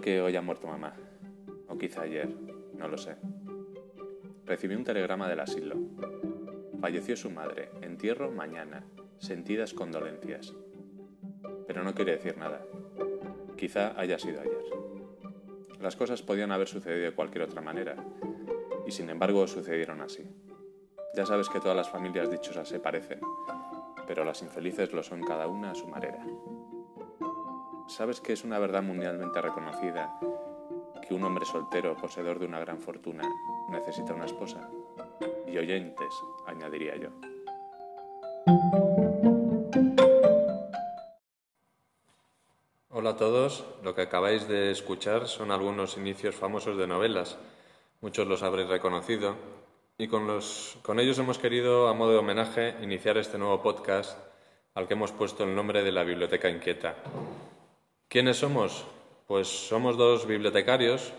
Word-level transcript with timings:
Que 0.00 0.20
hoy 0.20 0.36
ha 0.36 0.42
muerto 0.42 0.66
mamá, 0.66 0.94
o 1.68 1.76
quizá 1.76 2.02
ayer, 2.02 2.28
no 2.74 2.88
lo 2.88 2.96
sé. 2.96 3.16
Recibí 4.46 4.74
un 4.74 4.84
telegrama 4.84 5.28
del 5.28 5.40
asilo. 5.40 5.76
Falleció 6.80 7.16
su 7.16 7.30
madre, 7.30 7.70
entierro 7.80 8.30
mañana, 8.30 8.84
sentidas 9.18 9.72
condolencias. 9.72 10.54
Pero 11.66 11.84
no 11.84 11.94
quiere 11.94 12.12
decir 12.12 12.36
nada. 12.36 12.64
Quizá 13.56 13.98
haya 13.98 14.18
sido 14.18 14.40
ayer. 14.40 14.64
Las 15.80 15.96
cosas 15.96 16.22
podían 16.22 16.52
haber 16.52 16.68
sucedido 16.68 17.04
de 17.04 17.14
cualquier 17.14 17.44
otra 17.44 17.60
manera, 17.60 17.96
y 18.86 18.90
sin 18.90 19.10
embargo 19.10 19.46
sucedieron 19.46 20.00
así. 20.00 20.28
Ya 21.14 21.26
sabes 21.26 21.48
que 21.48 21.60
todas 21.60 21.76
las 21.76 21.90
familias 21.90 22.30
dichosas 22.30 22.68
se 22.68 22.80
parecen, 22.80 23.20
pero 24.06 24.24
las 24.24 24.42
infelices 24.42 24.92
lo 24.92 25.02
son 25.02 25.22
cada 25.22 25.46
una 25.46 25.72
a 25.72 25.74
su 25.74 25.86
manera. 25.86 26.24
¿Sabes 27.96 28.22
que 28.22 28.32
es 28.32 28.42
una 28.42 28.58
verdad 28.58 28.82
mundialmente 28.82 29.42
reconocida 29.42 30.18
que 31.06 31.12
un 31.12 31.24
hombre 31.24 31.44
soltero, 31.44 31.94
poseedor 31.94 32.38
de 32.38 32.46
una 32.46 32.58
gran 32.58 32.78
fortuna, 32.78 33.22
necesita 33.68 34.14
una 34.14 34.24
esposa? 34.24 34.66
Y 35.46 35.58
oyentes, 35.58 36.14
añadiría 36.46 36.96
yo. 36.96 37.10
Hola 42.88 43.10
a 43.10 43.16
todos, 43.16 43.66
lo 43.82 43.94
que 43.94 44.00
acabáis 44.00 44.48
de 44.48 44.70
escuchar 44.70 45.28
son 45.28 45.50
algunos 45.50 45.98
inicios 45.98 46.34
famosos 46.34 46.78
de 46.78 46.86
novelas. 46.86 47.36
Muchos 48.00 48.26
los 48.26 48.42
habréis 48.42 48.70
reconocido, 48.70 49.36
y 49.98 50.08
con, 50.08 50.26
los, 50.26 50.78
con 50.82 50.98
ellos 50.98 51.18
hemos 51.18 51.36
querido, 51.36 51.88
a 51.88 51.92
modo 51.92 52.12
de 52.12 52.18
homenaje, 52.18 52.74
iniciar 52.80 53.18
este 53.18 53.36
nuevo 53.36 53.60
podcast 53.60 54.18
al 54.74 54.88
que 54.88 54.94
hemos 54.94 55.12
puesto 55.12 55.44
el 55.44 55.54
nombre 55.54 55.82
de 55.82 55.92
la 55.92 56.04
Biblioteca 56.04 56.48
Inquieta. 56.48 56.96
¿Quiénes 58.12 58.36
somos? 58.36 58.84
Pues 59.26 59.48
somos 59.48 59.96
dos 59.96 60.26
bibliotecarios. 60.26 61.14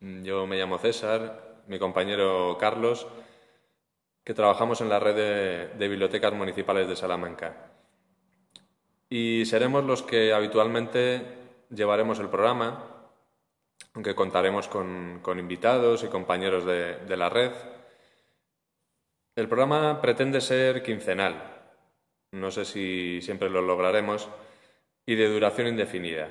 Yo 0.00 0.44
me 0.44 0.56
llamo 0.56 0.76
César, 0.76 1.62
mi 1.68 1.78
compañero 1.78 2.58
Carlos, 2.58 3.06
que 4.24 4.34
trabajamos 4.34 4.80
en 4.80 4.88
la 4.88 4.98
red 4.98 5.70
de, 5.78 5.88
bibliotecas 5.88 6.32
municipales 6.32 6.88
de 6.88 6.96
Salamanca. 6.96 7.70
Y 9.08 9.44
seremos 9.46 9.84
los 9.84 10.02
que 10.02 10.32
habitualmente 10.32 11.22
llevaremos 11.70 12.18
el 12.18 12.28
programa, 12.28 12.88
aunque 13.94 14.16
contaremos 14.16 14.66
con, 14.66 15.22
invitados 15.38 16.02
y 16.02 16.08
compañeros 16.08 16.64
de 16.66 17.16
la 17.16 17.28
red 17.28 17.52
el 19.36 19.46
programa 19.46 20.00
pretende 20.00 20.40
ser 20.40 20.82
quincenal, 20.82 21.40
no 22.32 22.50
sé 22.50 22.64
si 22.64 23.22
siempre 23.22 23.48
lo 23.48 23.62
lograremos, 23.62 24.28
y 25.06 25.14
de 25.14 25.28
duración 25.28 25.68
indefinida. 25.68 26.30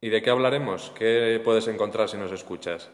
¿Y 0.00 0.10
de 0.10 0.20
qué 0.20 0.30
hablaremos? 0.30 0.92
¿Qué 0.96 1.40
puedes 1.44 1.68
encontrar 1.68 2.08
si 2.08 2.16
nos 2.16 2.32
escuchas? 2.32 2.90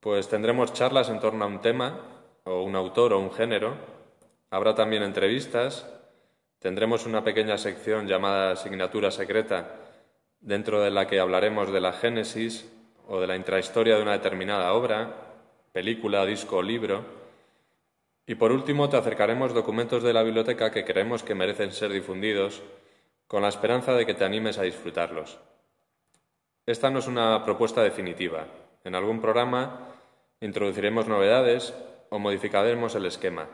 Pues 0.00 0.28
tendremos 0.28 0.72
charlas 0.72 1.08
en 1.08 1.18
torno 1.18 1.44
a 1.44 1.48
un 1.48 1.60
tema, 1.60 2.00
o 2.44 2.62
un 2.62 2.76
autor 2.76 3.12
o 3.12 3.18
un 3.20 3.32
género. 3.32 3.74
Habrá 4.50 4.74
también 4.74 5.02
entrevistas. 5.02 5.86
Tendremos 6.58 7.06
una 7.06 7.22
pequeña 7.22 7.58
sección 7.58 8.06
llamada 8.06 8.52
asignatura 8.52 9.10
secreta, 9.10 9.76
dentro 10.40 10.80
de 10.80 10.90
la 10.90 11.06
que 11.06 11.20
hablaremos 11.20 11.72
de 11.72 11.80
la 11.80 11.92
génesis 11.92 12.70
o 13.06 13.20
de 13.20 13.26
la 13.26 13.36
intrahistoria 13.36 13.96
de 13.96 14.02
una 14.02 14.12
determinada 14.12 14.72
obra, 14.72 15.14
película, 15.72 16.26
disco 16.26 16.56
o 16.56 16.62
libro. 16.62 17.04
Y 18.26 18.34
por 18.34 18.52
último, 18.52 18.88
te 18.88 18.96
acercaremos 18.96 19.54
documentos 19.54 20.02
de 20.02 20.12
la 20.12 20.22
biblioteca 20.22 20.70
que 20.70 20.84
creemos 20.84 21.22
que 21.22 21.34
merecen 21.34 21.72
ser 21.72 21.92
difundidos, 21.92 22.62
con 23.28 23.42
la 23.42 23.48
esperanza 23.48 23.92
de 23.92 24.06
que 24.06 24.14
te 24.14 24.24
animes 24.24 24.58
a 24.58 24.62
disfrutarlos. 24.62 25.38
Esta 26.66 26.90
no 26.90 26.98
es 26.98 27.06
una 27.06 27.44
propuesta 27.44 27.82
definitiva. 27.82 28.46
En 28.84 28.94
algún 28.94 29.20
programa 29.20 29.94
introduciremos 30.40 31.06
novedades 31.06 31.74
o 32.10 32.18
modificaremos 32.18 32.94
el 32.94 33.06
esquema. 33.06 33.46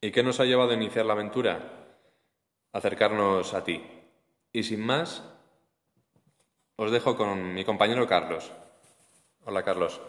¿Y 0.00 0.12
qué 0.12 0.22
nos 0.22 0.40
ha 0.40 0.44
llevado 0.44 0.70
a 0.70 0.74
iniciar 0.74 1.04
la 1.04 1.12
aventura? 1.12 1.60
Acercarnos 2.72 3.52
a 3.52 3.64
ti. 3.64 3.84
Y 4.52 4.62
sin 4.62 4.80
más, 4.80 5.22
os 6.76 6.90
dejo 6.90 7.16
con 7.16 7.52
mi 7.52 7.64
compañero 7.64 8.06
Carlos. 8.06 8.50
Hola, 9.44 9.62
Carlos. 9.62 10.00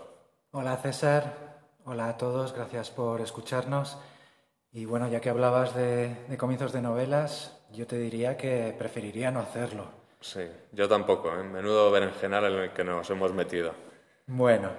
Hola, 0.52 0.78
César. 0.78 1.60
Hola 1.84 2.10
a 2.10 2.18
todos, 2.18 2.54
gracias 2.54 2.92
por 2.92 3.22
escucharnos. 3.22 3.98
Y 4.72 4.86
bueno, 4.86 5.08
ya 5.08 5.20
que 5.20 5.30
hablabas 5.30 5.76
de, 5.76 6.16
de, 6.28 6.38
comienzos 6.38 6.72
de 6.72 6.82
novelas, 6.82 7.61
yo 7.74 7.88
te 7.88 7.98
diría 7.98 8.38
que 8.38 8.76
preferiría 8.78 9.32
no 9.32 9.40
hacerlo. 9.40 9.86
Sí, 10.20 10.42
yo 10.72 10.88
tampoco, 10.88 11.34
¿eh? 11.36 11.44
menudo 11.44 11.90
berenjenal 11.90 12.46
en 12.46 12.60
el 12.60 12.74
que 12.74 12.84
nos 12.84 13.10
hemos 13.10 13.34
metido. 13.34 13.74
Bueno, 14.28 14.70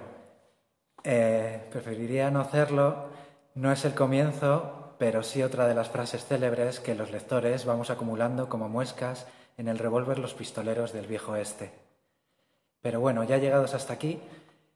eh, 1.03 1.67
preferiría 1.71 2.31
no 2.31 2.39
hacerlo. 2.39 3.09
No 3.55 3.71
es 3.71 3.83
el 3.85 3.93
comienzo, 3.93 4.95
pero 4.97 5.21
sí 5.21 5.43
otra 5.43 5.67
de 5.67 5.75
las 5.75 5.89
frases 5.89 6.25
célebres 6.25 6.79
que 6.79 6.95
los 6.95 7.11
lectores 7.11 7.65
vamos 7.65 7.89
acumulando 7.89 8.47
como 8.47 8.69
muescas 8.69 9.27
en 9.57 9.67
el 9.67 9.79
revólver 9.79 10.17
Los 10.17 10.33
Pistoleros 10.33 10.93
del 10.93 11.07
Viejo 11.07 11.35
Este. 11.35 11.71
Pero 12.81 12.99
bueno, 12.99 13.23
ya 13.23 13.37
llegados 13.37 13.73
hasta 13.73 13.93
aquí, 13.93 14.19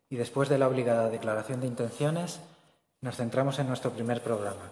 y 0.10 0.16
después 0.16 0.50
de 0.50 0.58
la 0.58 0.68
obligada 0.68 1.10
declaración 1.10 1.62
de 1.62 1.68
intenciones, 1.68 2.40
nos 3.02 3.16
centramos 3.16 3.60
en 3.60 3.68
nuestro 3.68 3.92
primer 3.92 4.22
programa. 4.22 4.72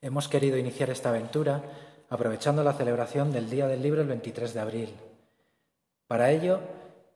Hemos 0.00 0.28
querido 0.28 0.58
iniciar 0.58 0.90
esta 0.90 1.08
aventura 1.08 1.62
aprovechando 2.08 2.62
la 2.62 2.74
celebración 2.74 3.32
del 3.32 3.50
Día 3.50 3.66
del 3.66 3.82
Libro 3.82 4.02
el 4.02 4.08
23 4.08 4.54
de 4.54 4.60
abril. 4.60 4.94
Para 6.06 6.30
ello, 6.30 6.60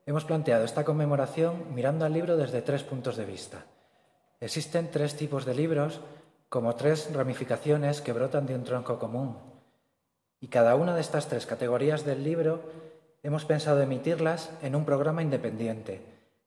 hemos 0.06 0.24
planteado 0.24 0.64
esta 0.64 0.84
conmemoración 0.84 1.74
mirando 1.74 2.04
al 2.04 2.12
libro 2.12 2.36
desde 2.36 2.62
tres 2.62 2.82
puntos 2.82 3.16
de 3.16 3.26
vista. 3.26 3.66
Existen 4.40 4.90
tres 4.90 5.16
tipos 5.16 5.44
de 5.44 5.54
libros, 5.54 6.00
como 6.48 6.74
tres 6.76 7.12
ramificaciones 7.12 8.00
que 8.00 8.12
brotan 8.12 8.46
de 8.46 8.54
un 8.54 8.64
tronco 8.64 8.98
común. 8.98 9.36
Y 10.40 10.48
cada 10.48 10.76
una 10.76 10.94
de 10.94 11.00
estas 11.00 11.28
tres 11.28 11.44
categorías 11.44 12.04
del 12.04 12.24
libro 12.24 12.62
hemos 13.22 13.44
pensado 13.44 13.82
emitirlas 13.82 14.50
en 14.62 14.76
un 14.76 14.84
programa 14.84 15.22
independiente, 15.22 16.00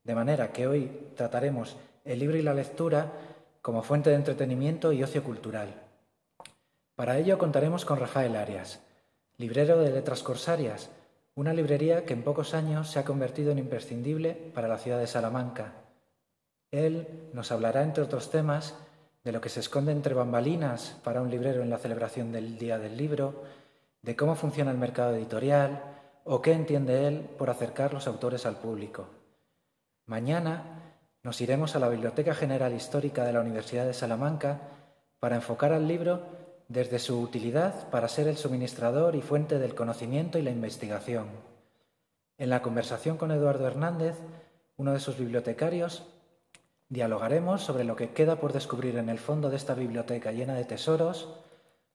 de 0.03 0.15
manera 0.15 0.51
que 0.51 0.67
hoy 0.67 1.11
trataremos 1.15 1.77
el 2.05 2.19
libro 2.19 2.37
y 2.37 2.41
la 2.41 2.53
lectura 2.53 3.11
como 3.61 3.83
fuente 3.83 4.09
de 4.09 4.15
entretenimiento 4.15 4.91
y 4.91 5.03
ocio 5.03 5.23
cultural. 5.23 5.90
Para 6.95 7.17
ello 7.17 7.37
contaremos 7.37 7.85
con 7.85 7.99
Rafael 7.99 8.35
Arias, 8.35 8.81
librero 9.37 9.79
de 9.79 9.91
Letras 9.91 10.23
Corsarias, 10.23 10.89
una 11.35 11.53
librería 11.53 12.05
que 12.05 12.13
en 12.13 12.23
pocos 12.23 12.53
años 12.53 12.89
se 12.89 12.99
ha 12.99 13.05
convertido 13.05 13.51
en 13.51 13.59
imprescindible 13.59 14.33
para 14.53 14.67
la 14.67 14.77
ciudad 14.77 14.99
de 14.99 15.07
Salamanca. 15.07 15.73
Él 16.71 17.29
nos 17.33 17.51
hablará, 17.51 17.83
entre 17.83 18.03
otros 18.03 18.29
temas, 18.29 18.75
de 19.23 19.31
lo 19.31 19.41
que 19.41 19.49
se 19.49 19.59
esconde 19.59 19.91
entre 19.91 20.13
bambalinas 20.13 20.99
para 21.03 21.21
un 21.21 21.29
librero 21.29 21.61
en 21.61 21.69
la 21.69 21.77
celebración 21.77 22.31
del 22.31 22.57
Día 22.57 22.77
del 22.79 22.97
Libro, 22.97 23.43
de 24.01 24.15
cómo 24.15 24.35
funciona 24.35 24.71
el 24.71 24.77
mercado 24.77 25.15
editorial 25.15 25.83
o 26.23 26.41
qué 26.41 26.53
entiende 26.53 27.07
él 27.07 27.29
por 27.37 27.49
acercar 27.49 27.93
los 27.93 28.07
autores 28.07 28.45
al 28.45 28.57
público. 28.57 29.07
Mañana 30.05 30.97
nos 31.23 31.39
iremos 31.39 31.75
a 31.75 31.79
la 31.79 31.89
Biblioteca 31.89 32.33
General 32.33 32.73
Histórica 32.73 33.23
de 33.23 33.33
la 33.33 33.41
Universidad 33.41 33.85
de 33.85 33.93
Salamanca 33.93 34.61
para 35.19 35.35
enfocar 35.35 35.71
al 35.71 35.87
libro 35.87 36.40
desde 36.71 36.99
su 36.99 37.19
utilidad 37.19 37.89
para 37.89 38.07
ser 38.07 38.29
el 38.29 38.37
suministrador 38.37 39.17
y 39.17 39.21
fuente 39.21 39.59
del 39.59 39.75
conocimiento 39.75 40.39
y 40.39 40.41
la 40.41 40.51
investigación. 40.51 41.27
En 42.37 42.49
la 42.49 42.61
conversación 42.61 43.17
con 43.17 43.31
Eduardo 43.31 43.67
Hernández, 43.67 44.15
uno 44.77 44.93
de 44.93 45.01
sus 45.01 45.17
bibliotecarios, 45.17 46.07
dialogaremos 46.87 47.61
sobre 47.61 47.83
lo 47.83 47.97
que 47.97 48.11
queda 48.11 48.37
por 48.37 48.53
descubrir 48.53 48.95
en 48.95 49.09
el 49.09 49.19
fondo 49.19 49.49
de 49.49 49.57
esta 49.57 49.73
biblioteca 49.73 50.31
llena 50.31 50.53
de 50.53 50.63
tesoros 50.63 51.27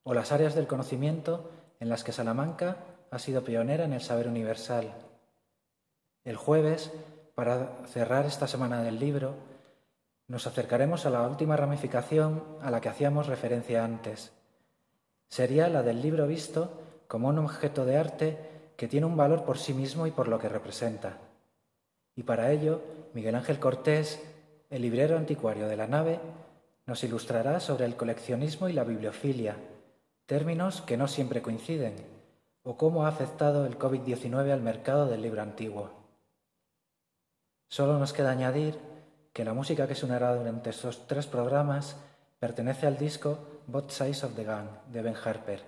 o 0.02 0.12
las 0.12 0.30
áreas 0.30 0.54
del 0.54 0.66
conocimiento 0.66 1.50
en 1.80 1.88
las 1.88 2.04
que 2.04 2.12
Salamanca 2.12 2.76
ha 3.10 3.18
sido 3.18 3.44
pionera 3.44 3.84
en 3.84 3.94
el 3.94 4.02
saber 4.02 4.28
universal. 4.28 4.92
El 6.22 6.36
jueves, 6.36 6.92
para 7.34 7.78
cerrar 7.86 8.26
esta 8.26 8.46
semana 8.46 8.82
del 8.82 8.98
libro, 8.98 9.36
nos 10.28 10.46
acercaremos 10.46 11.06
a 11.06 11.10
la 11.10 11.22
última 11.22 11.56
ramificación 11.56 12.44
a 12.60 12.70
la 12.70 12.82
que 12.82 12.90
hacíamos 12.90 13.26
referencia 13.26 13.82
antes. 13.82 14.35
Sería 15.28 15.68
la 15.68 15.82
del 15.82 16.02
libro 16.02 16.26
visto 16.26 16.80
como 17.08 17.28
un 17.28 17.38
objeto 17.38 17.84
de 17.84 17.96
arte 17.96 18.38
que 18.76 18.88
tiene 18.88 19.06
un 19.06 19.16
valor 19.16 19.44
por 19.44 19.58
sí 19.58 19.74
mismo 19.74 20.06
y 20.06 20.10
por 20.10 20.28
lo 20.28 20.38
que 20.38 20.48
representa. 20.48 21.18
Y 22.14 22.22
para 22.22 22.52
ello, 22.52 22.80
Miguel 23.14 23.34
Ángel 23.34 23.58
Cortés, 23.58 24.22
el 24.70 24.82
librero 24.82 25.16
anticuario 25.16 25.68
de 25.68 25.76
la 25.76 25.86
nave, 25.86 26.20
nos 26.86 27.02
ilustrará 27.04 27.60
sobre 27.60 27.84
el 27.84 27.96
coleccionismo 27.96 28.68
y 28.68 28.72
la 28.72 28.84
bibliofilia, 28.84 29.56
términos 30.26 30.82
que 30.82 30.96
no 30.96 31.08
siempre 31.08 31.42
coinciden, 31.42 31.96
o 32.62 32.76
cómo 32.76 33.04
ha 33.04 33.08
afectado 33.08 33.66
el 33.66 33.78
COVID-19 33.78 34.52
al 34.52 34.60
mercado 34.60 35.06
del 35.06 35.22
libro 35.22 35.42
antiguo. 35.42 35.90
Solo 37.68 37.98
nos 37.98 38.12
queda 38.12 38.30
añadir 38.30 38.78
que 39.32 39.44
la 39.44 39.52
música 39.52 39.86
que 39.86 39.94
sonará 39.94 40.34
durante 40.34 40.70
estos 40.70 41.06
tres 41.06 41.26
programas 41.26 41.96
pertenece 42.38 42.86
al 42.86 42.96
disco 42.96 43.38
Both 43.68 43.90
Sides 43.90 44.22
of 44.22 44.36
the 44.36 44.44
Gun 44.44 44.68
de 44.92 45.02
Ben 45.02 45.16
Harper, 45.16 45.60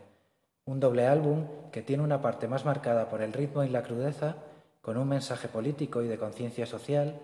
un 0.67 0.79
doble 0.79 1.09
álbum 1.09 1.47
que 1.73 1.83
tiene 1.83 2.05
una 2.05 2.23
parte 2.23 2.47
más 2.47 2.65
marcada 2.65 3.09
por 3.09 3.23
el 3.23 3.33
ritmo 3.33 3.65
y 3.65 3.69
la 3.69 3.83
crudeza, 3.83 4.37
con 4.83 4.97
un 4.97 5.09
mensaje 5.09 5.49
político 5.49 6.03
y 6.03 6.07
de 6.07 6.17
conciencia 6.17 6.65
social, 6.65 7.19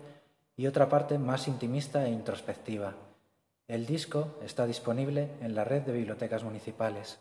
y 0.57 0.67
otra 0.67 0.89
parte 0.89 1.17
más 1.17 1.47
intimista 1.47 2.05
e 2.05 2.11
introspectiva. 2.11 2.93
El 3.69 3.85
disco 3.85 4.37
está 4.43 4.65
disponible 4.65 5.29
en 5.39 5.55
la 5.55 5.63
red 5.63 5.83
de 5.83 5.93
bibliotecas 5.93 6.43
municipales. 6.43 7.19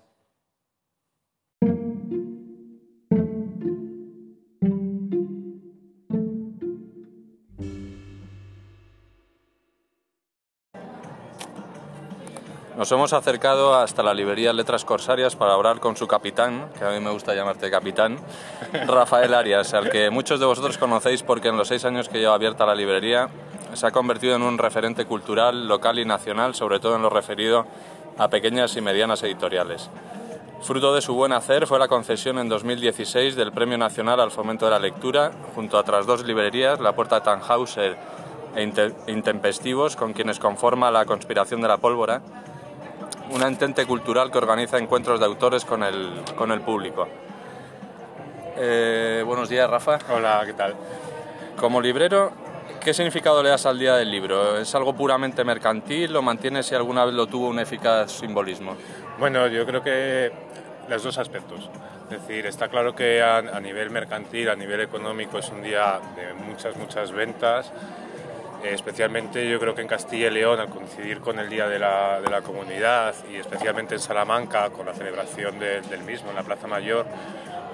Nos 12.85 12.93
hemos 12.93 13.15
acercado 13.15 13.75
hasta 13.75 14.03
la 14.03 14.13
librería 14.13 14.53
Letras 14.53 14.85
Corsarias 14.85 15.37
para 15.37 15.55
hablar 15.55 15.81
con 15.81 15.97
su 15.97 16.07
capitán, 16.07 16.69
que 16.79 16.85
a 16.85 16.91
mí 16.91 17.01
me 17.01 17.09
gusta 17.09 17.35
llamarte 17.35 17.71
capitán, 17.71 18.19
Rafael 18.87 19.33
Arias, 19.33 19.73
al 19.73 19.89
que 19.89 20.11
muchos 20.11 20.39
de 20.39 20.45
vosotros 20.45 20.77
conocéis 20.77 21.23
porque 21.23 21.49
en 21.49 21.57
los 21.57 21.69
seis 21.69 21.87
años 21.87 22.11
que 22.11 22.19
lleva 22.19 22.35
abierta 22.35 22.67
la 22.67 22.75
librería 22.75 23.31
se 23.73 23.87
ha 23.87 23.91
convertido 23.91 24.37
en 24.37 24.43
un 24.43 24.59
referente 24.59 25.07
cultural, 25.07 25.67
local 25.67 25.99
y 25.99 26.05
nacional, 26.05 26.55
sobre 26.55 26.79
todo 26.79 26.97
en 26.97 27.01
lo 27.01 27.09
referido 27.09 27.65
a 28.19 28.29
pequeñas 28.29 28.77
y 28.77 28.83
medianas 28.83 29.23
editoriales. 29.23 29.89
Fruto 30.61 30.95
de 30.95 31.01
su 31.01 31.15
buen 31.15 31.33
hacer 31.33 31.67
fue 31.67 31.79
la 31.79 31.89
concesión 31.89 32.39
en 32.39 32.51
2016 32.51 33.35
del 33.35 33.53
Premio 33.53 33.79
Nacional 33.79 34.21
al 34.21 34.31
Fomento 34.31 34.67
de 34.67 34.73
la 34.73 34.79
Lectura, 34.79 35.33
junto 35.55 35.79
a 35.79 35.81
otras 35.81 36.05
dos 36.05 36.23
librerías, 36.23 36.79
La 36.81 36.95
Puerta 36.95 37.23
Tannhauser 37.23 37.97
e 38.55 38.63
Intempestivos, 39.07 39.97
con 39.97 40.13
quienes 40.13 40.39
conforma 40.39 40.91
la 40.91 41.07
Conspiración 41.07 41.63
de 41.63 41.69
la 41.69 41.79
Pólvora, 41.79 42.21
una 43.31 43.47
entente 43.47 43.87
cultural 43.87 44.31
que 44.31 44.39
organiza 44.39 44.79
encuentros 44.79 45.21
de 45.21 45.27
autores 45.27 45.65
con 45.65 45.83
el, 45.83 46.23
con 46.37 46.53
el 46.53 46.61
público. 46.61 47.09
Eh, 48.57 49.23
buenos 49.27 49.49
días, 49.49 49.69
Rafa. 49.69 49.99
Hola, 50.11 50.43
¿qué 50.45 50.53
tal? 50.53 50.75
Como 51.57 51.81
librero, 51.81 52.33
¿qué 52.81 52.95
significado 52.95 53.43
le 53.43 53.49
das 53.49 53.67
al 53.67 53.79
Día 53.79 53.97
del 53.97 54.11
Libro? 54.11 54.59
¿Es 54.59 54.75
algo 54.75 54.95
puramente 54.95 55.45
mercantil 55.45 56.15
o 56.17 56.23
mantiene 56.23 56.63
si 56.63 56.75
alguna 56.75 57.05
vez 57.05 57.15
lo 57.15 57.27
tuvo 57.27 57.49
un 57.49 57.59
eficaz 57.59 58.13
simbolismo? 58.13 58.77
Bueno, 59.19 59.47
yo 59.49 59.65
creo 59.67 59.83
que 59.83 60.33
los 60.89 61.03
dos 61.03 61.19
aspectos. 61.19 61.71
Es 62.11 62.21
decir, 62.21 62.47
está 62.47 62.69
claro 62.69 62.95
que 62.95 63.23
a, 63.23 63.39
a 63.39 63.61
nivel 63.61 63.91
mercantil, 63.91 64.51
a 64.51 64.55
nivel 64.55 64.83
económico, 64.83 65.39
es 65.39 65.49
un 65.49 65.63
día 65.63 65.99
de 66.15 66.35
muchas, 66.35 66.77
muchas 66.77 67.11
ventas 67.11 67.73
especialmente 68.73 69.49
yo 69.49 69.59
creo 69.61 69.75
que 69.75 69.83
en 69.83 69.89
Castilla 69.89 70.29
y 70.29 70.31
León, 70.31 70.61
al 70.61 70.69
coincidir 70.69 71.21
con 71.21 71.39
el 71.39 71.49
Día 71.49 71.69
de 71.69 71.79
la, 71.79 72.21
de 72.21 72.31
la 72.31 72.43
Comunidad 72.43 73.15
y 73.31 73.37
especialmente 73.37 73.95
en 73.95 74.01
Salamanca, 74.01 74.71
con 74.71 74.87
la 74.87 74.95
celebración 74.95 75.59
del 75.59 76.03
mismo 76.05 76.31
en 76.31 76.37
la 76.37 76.43
Plaza 76.43 76.67
Mayor, 76.67 77.07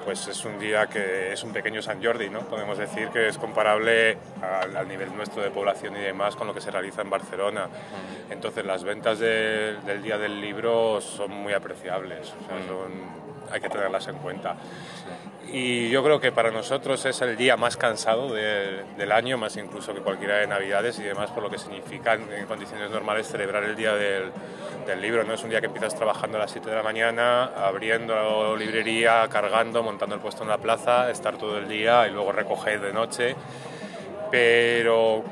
pues 0.05 0.27
es 0.29 0.45
un 0.45 0.59
día 0.59 0.87
que 0.87 1.33
es 1.33 1.43
un 1.45 1.53
pequeño 1.53 1.83
San 1.83 2.03
Jordi, 2.03 2.31
¿no? 2.31 2.41
Podemos 2.41 2.79
decir 2.79 3.09
que 3.09 3.29
es 3.29 3.39
comparable 3.39 4.17
al, 4.43 4.89
nivel 4.89 5.15
nuestro 5.15 5.43
de 5.43 5.51
población 5.51 5.97
y 5.97 6.01
demás 6.01 6.37
con 6.37 6.47
lo 6.47 6.55
que 6.55 6.61
se 6.61 6.71
realiza 6.71 7.03
en 7.03 7.11
Barcelona. 7.11 7.69
Entonces 8.31 8.65
las 8.65 8.83
ventas 8.83 9.19
del 9.19 10.03
Día 10.03 10.19
del 10.19 10.41
Libro 10.41 11.01
son 11.01 11.31
muy 11.31 11.53
apreciables, 11.53 12.33
hay 13.51 13.61
que 13.61 13.69
tenerlas 13.69 14.09
en 14.09 14.17
cuenta 14.17 14.57
y 15.53 15.91
yo 15.91 16.05
creo 16.05 16.21
que 16.21 16.31
para 16.31 16.53
nosotros 16.53 17.05
es 17.07 17.21
el 17.23 17.37
día 17.37 17.57
más 17.57 17.77
cansado 17.77 18.33
del 18.33 19.13
año, 19.13 19.37
más 19.37 19.57
incluso 19.57 19.93
que 19.93 20.01
cualquiera 20.01 20.37
de 20.37 20.47
Navidades 20.47 20.99
y 21.01 21.03
demás, 21.03 21.31
por 21.31 21.43
lo 21.43 21.51
que 21.51 21.59
significa 21.59 22.15
en 22.15 22.47
condiciones 22.47 22.91
normales 22.91 23.27
celebrar 23.27 23.65
el 23.65 23.75
día 23.75 23.95
del, 23.95 24.31
del, 24.87 25.01
libro. 25.01 25.25
¿no? 25.25 25.35
Es 25.35 25.43
un 25.43 25.51
día 25.51 25.61
que 25.61 25.67
empiezas 25.67 25.97
trabajando 25.97 26.37
a 26.37 26.43
las 26.43 26.53
7 26.53 26.71
de 26.71 26.77
la 26.77 26.85
mañana, 26.85 27.47
abriendo 27.57 28.57
librería, 28.57 29.27
cargando, 29.29 29.83
montando 29.83 30.15
el 30.15 30.21
puesto 30.21 30.45
en 30.45 30.51
la 30.51 30.59
plaza, 30.59 31.11
estar 31.11 31.37
todo 31.37 31.59
el 31.59 31.67
día 31.67 32.07
y 32.07 32.13
luego 32.13 32.31
recoger 32.31 32.81
de 32.81 32.93
noche. 32.93 33.35
Pero 34.31 35.25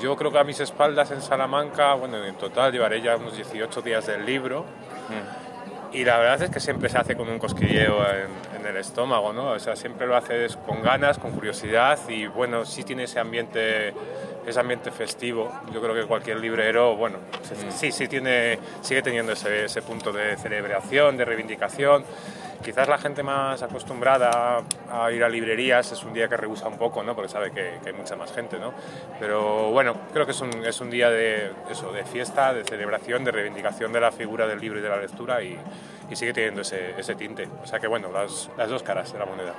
yo 0.00 0.14
creo 0.14 0.30
que 0.30 0.38
a 0.38 0.44
mis 0.44 0.60
espaldas 0.60 1.10
en 1.10 1.20
Salamanca, 1.20 1.94
bueno, 1.94 2.24
en 2.24 2.36
total 2.36 2.70
llevaré 2.70 3.00
ya 3.00 3.16
unos 3.16 3.34
18 3.34 3.82
días 3.82 4.06
del 4.06 4.24
libro. 4.24 4.64
Mm 5.08 5.45
y 5.96 6.04
la 6.04 6.18
verdad 6.18 6.42
es 6.42 6.50
que 6.50 6.60
siempre 6.60 6.90
se 6.90 6.98
hace 6.98 7.16
con 7.16 7.26
un 7.30 7.38
cosquilleo 7.38 8.04
en, 8.10 8.66
el 8.66 8.76
estómago, 8.76 9.32
¿no? 9.32 9.52
O 9.52 9.58
sea, 9.60 9.76
siempre 9.76 10.08
lo 10.08 10.16
haces 10.16 10.56
con 10.56 10.82
ganas, 10.82 11.18
con 11.18 11.30
curiosidad 11.30 11.98
y 12.08 12.26
bueno, 12.26 12.66
sí 12.66 12.82
tiene 12.82 13.04
ese 13.04 13.20
ambiente, 13.20 13.94
ese 14.44 14.60
ambiente 14.60 14.90
festivo. 14.90 15.50
Yo 15.72 15.80
creo 15.80 15.94
que 15.94 16.02
cualquier 16.02 16.38
librero, 16.40 16.96
bueno, 16.96 17.18
sí, 17.70 17.92
sí 17.92 18.08
tiene, 18.08 18.58
sigue 18.82 19.02
teniendo 19.02 19.32
ese, 19.32 19.66
ese 19.66 19.82
punto 19.82 20.12
de 20.12 20.36
celebración, 20.36 21.16
de 21.16 21.24
reivindicación. 21.24 22.04
Quizás 22.66 22.88
la 22.88 22.98
gente 22.98 23.22
más 23.22 23.62
acostumbrada 23.62 24.60
a 24.90 25.12
ir 25.12 25.22
a 25.22 25.28
librerías 25.28 25.92
es 25.92 26.02
un 26.02 26.12
día 26.12 26.26
que 26.28 26.36
rehúsa 26.36 26.66
un 26.66 26.76
poco, 26.76 27.00
¿no? 27.00 27.14
porque 27.14 27.28
sabe 27.28 27.52
que, 27.52 27.78
hay 27.86 27.92
mucha 27.92 28.16
más 28.16 28.32
gente. 28.32 28.58
¿no? 28.58 28.74
Pero 29.20 29.70
bueno, 29.70 29.94
creo 30.12 30.26
que 30.26 30.32
es 30.32 30.40
un, 30.40 30.50
es 30.64 30.80
un 30.80 30.90
día 30.90 31.08
de, 31.08 31.52
eso, 31.70 31.92
de 31.92 32.04
fiesta, 32.04 32.52
de 32.52 32.64
celebración, 32.64 33.22
de 33.22 33.30
reivindicación 33.30 33.92
de 33.92 34.00
la 34.00 34.10
figura 34.10 34.48
del 34.48 34.58
libro 34.58 34.80
y 34.80 34.82
de 34.82 34.88
la 34.88 34.96
lectura 34.96 35.40
y, 35.44 35.56
y 36.10 36.16
sigue 36.16 36.32
teniendo 36.32 36.62
ese, 36.62 36.98
ese, 36.98 37.14
tinte. 37.14 37.48
O 37.62 37.66
sea 37.68 37.78
que 37.78 37.86
bueno, 37.86 38.10
las, 38.10 38.50
las, 38.58 38.68
dos 38.68 38.82
caras 38.82 39.12
de 39.12 39.20
la 39.20 39.26
moneda. 39.26 39.54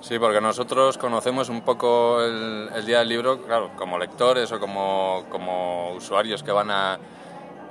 Sí, 0.00 0.16
porque 0.20 0.40
nosotros 0.40 0.98
conocemos 0.98 1.48
un 1.48 1.62
poco 1.62 2.22
el, 2.22 2.70
el 2.72 2.86
Día 2.86 3.00
del 3.00 3.08
Libro, 3.08 3.42
claro, 3.42 3.72
como 3.74 3.98
lectores 3.98 4.52
o 4.52 4.60
como, 4.60 5.24
como 5.28 5.90
usuarios 5.94 6.44
que 6.44 6.52
van 6.52 6.70
a, 6.70 7.00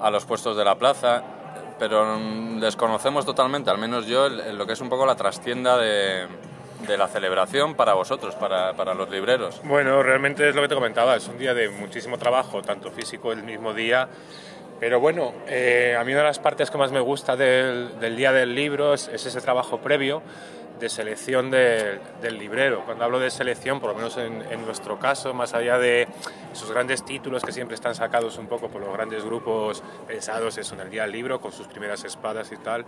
a 0.02 0.12
los 0.12 0.26
puestos 0.26 0.58
de 0.58 0.66
la 0.66 0.76
plaza 0.76 1.24
pero 1.82 2.16
desconocemos 2.60 3.26
totalmente, 3.26 3.72
al 3.72 3.80
menos 3.80 4.06
yo, 4.06 4.30
lo 4.30 4.68
que 4.68 4.74
es 4.74 4.82
un 4.82 4.90
poco 4.90 5.04
la 5.04 5.16
trastienda 5.16 5.80
de, 5.80 6.28
la 6.96 7.08
celebración 7.08 7.74
para 7.74 7.96
vosotros, 7.96 8.36
para, 8.36 8.94
los 8.94 9.10
libreros. 9.10 9.60
Bueno, 9.64 10.04
realmente 10.04 10.48
es 10.48 10.54
lo 10.54 10.62
que 10.62 10.68
te 10.68 10.76
comentaba, 10.76 11.16
es 11.16 11.28
un 11.28 11.40
día 11.40 11.56
de 11.56 11.70
muchísimo 11.70 12.20
trabajo, 12.20 12.62
tanto 12.62 12.92
físico 12.92 13.32
el 13.32 13.42
mismo 13.42 13.74
día, 13.74 14.08
pero 14.80 15.00
bueno, 15.00 15.34
eh, 15.48 15.98
a 16.00 16.04
mí 16.04 16.12
una 16.12 16.22
de 16.22 16.28
las 16.28 16.38
partes 16.38 16.70
que 16.70 16.78
más 16.78 16.92
me 16.92 17.00
gusta 17.00 17.36
del, 17.36 18.16
día 18.16 18.32
del 18.32 18.54
libro 18.54 18.94
es 18.94 19.08
ese 19.08 19.42
trabajo 19.42 19.80
previo 19.80 20.22
de 20.82 20.90
selección 20.90 21.52
del 21.52 22.38
librero. 22.40 22.84
Cuando 22.84 23.06
hablo 23.06 23.20
de 23.20 23.30
selección, 23.30 23.80
por 23.80 23.92
lo 23.92 23.96
menos 23.96 24.18
en, 24.18 24.66
nuestro 24.66 24.98
caso, 24.98 25.32
más 25.34 25.54
allá 25.54 25.78
de 25.78 26.08
esos 26.52 26.72
grandes 26.72 27.06
títulos 27.06 27.44
que 27.44 27.52
siempre 27.52 27.76
están 27.76 27.94
sacados 27.94 28.40
un 28.40 28.48
poco 28.48 28.68
por 28.68 28.82
los 28.82 28.92
grandes 28.92 29.24
grupos 29.24 29.84
pensados 30.08 30.58
eso, 30.58 30.74
en 30.74 30.82
el 30.82 30.90
día 30.90 31.04
del 31.04 31.12
libro, 31.12 31.40
con 31.40 31.52
sus 31.52 31.68
primeras 31.68 32.04
espadas 32.04 32.52
y 32.52 32.58
tal, 32.58 32.84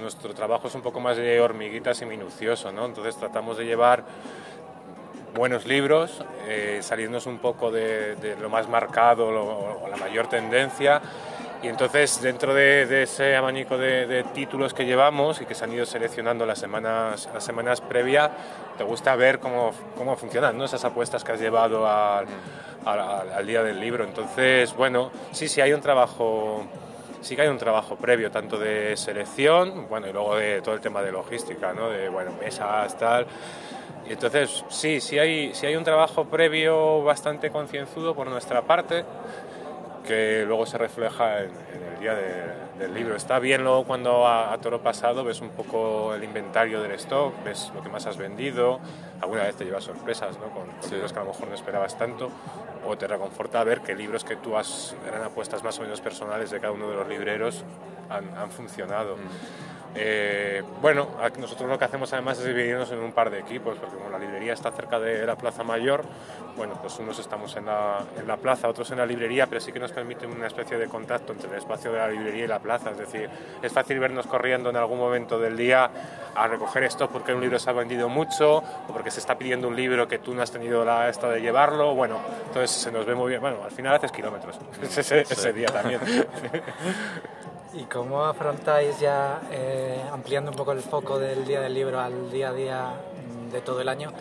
nuestro 0.00 0.32
trabajo 0.32 0.68
es 0.68 0.74
un 0.74 0.80
poco 0.80 0.98
más 0.98 1.18
de 1.18 1.38
hormiguitas 1.40 2.00
y 2.00 2.06
minucioso, 2.06 2.72
¿no? 2.72 2.86
Entonces 2.86 3.16
tratamos 3.16 3.58
de 3.58 3.66
llevar 3.66 4.04
buenos 5.34 5.66
libros, 5.66 6.24
eh, 6.48 6.78
salirnos 6.80 7.26
un 7.26 7.38
poco 7.38 7.70
de, 7.70 8.36
lo 8.40 8.48
más 8.48 8.66
marcado 8.66 9.28
o 9.28 9.88
la 9.90 9.96
mayor 9.98 10.26
tendencia 10.28 11.02
y 11.62 11.68
entonces, 11.68 12.20
dentro 12.20 12.54
de, 12.54 13.02
ese 13.02 13.34
abanico 13.34 13.78
de, 13.78 14.24
títulos 14.34 14.74
que 14.74 14.84
llevamos 14.84 15.40
y 15.40 15.46
que 15.46 15.54
se 15.54 15.64
han 15.64 15.72
ido 15.72 15.86
seleccionando 15.86 16.44
las 16.44 16.58
semanas, 16.58 17.28
las 17.32 17.44
semanas 17.44 17.80
previas, 17.80 18.30
te 18.76 18.84
gusta 18.84 19.16
ver 19.16 19.38
cómo, 19.40 19.72
cómo 19.96 20.16
funcionan 20.16 20.56
¿no? 20.58 20.64
esas 20.64 20.84
apuestas 20.84 21.24
que 21.24 21.32
has 21.32 21.40
llevado 21.40 21.86
al, 21.86 22.26
al, 22.84 23.46
día 23.46 23.62
del 23.62 23.80
libro. 23.80 24.04
Entonces, 24.04 24.74
bueno, 24.76 25.10
sí, 25.32 25.48
sí, 25.48 25.60
hay 25.60 25.72
un 25.72 25.80
trabajo 25.80 26.66
sí 27.22 27.34
que 27.34 27.42
hay 27.42 27.48
un 27.48 27.58
trabajo 27.58 27.96
previo, 27.96 28.30
tanto 28.30 28.56
de 28.56 28.96
selección, 28.96 29.88
bueno, 29.88 30.06
y 30.06 30.12
luego 30.12 30.36
de 30.36 30.62
todo 30.62 30.76
el 30.76 30.80
tema 30.80 31.02
de 31.02 31.10
logística, 31.10 31.72
¿no? 31.72 31.90
De, 31.90 32.08
bueno, 32.08 32.30
mesas, 32.40 32.96
tal. 32.96 33.26
Y 34.08 34.12
entonces, 34.12 34.64
sí, 34.68 35.00
sí 35.00 35.18
hay, 35.18 35.52
sí 35.52 35.66
hay 35.66 35.74
un 35.74 35.82
trabajo 35.82 36.26
previo 36.26 37.02
bastante 37.02 37.50
concienzudo 37.50 38.14
por 38.14 38.28
nuestra 38.28 38.62
parte, 38.62 39.04
que 40.06 40.44
luego 40.46 40.64
se 40.66 40.78
refleja 40.78 41.40
en, 41.40 41.50
el 41.50 42.00
día 42.00 42.14
del 42.78 42.94
libro. 42.94 43.16
Está 43.16 43.38
bien 43.38 43.62
luego 43.62 43.84
cuando 43.84 44.26
a, 44.26 44.56
toro 44.58 44.80
pasado 44.82 45.24
ves 45.24 45.40
un 45.40 45.50
poco 45.50 46.14
el 46.14 46.24
inventario 46.24 46.82
del 46.82 46.92
stock, 46.92 47.34
ves 47.44 47.70
lo 47.74 47.82
que 47.82 47.88
más 47.88 48.06
has 48.06 48.16
vendido, 48.16 48.80
alguna 49.20 49.42
vez 49.42 49.56
te 49.56 49.64
llevas 49.64 49.84
sorpresas 49.84 50.38
¿no? 50.38 50.46
con, 50.50 50.68
libros 50.90 51.12
que 51.12 51.18
a 51.18 51.22
lo 51.22 51.32
mejor 51.32 51.48
no 51.48 51.54
esperabas 51.54 51.98
tanto, 51.98 52.30
o 52.86 52.96
te 52.96 53.06
reconforta 53.06 53.62
ver 53.64 53.80
que 53.80 53.94
libros 53.94 54.24
que 54.24 54.36
tú 54.36 54.56
has, 54.56 54.94
eran 55.06 55.22
apuestas 55.22 55.62
más 55.62 55.78
o 55.78 55.82
menos 55.82 56.00
personales 56.00 56.50
de 56.50 56.60
cada 56.60 56.72
uno 56.72 56.88
de 56.88 56.96
los 56.96 57.08
libreros 57.08 57.64
han, 58.08 58.50
funcionado. 58.50 59.16
Mm. 59.16 59.20
Eh, 59.98 60.62
bueno, 60.82 61.08
nosotros 61.38 61.68
lo 61.70 61.78
que 61.78 61.86
hacemos 61.86 62.12
además 62.12 62.38
es 62.38 62.44
dividirnos 62.44 62.90
en 62.92 62.98
un 62.98 63.12
par 63.12 63.30
de 63.30 63.38
equipos, 63.38 63.78
porque 63.78 63.96
como 63.96 64.10
la 64.10 64.18
librería 64.18 64.52
está 64.52 64.70
cerca 64.70 65.00
de 65.00 65.24
la 65.26 65.36
Plaza 65.36 65.64
Mayor, 65.64 66.04
bueno, 66.56 66.78
pues 66.80 66.98
unos 66.98 67.18
estamos 67.18 67.56
en 67.56 67.66
la, 67.66 68.04
en 68.18 68.26
la 68.26 68.36
plaza, 68.36 68.68
otros 68.68 68.90
en 68.90 68.98
la 68.98 69.06
librería, 69.06 69.46
pero 69.46 69.60
sí 69.60 69.72
que 69.72 69.80
nos 69.80 69.92
permite 69.92 70.26
una 70.26 70.46
especie 70.46 70.76
de 70.76 70.86
contacto 70.86 71.32
entre 71.32 71.50
el 71.50 71.56
espacio 71.56 71.92
de 71.92 71.98
la 71.98 72.08
librería 72.08 72.44
y 72.44 72.48
la 72.48 72.58
plaza, 72.58 72.90
es 72.90 72.98
decir, 72.98 73.28
es 73.62 73.72
fácil 73.72 73.98
vernos 73.98 74.26
corriendo 74.26 74.70
en 74.70 74.76
algún 74.76 74.98
momento 74.98 75.38
del 75.38 75.56
día 75.56 75.90
a 76.36 76.48
recoger 76.48 76.84
esto 76.84 77.08
porque 77.08 77.34
un 77.34 77.40
libro 77.40 77.58
se 77.58 77.70
ha 77.70 77.72
vendido 77.72 78.08
mucho 78.08 78.58
o 78.58 78.92
porque 78.92 79.10
se 79.10 79.20
está 79.20 79.36
pidiendo 79.36 79.68
un 79.68 79.76
libro 79.76 80.06
que 80.06 80.18
tú 80.18 80.34
no 80.34 80.42
has 80.42 80.50
tenido 80.50 80.84
la 80.84 81.08
esta 81.08 81.28
de 81.28 81.40
llevarlo, 81.40 81.94
bueno, 81.94 82.18
entonces 82.46 82.70
se 82.70 82.92
nos 82.92 83.06
ve 83.06 83.14
muy 83.14 83.30
bien, 83.30 83.40
bueno, 83.40 83.58
al 83.64 83.70
final 83.70 83.94
haces 83.94 84.12
kilómetros 84.12 84.58
ese, 84.82 85.20
ese 85.20 85.52
día 85.52 85.68
también. 85.68 86.00
¿Y 87.76 87.84
cómo 87.84 88.24
afrontáis 88.24 88.98
ya, 89.00 89.40
eh, 89.50 90.02
ampliando 90.10 90.50
un 90.50 90.56
poco 90.56 90.72
el 90.72 90.80
foco 90.80 91.18
del 91.18 91.44
Día 91.44 91.60
del 91.60 91.74
Libro 91.74 92.00
al 92.00 92.30
día 92.30 92.48
a 92.48 92.52
día 92.52 92.90
mm, 92.90 93.50
de 93.50 93.60
todo 93.60 93.82
el 93.82 93.88
año, 93.88 94.12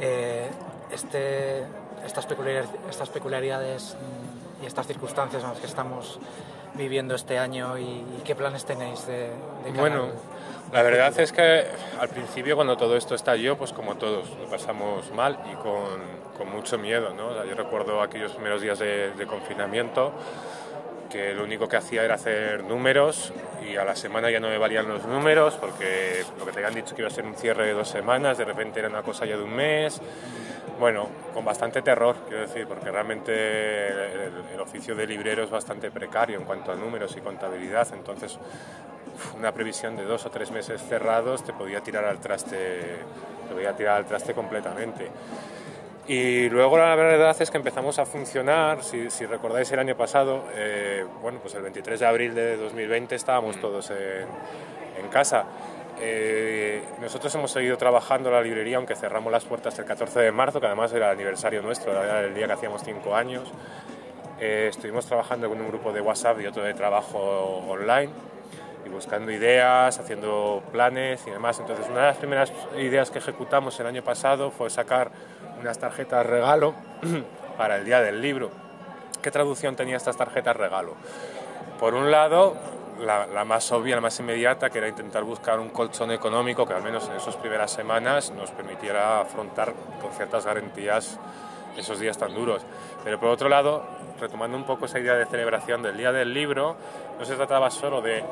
eh, 0.00 0.48
este, 0.90 1.62
estas, 2.06 2.24
peculiaridades, 2.24 2.70
estas 2.88 3.10
peculiaridades 3.10 3.96
mm, 4.00 4.64
y 4.64 4.66
estas 4.66 4.86
circunstancias 4.86 5.42
en 5.42 5.50
las 5.50 5.58
que 5.58 5.66
estamos 5.66 6.18
viviendo 6.74 7.14
este 7.14 7.38
año 7.38 7.78
y, 7.78 8.04
qué 8.24 8.34
planes 8.34 8.64
tenéis 8.64 9.06
de, 9.06 9.30
de 9.64 9.78
Bueno, 9.78 10.08
la 10.72 10.82
verdad 10.82 11.18
es 11.20 11.32
que 11.32 11.66
al 12.00 12.08
principio 12.08 12.56
cuando 12.56 12.76
todo 12.76 12.96
esto 12.96 13.14
estalló, 13.14 13.58
pues 13.58 13.72
como 13.72 13.96
todos, 13.96 14.28
lo 14.40 14.46
pasamos 14.48 15.12
mal 15.12 15.38
y 15.52 15.54
con, 15.56 16.00
con 16.36 16.50
mucho 16.50 16.78
miedo. 16.78 17.12
¿no? 17.14 17.44
yo 17.44 17.54
recuerdo 17.54 18.00
aquellos 18.00 18.32
primeros 18.32 18.62
días 18.62 18.78
de, 18.78 19.10
de 19.12 19.26
confinamiento 19.26 20.12
que 21.12 21.34
lo 21.34 21.44
único 21.44 21.68
que 21.68 21.76
hacía 21.76 22.04
era 22.04 22.14
hacer 22.14 22.64
números 22.64 23.34
y 23.70 23.76
a 23.76 23.84
la 23.84 23.94
semana 23.94 24.30
ya 24.30 24.40
no 24.40 24.48
me 24.48 24.56
valían 24.56 24.88
los 24.88 25.04
números 25.04 25.54
porque 25.60 26.24
lo 26.38 26.46
que 26.46 26.52
te 26.52 26.58
habían 26.58 26.74
dicho 26.74 26.94
que 26.96 27.02
iba 27.02 27.08
a 27.08 27.14
ser 27.14 27.26
un 27.26 27.34
cierre 27.34 27.66
de 27.66 27.74
dos 27.74 27.88
semanas, 27.88 28.38
de 28.38 28.46
repente 28.46 28.80
era 28.80 28.88
una 28.88 29.02
cosa 29.02 29.26
ya 29.26 29.36
de 29.36 29.42
un 29.42 29.54
mes. 29.54 30.00
Bueno, 30.80 31.08
con 31.34 31.44
bastante 31.44 31.82
terror, 31.82 32.16
quiero 32.26 32.42
decir, 32.42 32.66
porque 32.66 32.90
realmente 32.90 33.88
el, 34.54 34.60
oficio 34.60 34.94
de 34.94 35.06
librero 35.06 35.44
es 35.44 35.50
bastante 35.50 35.90
precario 35.90 36.38
en 36.38 36.44
cuanto 36.44 36.72
a 36.72 36.76
números 36.76 37.14
y 37.16 37.20
contabilidad, 37.20 37.86
entonces 37.92 38.38
una 39.36 39.52
previsión 39.52 39.96
de 39.96 40.04
dos 40.04 40.24
o 40.24 40.30
tres 40.30 40.50
meses 40.50 40.80
cerrados 40.88 41.44
te 41.44 41.52
podía 41.52 41.80
tirar 41.82 42.04
al 42.04 42.20
traste, 42.20 42.56
te 43.48 43.54
podía 43.54 43.76
tirar 43.76 43.98
al 43.98 44.06
traste 44.06 44.32
completamente. 44.32 45.10
Y 46.08 46.48
luego 46.48 46.78
la 46.78 46.96
verdad 46.96 47.36
es 47.40 47.50
que 47.50 47.58
empezamos 47.58 47.98
a 48.00 48.06
funcionar, 48.06 48.82
si, 48.82 49.08
si 49.08 49.24
recordáis 49.24 49.70
el 49.70 49.78
año 49.78 49.96
pasado, 49.96 50.44
eh, 50.54 51.06
bueno, 51.20 51.38
pues 51.40 51.54
el 51.54 51.62
23 51.62 52.00
de 52.00 52.06
abril 52.06 52.34
de 52.34 52.56
2020 52.56 53.14
estábamos 53.14 53.56
mm. 53.56 53.60
todos 53.60 53.90
en, 53.90 54.26
en 54.98 55.08
casa. 55.10 55.44
Eh, 56.00 56.82
nosotros 57.00 57.32
hemos 57.36 57.52
seguido 57.52 57.76
trabajando 57.76 58.30
la 58.32 58.42
librería, 58.42 58.78
aunque 58.78 58.96
cerramos 58.96 59.30
las 59.30 59.44
puertas 59.44 59.78
el 59.78 59.84
14 59.84 60.18
de 60.18 60.32
marzo, 60.32 60.60
que 60.60 60.66
además 60.66 60.92
era 60.92 61.12
el 61.12 61.18
aniversario 61.18 61.62
nuestro, 61.62 61.92
era 61.92 62.20
el 62.20 62.34
día 62.34 62.46
que 62.48 62.54
hacíamos 62.54 62.82
cinco 62.82 63.14
años. 63.14 63.48
Eh, 64.40 64.66
estuvimos 64.70 65.06
trabajando 65.06 65.48
con 65.48 65.60
un 65.60 65.68
grupo 65.68 65.92
de 65.92 66.00
WhatsApp 66.00 66.40
y 66.40 66.46
otro 66.46 66.64
de 66.64 66.74
trabajo 66.74 67.18
online 67.68 68.10
buscando 68.92 69.32
ideas, 69.32 69.98
haciendo 69.98 70.62
planes 70.70 71.26
y 71.26 71.30
demás. 71.30 71.58
Entonces, 71.58 71.86
una 71.88 72.00
de 72.00 72.06
las 72.06 72.16
primeras 72.16 72.52
ideas 72.76 73.10
que 73.10 73.18
ejecutamos 73.18 73.78
el 73.80 73.86
año 73.86 74.02
pasado 74.02 74.50
fue 74.50 74.70
sacar 74.70 75.10
unas 75.60 75.78
tarjetas 75.78 76.24
regalo 76.26 76.74
para 77.56 77.76
el 77.76 77.84
día 77.84 78.00
del 78.00 78.20
libro. 78.20 78.50
¿Qué 79.20 79.30
traducción 79.30 79.76
tenía 79.76 79.96
estas 79.96 80.16
tarjetas 80.16 80.56
regalo? 80.56 80.94
Por 81.78 81.94
un 81.94 82.10
lado, 82.10 82.56
la, 83.00 83.44
más 83.44 83.70
obvia, 83.72 83.94
la 83.94 84.00
más 84.00 84.18
inmediata, 84.20 84.70
que 84.70 84.78
era 84.78 84.88
intentar 84.88 85.24
buscar 85.24 85.58
un 85.58 85.70
colchón 85.70 86.10
económico 86.12 86.66
que 86.66 86.74
al 86.74 86.82
menos 86.82 87.08
en 87.08 87.16
esas 87.16 87.36
primeras 87.36 87.70
semanas 87.70 88.30
nos 88.30 88.50
permitiera 88.50 89.20
afrontar 89.20 89.72
con 90.00 90.12
ciertas 90.12 90.44
garantías 90.44 91.18
esos 91.76 91.98
días 92.00 92.18
tan 92.18 92.34
duros. 92.34 92.62
Pero 93.04 93.18
por 93.18 93.28
otro 93.28 93.48
lado, 93.48 93.84
retomando 94.20 94.56
un 94.56 94.64
poco 94.64 94.86
esa 94.86 94.98
idea 94.98 95.14
de 95.14 95.26
celebración 95.26 95.82
del 95.82 95.96
Día 95.96 96.12
del 96.12 96.32
Libro, 96.32 96.76
no 97.18 97.24
se 97.24 97.34
trataba 97.36 97.70
solo 97.70 98.00
de, 98.00 98.24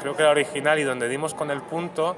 creo 0.00 0.16
que 0.16 0.22
era 0.22 0.30
original 0.30 0.78
y 0.78 0.84
donde 0.84 1.08
dimos 1.08 1.34
con 1.34 1.50
el 1.50 1.62
punto, 1.62 2.16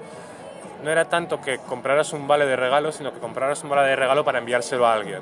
no 0.82 0.90
era 0.90 1.06
tanto 1.06 1.40
que 1.40 1.58
compraras 1.58 2.12
un 2.12 2.28
vale 2.28 2.46
de 2.46 2.56
regalo, 2.56 2.92
sino 2.92 3.12
que 3.12 3.18
compraras 3.18 3.62
un 3.64 3.70
vale 3.70 3.88
de 3.88 3.96
regalo 3.96 4.24
para 4.24 4.38
enviárselo 4.38 4.86
a 4.86 4.94
alguien. 4.94 5.20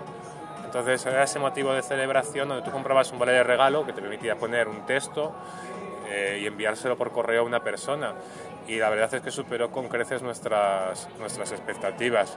Entonces 0.64 1.06
era 1.06 1.22
ese 1.22 1.38
motivo 1.38 1.72
de 1.72 1.82
celebración 1.82 2.48
donde 2.48 2.64
tú 2.64 2.70
comprabas 2.70 3.10
un 3.12 3.18
vale 3.18 3.32
de 3.32 3.42
regalo 3.42 3.86
que 3.86 3.92
te 3.92 4.02
permitía 4.02 4.36
poner 4.36 4.68
un 4.68 4.84
texto 4.84 5.32
eh, 6.08 6.40
y 6.42 6.46
enviárselo 6.46 6.96
por 6.96 7.12
correo 7.12 7.42
a 7.42 7.44
una 7.44 7.60
persona. 7.60 8.14
Y 8.68 8.76
la 8.78 8.90
verdad 8.90 9.14
es 9.14 9.22
que 9.22 9.30
superó 9.30 9.70
con 9.70 9.88
creces 9.88 10.22
nuestras, 10.22 11.08
nuestras 11.18 11.52
expectativas. 11.52 12.36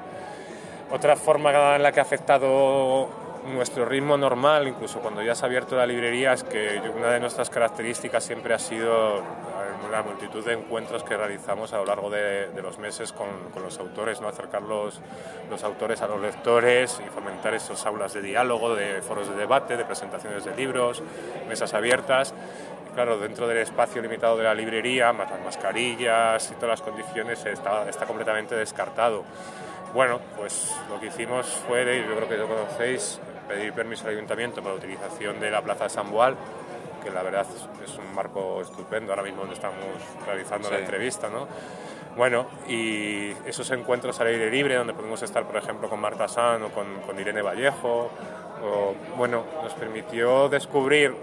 Otra 0.91 1.15
forma 1.15 1.75
en 1.75 1.83
la 1.83 1.91
que 1.91 1.99
ha 1.99 2.03
afectado 2.03 3.07
nuestro 3.53 3.85
ritmo 3.85 4.17
normal, 4.17 4.67
incluso 4.67 4.99
cuando 4.99 5.21
ya 5.21 5.35
se 5.35 5.45
ha 5.45 5.47
abierto 5.47 5.75
la 5.75 5.85
librería, 5.85 6.33
es 6.33 6.43
que 6.43 6.81
una 6.95 7.11
de 7.11 7.19
nuestras 7.19 7.49
características 7.49 8.23
siempre 8.23 8.53
ha 8.53 8.59
sido 8.59 9.21
la 9.91 10.03
multitud 10.03 10.45
de 10.45 10.53
encuentros 10.53 11.03
que 11.03 11.17
realizamos 11.17 11.73
a 11.73 11.77
lo 11.77 11.85
largo 11.85 12.09
de, 12.09 12.49
los 12.61 12.77
meses 12.77 13.11
con, 13.13 13.27
los 13.61 13.79
autores, 13.79 14.21
¿no? 14.21 14.27
acercar 14.27 14.61
los, 14.61 14.99
los, 15.49 15.63
autores 15.63 16.01
a 16.01 16.07
los 16.07 16.21
lectores 16.21 17.01
y 17.05 17.09
fomentar 17.09 17.53
esas 17.53 17.85
aulas 17.85 18.13
de 18.13 18.21
diálogo, 18.21 18.75
de 18.75 19.01
foros 19.01 19.29
de 19.29 19.35
debate, 19.35 19.77
de 19.77 19.85
presentaciones 19.85 20.45
de 20.45 20.55
libros, 20.55 21.01
mesas 21.47 21.73
abiertas. 21.73 22.33
Claro, 22.99 23.17
dentro 23.17 23.47
del 23.47 23.59
espacio 23.59 24.01
limitado 24.01 24.35
de 24.35 24.43
la 24.43 24.53
librería, 24.53 25.13
las 25.13 25.41
mascarillas 25.41 26.51
y 26.51 26.55
todas 26.55 26.71
las 26.71 26.81
condiciones 26.81 27.45
está, 27.45 27.87
está 27.87 28.05
completamente 28.05 28.55
descartado. 28.55 29.23
Bueno, 29.93 30.19
pues 30.35 30.75
lo 30.89 30.99
que 30.99 31.05
hicimos 31.05 31.45
fue, 31.65 31.85
yo 32.05 32.13
creo 32.13 32.27
que 32.27 32.35
lo 32.35 32.49
conocéis, 32.49 33.21
pedir 33.47 33.71
permiso 33.71 34.05
al 34.05 34.15
ayuntamiento 34.15 34.61
para 34.61 34.75
la 34.75 34.79
utilización 34.79 35.39
de 35.39 35.49
la 35.49 35.61
Plaza 35.61 35.85
de 35.85 35.89
San 35.91 36.11
Boal 36.11 36.35
que 37.01 37.09
la 37.09 37.23
verdad 37.23 37.47
es 37.81 37.97
un 37.97 38.13
marco 38.13 38.59
estupendo 38.59 39.13
ahora 39.13 39.23
mismo 39.23 39.39
donde 39.39 39.55
estamos 39.55 39.77
realizando 40.25 40.69
la 40.69 40.79
entrevista, 40.79 41.29
¿no? 41.29 41.47
Bueno, 42.17 42.47
y 42.67 43.29
esos 43.45 43.71
encuentros 43.71 44.19
al 44.19 44.27
aire 44.27 44.51
libre, 44.51 44.75
donde 44.75 44.93
podemos 44.93 45.21
estar, 45.23 45.45
por 45.45 45.55
ejemplo, 45.55 45.87
con 45.87 46.01
Marta 46.01 46.27
San 46.27 46.63
o 46.63 46.69
con, 46.73 46.99
con 47.07 47.17
Irene 47.17 47.41
Vallejo, 47.41 48.11
o, 48.61 48.93
bueno, 49.15 49.45
nos 49.63 49.73
permitió 49.75 50.49
descubrir 50.49 51.15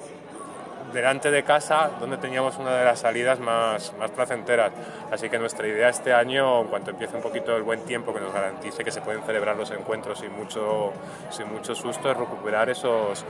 delante 0.93 1.31
de 1.31 1.43
casa 1.43 1.91
donde 2.01 2.17
teníamos 2.17 2.57
una 2.59 2.77
de 2.77 2.85
las 2.85 3.01
salidas 3.01 3.41
más, 3.41 3.93
más 3.99 4.11
placenteras. 4.11 4.73
Así 5.11 5.29
que 5.29 5.39
nuestra 5.39 5.67
idea 5.67 5.89
este 5.89 6.13
año, 6.13 6.63
en 6.63 6.69
cuanto 6.69 6.91
empiece 6.91 7.17
un 7.17 7.23
poquito 7.23 7.57
el 7.57 7.63
buen 7.63 7.81
tiempo 7.85 8.15
que 8.15 8.21
nos 8.21 8.33
garantice 8.33 8.85
que 8.85 8.91
se 8.91 9.01
pueden 9.01 9.23
celebrar 9.23 9.57
los 9.57 9.71
encuentros 9.71 10.21
sin 10.21 10.33
mucho, 10.33 10.93
sin 11.31 11.53
mucho 11.53 11.75
susto, 11.75 12.11
es 12.11 12.17
recuperar 12.17 12.71
esos 12.71 13.25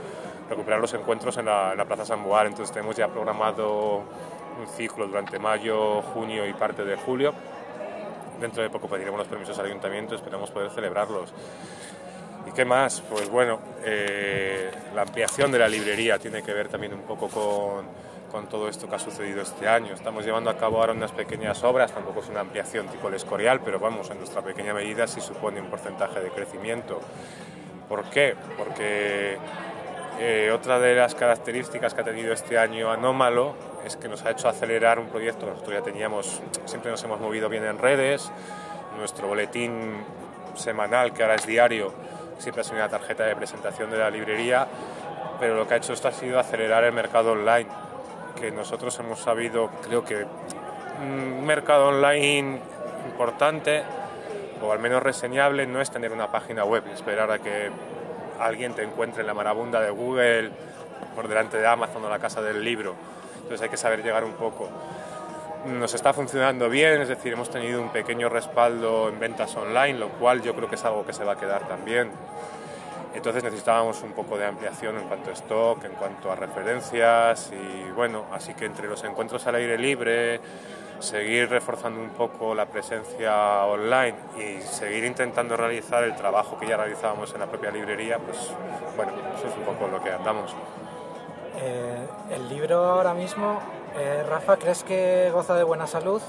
recuperar 0.49 0.79
los 0.79 0.93
encuentros 0.93 1.37
en 1.37 1.45
la, 1.45 1.85
Plaza 1.85 2.05
San 2.05 2.23
Boal. 2.23 2.47
Entonces 2.47 2.73
tenemos 2.73 2.95
ya 2.95 3.07
programado 3.07 4.03
un 4.59 4.67
ciclo 4.75 5.07
durante 5.07 5.39
mayo, 5.39 6.01
junio 6.01 6.47
y 6.47 6.53
parte 6.53 6.83
de 6.83 6.95
julio. 6.95 7.33
Dentro 8.39 8.61
de 8.61 8.69
poco 8.69 8.87
pediremos 8.87 9.17
los 9.19 9.27
permisos 9.27 9.57
al 9.57 9.65
ayuntamiento, 9.65 10.15
esperamos 10.15 10.51
poder 10.51 10.69
celebrarlos. 10.69 11.33
¿Y 12.47 12.51
qué 12.51 12.63
más? 12.63 13.01
Pues 13.01 13.29
bueno, 13.29 13.59
eh, 13.83 14.71
la 14.95 15.01
ampliación 15.01 15.51
de 15.51 15.59
la 15.59 15.67
librería 15.67 16.17
tiene 16.17 16.41
que 16.41 16.53
ver 16.53 16.69
también 16.69 16.93
un 16.93 17.01
poco 17.01 17.27
con, 17.27 17.85
con, 18.31 18.47
todo 18.47 18.69
esto 18.69 18.87
que 18.87 18.95
ha 18.95 18.99
sucedido 18.99 19.41
este 19.41 19.67
año. 19.67 19.93
Estamos 19.93 20.23
llevando 20.23 20.49
a 20.49 20.57
cabo 20.57 20.79
ahora 20.79 20.93
unas 20.93 21.11
pequeñas 21.11 21.61
obras, 21.63 21.91
tampoco 21.91 22.21
es 22.21 22.29
una 22.29 22.39
ampliación 22.39 22.87
tipo 22.87 23.09
el 23.09 23.15
Escorial, 23.15 23.59
pero 23.65 23.79
vamos, 23.79 24.09
en 24.11 24.19
nuestra 24.19 24.41
pequeña 24.41 24.73
medida 24.73 25.07
sí 25.07 25.19
supone 25.19 25.59
un 25.59 25.67
porcentaje 25.67 26.21
de 26.21 26.29
crecimiento. 26.29 27.01
¿Por 27.89 28.05
qué? 28.09 28.35
Porque 28.57 29.37
eh, 30.19 30.51
otra 30.53 30.79
de 30.79 30.95
las 30.95 31.15
características 31.15 31.93
que 31.93 32.01
ha 32.01 32.05
tenido 32.05 32.31
este 32.31 32.57
año 32.57 32.91
anómalo 32.91 33.55
es 33.85 33.97
que 33.97 34.07
nos 34.07 34.23
ha 34.23 34.31
hecho 34.31 34.47
acelerar 34.47 34.99
un 34.99 35.07
proyecto 35.07 35.45
que 35.45 35.51
nosotros 35.51 35.73
ya 35.73 35.83
teníamos, 35.83 36.41
siempre 36.65 36.91
nos 36.91 37.03
hemos 37.03 37.19
movido 37.19 37.49
bien 37.49 37.65
en 37.65 37.77
redes, 37.77 38.31
nuestro 38.97 39.27
boletín 39.27 40.03
semanal, 40.55 41.13
que 41.13 41.23
ahora 41.23 41.35
es 41.35 41.45
diario, 41.45 41.93
siempre 42.37 42.61
ha 42.61 42.63
sido 42.63 42.77
una 42.77 42.89
tarjeta 42.89 43.25
de 43.25 43.35
presentación 43.35 43.89
de 43.91 43.97
la 43.97 44.09
librería, 44.09 44.67
pero 45.39 45.55
lo 45.55 45.67
que 45.67 45.75
ha 45.75 45.77
hecho 45.77 45.93
esto 45.93 46.07
ha 46.07 46.11
sido 46.11 46.39
acelerar 46.39 46.83
el 46.83 46.93
mercado 46.93 47.31
online. 47.31 47.67
que 48.39 48.51
nosotros 48.51 48.97
hemos 48.99 49.19
sabido, 49.19 49.71
creo 49.81 50.05
que 50.05 50.23
un 51.01 51.43
mercado 51.43 51.87
online 51.87 52.59
importante 53.07 53.83
o 54.61 54.71
al 54.71 54.79
menos 54.79 55.01
reseñable 55.01 55.65
no 55.65 55.81
es 55.81 55.89
tener 55.91 56.11
una 56.11 56.31
página 56.31 56.63
web 56.63 56.83
y 56.89 56.93
esperar 56.93 57.31
a 57.31 57.39
que 57.39 57.71
alguien 58.39 58.73
te 58.73 58.83
encuentre 58.83 59.21
en 59.21 59.27
la 59.27 59.33
marabunda 59.33 59.81
de 59.81 59.89
Google 59.89 60.51
por 61.15 61.27
delante 61.27 61.57
de 61.57 61.67
Amazon 61.67 62.05
o 62.05 62.09
la 62.09 62.19
casa 62.19 62.41
del 62.41 62.63
libro. 62.63 62.95
Entonces 63.35 63.61
hay 63.61 63.69
que 63.69 63.77
saber 63.77 64.03
llegar 64.03 64.23
un 64.23 64.33
poco. 64.33 64.69
Nos 65.67 65.93
está 65.93 66.13
funcionando 66.13 66.69
bien, 66.69 67.01
es 67.01 67.09
decir, 67.09 67.33
hemos 67.33 67.49
tenido 67.49 67.81
un 67.81 67.89
pequeño 67.89 68.29
respaldo 68.29 69.09
en 69.09 69.19
ventas 69.19 69.53
online, 69.57 69.99
lo 69.99 70.09
cual 70.09 70.41
yo 70.41 70.55
creo 70.55 70.69
que 70.69 70.75
es 70.75 70.85
algo 70.85 71.05
que 71.05 71.11
se 71.11 71.25
va 71.25 71.33
a 71.33 71.37
quedar 71.37 71.67
también. 71.67 72.09
Entonces 73.13 73.43
necesitábamos 73.43 74.01
un 74.01 74.13
poco 74.13 74.37
de 74.37 74.45
ampliación 74.45 74.97
en 74.97 75.03
cuanto 75.07 75.29
a 75.29 75.33
stock, 75.33 75.83
en 75.83 75.91
cuanto 75.91 76.31
a 76.31 76.35
referencias 76.35 77.51
y 77.51 77.91
bueno, 77.91 78.25
así 78.31 78.53
que 78.53 78.65
entre 78.65 78.87
los 78.87 79.03
encuentros 79.03 79.45
al 79.47 79.55
aire 79.55 79.77
libre, 79.77 80.39
seguir 80.99 81.49
reforzando 81.49 81.99
un 81.99 82.11
poco 82.11 82.55
la 82.55 82.67
presencia 82.67 83.65
online 83.65 84.15
y 84.37 84.61
seguir 84.61 85.03
intentando 85.03 85.57
realizar 85.57 86.03
el 86.03 86.15
trabajo 86.15 86.57
que 86.57 86.67
ya 86.67 86.77
realizábamos 86.77 87.33
en 87.33 87.41
la 87.41 87.47
propia 87.47 87.71
librería, 87.71 88.19
pues 88.19 88.53
bueno, 88.95 89.11
eso 89.35 89.47
es 89.47 89.57
un 89.57 89.63
poco 89.63 89.87
lo 89.87 90.01
que 90.01 90.11
andamos. 90.11 90.55
Eh, 91.59 92.07
el 92.31 92.49
libro 92.49 92.85
ahora 92.85 93.13
mismo, 93.13 93.59
eh, 93.97 94.23
Rafa, 94.27 94.57
¿crees 94.57 94.83
que 94.83 95.29
goza 95.33 95.55
de 95.55 95.63
buena 95.63 95.87
salud? 95.87 96.21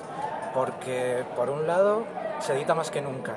Porque 0.54 1.25
por 1.37 1.50
un 1.50 1.66
lado 1.66 2.04
se 2.40 2.54
edita 2.54 2.75
más 2.75 2.90
que 2.90 3.02
nunca, 3.02 3.34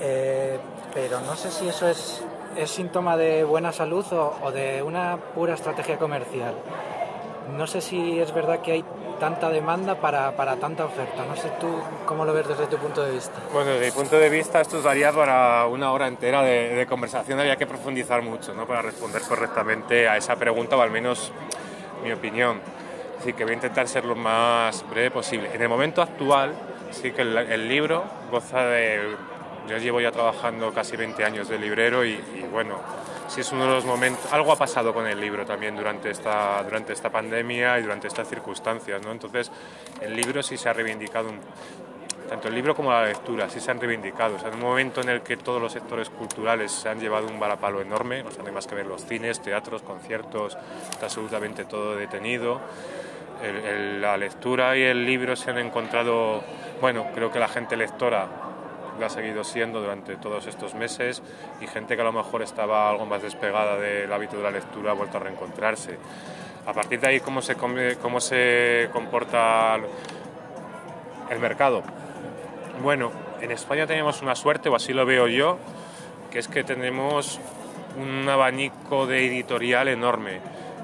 eh, 0.00 0.58
pero 0.92 1.20
no 1.20 1.36
sé 1.36 1.50
si 1.50 1.68
eso 1.68 1.88
es, 1.88 2.22
es 2.56 2.70
síntoma 2.70 3.16
de 3.16 3.44
buena 3.44 3.72
salud 3.72 4.04
o, 4.12 4.36
o 4.42 4.50
de 4.50 4.82
una 4.82 5.16
pura 5.34 5.54
estrategia 5.54 5.98
comercial. 5.98 6.54
No 7.56 7.66
sé 7.66 7.80
si 7.80 8.20
es 8.20 8.32
verdad 8.32 8.60
que 8.60 8.72
hay 8.72 8.84
tanta 9.18 9.50
demanda 9.50 9.96
para, 9.96 10.34
para, 10.34 10.56
tanta 10.56 10.84
oferta. 10.84 11.24
No 11.26 11.36
sé 11.36 11.50
tú 11.60 11.68
cómo 12.06 12.24
lo 12.24 12.32
ves 12.32 12.48
desde 12.48 12.66
tu 12.66 12.78
punto 12.78 13.04
de 13.04 13.12
vista. 13.12 13.38
Bueno, 13.52 13.70
desde 13.70 13.86
mi 13.86 13.92
punto 13.92 14.18
de 14.18 14.28
vista 14.28 14.60
esto 14.60 14.80
daría 14.82 15.12
para 15.12 15.66
una 15.66 15.92
hora 15.92 16.08
entera 16.08 16.42
de, 16.42 16.74
de 16.74 16.86
conversación, 16.86 17.38
había 17.38 17.56
que 17.56 17.66
profundizar 17.66 18.22
mucho 18.22 18.54
¿no? 18.54 18.66
para 18.66 18.82
responder 18.82 19.22
correctamente 19.22 20.08
a 20.08 20.16
esa 20.16 20.36
pregunta 20.36 20.76
o 20.76 20.80
al 20.80 20.90
menos 20.90 21.32
mi 22.02 22.12
opinión. 22.12 22.60
Así 23.20 23.34
que 23.34 23.44
voy 23.44 23.52
a 23.52 23.56
intentar 23.56 23.86
ser 23.86 24.04
lo 24.06 24.16
más 24.16 24.88
breve 24.88 25.10
posible. 25.10 25.50
En 25.54 25.60
el 25.60 25.68
momento 25.68 26.00
actual, 26.00 26.54
sí 26.90 27.12
que 27.12 27.22
el, 27.22 27.36
el 27.36 27.68
libro 27.68 28.02
goza 28.30 28.64
de... 28.64 29.14
Yo 29.68 29.76
llevo 29.76 30.00
ya 30.00 30.10
trabajando 30.10 30.72
casi 30.72 30.96
20 30.96 31.22
años 31.24 31.48
de 31.48 31.58
librero 31.58 32.04
y, 32.04 32.12
y 32.12 32.46
bueno, 32.50 32.78
sí 33.30 33.42
es 33.42 33.52
uno 33.52 33.66
de 33.66 33.74
los 33.74 33.84
momentos, 33.84 34.32
algo 34.32 34.50
ha 34.52 34.56
pasado 34.56 34.92
con 34.92 35.06
el 35.06 35.20
libro 35.20 35.46
también 35.46 35.76
durante 35.76 36.10
esta, 36.10 36.62
durante 36.64 36.92
esta 36.92 37.10
pandemia 37.10 37.78
y 37.78 37.82
durante 37.82 38.08
estas 38.08 38.28
circunstancias, 38.28 39.00
¿no? 39.02 39.12
Entonces, 39.12 39.52
el 40.00 40.16
libro 40.16 40.42
sí 40.42 40.56
se 40.56 40.68
ha 40.68 40.72
reivindicado, 40.72 41.28
un, 41.28 41.38
tanto 42.28 42.48
el 42.48 42.54
libro 42.54 42.74
como 42.74 42.90
la 42.90 43.04
lectura, 43.04 43.48
sí 43.48 43.60
se 43.60 43.70
han 43.70 43.80
reivindicado. 43.80 44.36
O 44.36 44.38
sea, 44.38 44.48
en 44.48 44.54
un 44.54 44.62
momento 44.62 45.00
en 45.00 45.10
el 45.10 45.22
que 45.22 45.36
todos 45.36 45.62
los 45.62 45.72
sectores 45.72 46.10
culturales 46.10 46.72
se 46.72 46.88
han 46.88 46.98
llevado 46.98 47.28
un 47.28 47.38
balapalo 47.38 47.80
enorme, 47.80 48.22
o 48.22 48.30
sea, 48.30 48.42
no 48.42 48.48
hay 48.48 48.54
más 48.54 48.66
que 48.66 48.74
ver 48.74 48.86
los 48.86 49.04
cines, 49.04 49.40
teatros, 49.40 49.82
conciertos, 49.82 50.56
está 50.90 51.06
absolutamente 51.06 51.64
todo 51.64 51.94
detenido. 51.94 52.60
El, 53.42 53.56
el, 53.56 54.00
la 54.00 54.16
lectura 54.16 54.76
y 54.76 54.82
el 54.82 55.04
libro 55.04 55.34
se 55.34 55.50
han 55.50 55.58
encontrado, 55.58 56.42
bueno, 56.80 57.06
creo 57.14 57.30
que 57.30 57.38
la 57.38 57.48
gente 57.48 57.76
lectora 57.76 58.28
ha 59.04 59.08
seguido 59.08 59.44
siendo 59.44 59.80
durante 59.80 60.16
todos 60.16 60.46
estos 60.46 60.74
meses 60.74 61.22
y 61.60 61.66
gente 61.66 61.96
que 61.96 62.02
a 62.02 62.04
lo 62.04 62.12
mejor 62.12 62.42
estaba 62.42 62.90
algo 62.90 63.06
más 63.06 63.22
despegada 63.22 63.76
del 63.76 64.12
hábito 64.12 64.36
de 64.36 64.42
la 64.42 64.50
lectura 64.50 64.92
ha 64.92 64.94
vuelto 64.94 65.16
a 65.16 65.20
reencontrarse. 65.20 65.96
A 66.66 66.72
partir 66.72 67.00
de 67.00 67.08
ahí, 67.08 67.20
¿cómo 67.20 67.40
se, 67.42 67.56
cómo 67.56 68.20
se 68.20 68.88
comporta 68.92 69.76
el 71.30 71.38
mercado? 71.38 71.82
Bueno, 72.82 73.10
en 73.40 73.50
España 73.50 73.86
tenemos 73.86 74.22
una 74.22 74.34
suerte, 74.34 74.68
o 74.68 74.76
así 74.76 74.92
lo 74.92 75.06
veo 75.06 75.26
yo, 75.26 75.58
que 76.30 76.38
es 76.38 76.48
que 76.48 76.62
tenemos 76.64 77.40
un 77.98 78.28
abanico 78.28 79.06
de 79.06 79.26
editorial 79.26 79.88
enorme 79.88 80.40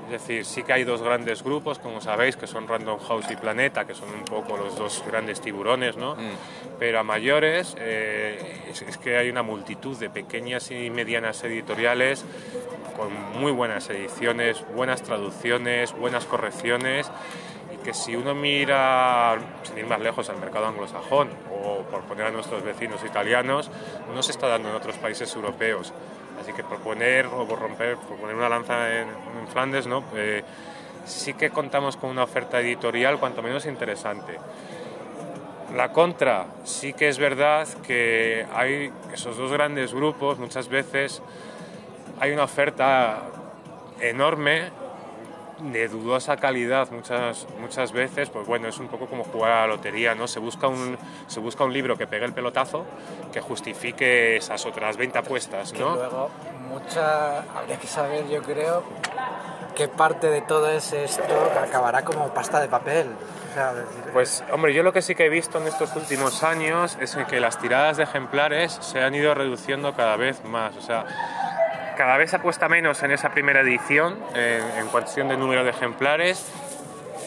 es 0.07 0.13
decir, 0.13 0.45
sí 0.45 0.63
que 0.63 0.73
hay 0.73 0.85
dos 0.85 1.03
grandes 1.03 1.43
grupos, 1.43 1.79
como 1.81 2.01
sabéis, 2.01 2.37
que 2.37 2.47
son 2.47 2.69
Random 2.69 2.99
House 3.01 3.27
y 3.31 3.37
Planeta, 3.37 3.85
que 3.85 3.95
son 3.95 4.09
un 4.09 4.25
poco 4.25 4.57
los 4.57 4.77
dos 4.77 5.03
grandes 5.07 5.41
tiburones, 5.41 5.97
¿no? 5.97 6.15
Mm. 6.15 6.79
Pero 6.79 7.01
a 7.01 7.03
mayores 7.03 7.77
eh, 7.79 8.67
es, 8.71 8.83
es, 8.83 8.99
que 8.99 9.19
hay 9.19 9.29
una 9.31 9.43
multitud 9.43 9.97
de 9.99 10.09
pequeñas 10.09 10.71
y 10.71 10.91
medianas 10.91 11.43
editoriales 11.43 12.25
con 12.97 13.13
muy 13.41 13.53
buenas 13.53 13.91
ediciones, 13.91 14.65
buenas 14.75 15.03
traducciones, 15.03 15.93
buenas 15.93 16.25
correcciones 16.25 17.11
y 17.75 17.83
que 17.85 17.93
si 17.93 18.17
uno 18.17 18.35
mira, 18.35 19.37
sin 19.65 19.79
ir 19.79 19.87
más 19.87 20.01
lejos, 20.01 20.31
al 20.31 20.39
mercado 20.39 20.67
anglosajón 20.67 21.29
o 21.51 21.83
por 21.83 22.03
poner 22.03 22.27
a 22.27 22.31
nuestros 22.31 22.63
vecinos 22.63 23.05
italianos, 23.05 23.71
no 24.15 24.23
se 24.23 24.33
está 24.33 24.47
dando 24.47 24.71
en 24.71 24.77
otros 24.77 24.97
países 24.97 25.35
europeos. 25.35 25.93
Así 26.41 26.53
que 26.53 26.63
proponer 26.63 27.27
o 27.27 27.47
por 27.47 27.59
romper, 27.59 27.97
poner 27.97 28.37
una 28.37 28.49
lanza 28.49 29.01
en, 29.01 29.09
en 29.09 29.49
Flandes, 29.49 29.87
¿no? 29.87 30.05
Eh, 30.15 30.43
sí 31.05 31.35
que 31.35 31.51
contamos 31.51 31.97
con 31.97 32.11
una 32.11 32.25
oferta 32.25 32.61
editorial 32.61 33.19
cuanto 33.19 33.43
menos 33.43 33.67
interesante. 33.67 34.39
La 35.75 35.93
contra, 35.93 36.47
sí 36.65 36.93
que 36.93 37.09
es 37.09 37.19
verdad 37.19 37.67
que 37.87 38.47
hay 38.55 38.93
esos 39.13 39.37
dos 39.37 39.53
grandes 39.53 39.95
grupos, 39.95 40.39
muchas 40.39 40.69
veces 40.69 41.23
hay 42.21 42.33
una 42.33 42.45
oferta 42.45 43.23
enorme 44.01 44.71
de 45.59 45.89
dudosa 45.89 46.37
calidad 46.37 46.91
muchas, 46.91 47.47
muchas 47.59 47.93
veces, 47.93 48.31
pues 48.31 48.47
bueno, 48.47 48.69
es 48.69 48.79
un 48.79 48.89
poco 48.89 49.07
como 49.07 49.25
jugar 49.25 49.53
a 49.53 49.61
la 49.63 49.67
lotería, 49.69 50.15
¿no? 50.15 50.27
Se 50.27 50.39
busca, 50.39 50.69
un, 50.69 50.99
se 51.27 51.41
busca 51.41 51.65
un 51.65 51.73
libro 51.73 51.97
que 51.97 52.07
pegue 52.07 52.25
el 52.25 52.33
pelotazo, 52.33 52.85
que 53.33 53.41
justifique 53.41 54.37
esas 54.37 54.67
otras 54.67 54.97
20 54.97 55.19
apuestas, 55.19 55.73
¿no? 55.73 55.95
Que 55.95 56.01
luego, 56.01 56.31
mucha, 56.69 57.39
habría 57.59 57.79
que 57.79 57.87
saber, 57.87 58.29
yo 58.29 58.43
creo, 58.43 58.83
qué 59.75 59.89
parte 59.89 60.29
de 60.29 60.43
todo 60.43 60.69
ese 60.71 61.05
stock 61.05 61.57
acabará 61.63 62.05
como 62.05 62.29
pasta 62.29 62.61
de 62.61 62.69
papel. 62.69 63.09
O 63.51 63.55
sea, 63.55 63.73
decir... 63.73 64.05
Pues, 64.13 64.45
hombre, 64.53 64.75
yo 64.75 64.83
lo 64.83 64.93
que 64.93 65.01
sí 65.01 65.15
que 65.15 65.27
he 65.27 65.31
visto 65.31 65.59
en 65.59 65.67
estos 65.67 65.97
últimos 65.97 66.43
años 66.43 66.99
es 67.01 67.17
que 67.29 67.41
las 67.41 67.59
tiradas 67.59 67.97
de 67.97 68.03
ejemplares 68.03 68.79
se 68.83 69.03
han 69.03 69.15
ido 69.15 69.35
reduciendo 69.35 69.95
cada 69.95 70.17
vez 70.17 70.45
más, 70.45 70.77
o 70.77 70.83
sea 70.83 71.07
cada 71.97 72.17
vez 72.17 72.31
se 72.31 72.37
apuesta 72.37 72.69
menos 72.69 73.03
en 73.03 73.11
esa 73.11 73.31
primera 73.31 73.61
edición 73.61 74.19
en, 74.35 74.63
en 74.79 74.87
cuestión 74.89 75.29
de 75.29 75.37
número 75.37 75.65
de 75.65 75.71
ejemplares. 75.71 76.53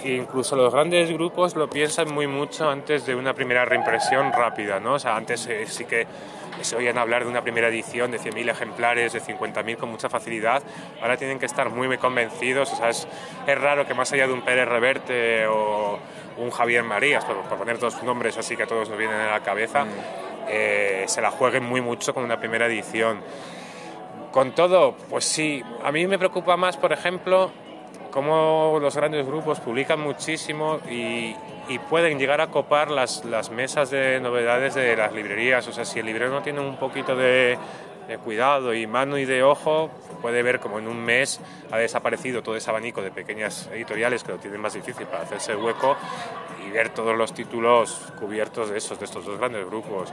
Incluso 0.03 0.55
los 0.55 0.73
grandes 0.73 1.11
grupos 1.11 1.55
lo 1.55 1.69
piensan 1.69 2.13
muy 2.13 2.27
mucho 2.27 2.69
antes 2.69 3.05
de 3.05 3.15
una 3.15 3.33
primera 3.33 3.65
reimpresión 3.65 4.31
rápida, 4.31 4.79
¿no? 4.79 4.93
O 4.93 4.99
sea, 4.99 5.17
antes 5.17 5.45
eh, 5.47 5.65
sí 5.67 5.85
que 5.85 6.07
se 6.61 6.75
oían 6.75 6.97
hablar 6.97 7.23
de 7.23 7.29
una 7.29 7.41
primera 7.41 7.67
edición 7.67 8.11
de 8.11 8.19
100.000 8.19 8.51
ejemplares, 8.51 9.13
de 9.13 9.21
50.000 9.21 9.77
con 9.77 9.89
mucha 9.89 10.09
facilidad. 10.09 10.63
Ahora 11.01 11.17
tienen 11.17 11.39
que 11.39 11.45
estar 11.45 11.69
muy, 11.69 11.87
muy 11.87 11.97
convencidos. 11.97 12.71
O 12.73 12.75
sea, 12.75 12.89
es, 12.89 13.07
es 13.45 13.61
raro 13.61 13.85
que 13.85 13.93
más 13.93 14.11
allá 14.13 14.27
de 14.27 14.33
un 14.33 14.41
Pérez 14.41 14.67
Reverte 14.67 15.47
o 15.47 15.99
un 16.37 16.51
Javier 16.51 16.83
Marías, 16.83 17.25
por, 17.25 17.37
por, 17.43 17.57
poner 17.57 17.79
dos 17.79 18.01
nombres 18.03 18.37
así 18.37 18.55
que 18.55 18.63
a 18.63 18.67
todos 18.67 18.89
nos 18.89 18.97
vienen 18.97 19.17
a 19.17 19.31
la 19.31 19.39
cabeza, 19.41 19.83
mm. 19.83 19.89
eh, 20.47 21.03
se 21.07 21.21
la 21.21 21.31
jueguen 21.31 21.63
muy 21.63 21.81
mucho 21.81 22.13
con 22.13 22.23
una 22.23 22.39
primera 22.39 22.67
edición. 22.67 23.21
Con 24.31 24.53
todo, 24.53 24.95
pues 25.09 25.25
sí, 25.25 25.63
a 25.83 25.91
mí 25.91 26.05
me 26.05 26.19
preocupa 26.19 26.55
más, 26.55 26.77
por 26.77 26.93
ejemplo, 26.93 27.49
cómo 28.11 28.77
los 28.79 28.95
grandes 28.95 29.25
grupos 29.25 29.59
publican 29.59 29.99
muchísimo 29.99 30.79
y, 30.89 31.35
pueden 31.87 32.17
llegar 32.17 32.41
a 32.41 32.47
copar 32.47 32.89
las, 32.89 33.23
mesas 33.51 33.91
de 33.91 34.19
novedades 34.19 34.73
de 34.73 34.95
las 34.95 35.13
librerías. 35.13 35.67
O 35.67 35.71
sea, 35.71 35.85
si 35.85 35.99
el 35.99 36.07
librero 36.07 36.31
no 36.31 36.41
tiene 36.41 36.59
un 36.59 36.77
poquito 36.77 37.15
de, 37.15 37.59
de, 38.07 38.17
cuidado 38.17 38.73
y 38.73 38.87
mano 38.87 39.19
y 39.19 39.25
de 39.25 39.43
ojo, 39.43 39.91
puede 40.19 40.41
ver 40.41 40.59
como 40.59 40.79
en 40.79 40.87
un 40.87 41.03
mes 41.03 41.39
ha 41.71 41.77
desaparecido 41.77 42.41
todo 42.41 42.55
ese 42.55 42.71
abanico 42.71 43.03
de 43.03 43.11
pequeñas 43.11 43.69
editoriales 43.71 44.23
que 44.23 44.31
lo 44.31 44.39
tienen 44.39 44.59
más 44.59 44.73
difícil 44.73 45.05
para 45.05 45.23
hacerse 45.23 45.55
hueco 45.55 45.95
y 46.67 46.71
ver 46.71 46.89
todos 46.89 47.15
los 47.15 47.33
títulos 47.33 48.01
cubiertos 48.19 48.71
de 48.71 48.79
esos, 48.79 48.97
de 48.97 49.05
estos 49.05 49.25
dos 49.25 49.37
grandes 49.37 49.63
grupos. 49.67 50.11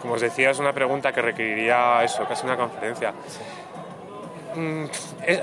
Como 0.00 0.14
os 0.14 0.20
decía, 0.20 0.50
es 0.50 0.58
una 0.58 0.72
pregunta 0.72 1.12
que 1.12 1.22
requeriría 1.22 2.02
eso, 2.02 2.26
casi 2.26 2.46
una 2.46 2.56
conferencia. 2.56 3.12
Mm, 4.54 4.84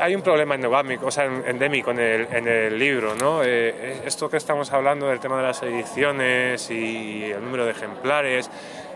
hay 0.01 0.15
un 0.15 0.21
problema 0.21 0.55
endémico, 0.55 1.05
o 1.05 1.11
sea, 1.11 1.25
endémico 1.25 1.91
en 1.91 1.99
el, 1.99 2.27
en 2.31 2.47
el 2.47 2.77
libro, 2.77 3.15
¿no? 3.15 3.41
Eh, 3.43 4.01
esto 4.05 4.29
que 4.29 4.37
estamos 4.37 4.71
hablando 4.73 5.07
del 5.07 5.19
tema 5.19 5.37
de 5.37 5.43
las 5.43 5.63
ediciones 5.63 6.69
y 6.69 7.31
el 7.31 7.41
número 7.41 7.65
de 7.65 7.71
ejemplares, 7.71 8.49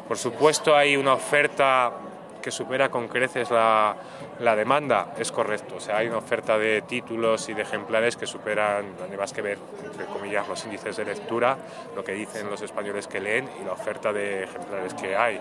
por 0.08 0.18
supuesto 0.18 0.76
hay 0.76 0.98
una 0.98 1.14
oferta 1.14 1.94
que 2.42 2.52
supera 2.52 2.90
con 2.90 3.08
creces 3.08 3.50
la, 3.52 3.96
la, 4.40 4.56
demanda, 4.56 5.14
es 5.18 5.32
correcto. 5.32 5.76
O 5.76 5.80
sea, 5.80 5.98
hay 5.98 6.08
una 6.08 6.18
oferta 6.18 6.58
de 6.58 6.82
títulos 6.82 7.48
y 7.50 7.54
de 7.54 7.62
ejemplares 7.62 8.18
que 8.18 8.26
superan, 8.26 8.98
donde 8.98 9.18
más 9.18 9.32
que 9.34 9.42
ver, 9.42 9.58
entre 9.86 10.06
comillas, 10.06 10.48
los 10.48 10.64
índices 10.66 10.98
de 10.98 11.06
lectura, 11.06 11.58
lo 11.96 12.04
que 12.04 12.14
dicen 12.14 12.50
los 12.50 12.62
españoles 12.62 13.08
que 13.08 13.20
leen 13.20 13.50
y 13.62 13.66
la 13.66 13.74
oferta 13.74 14.12
de 14.12 14.44
ejemplares 14.44 14.94
que 14.94 15.16
hay. 15.16 15.40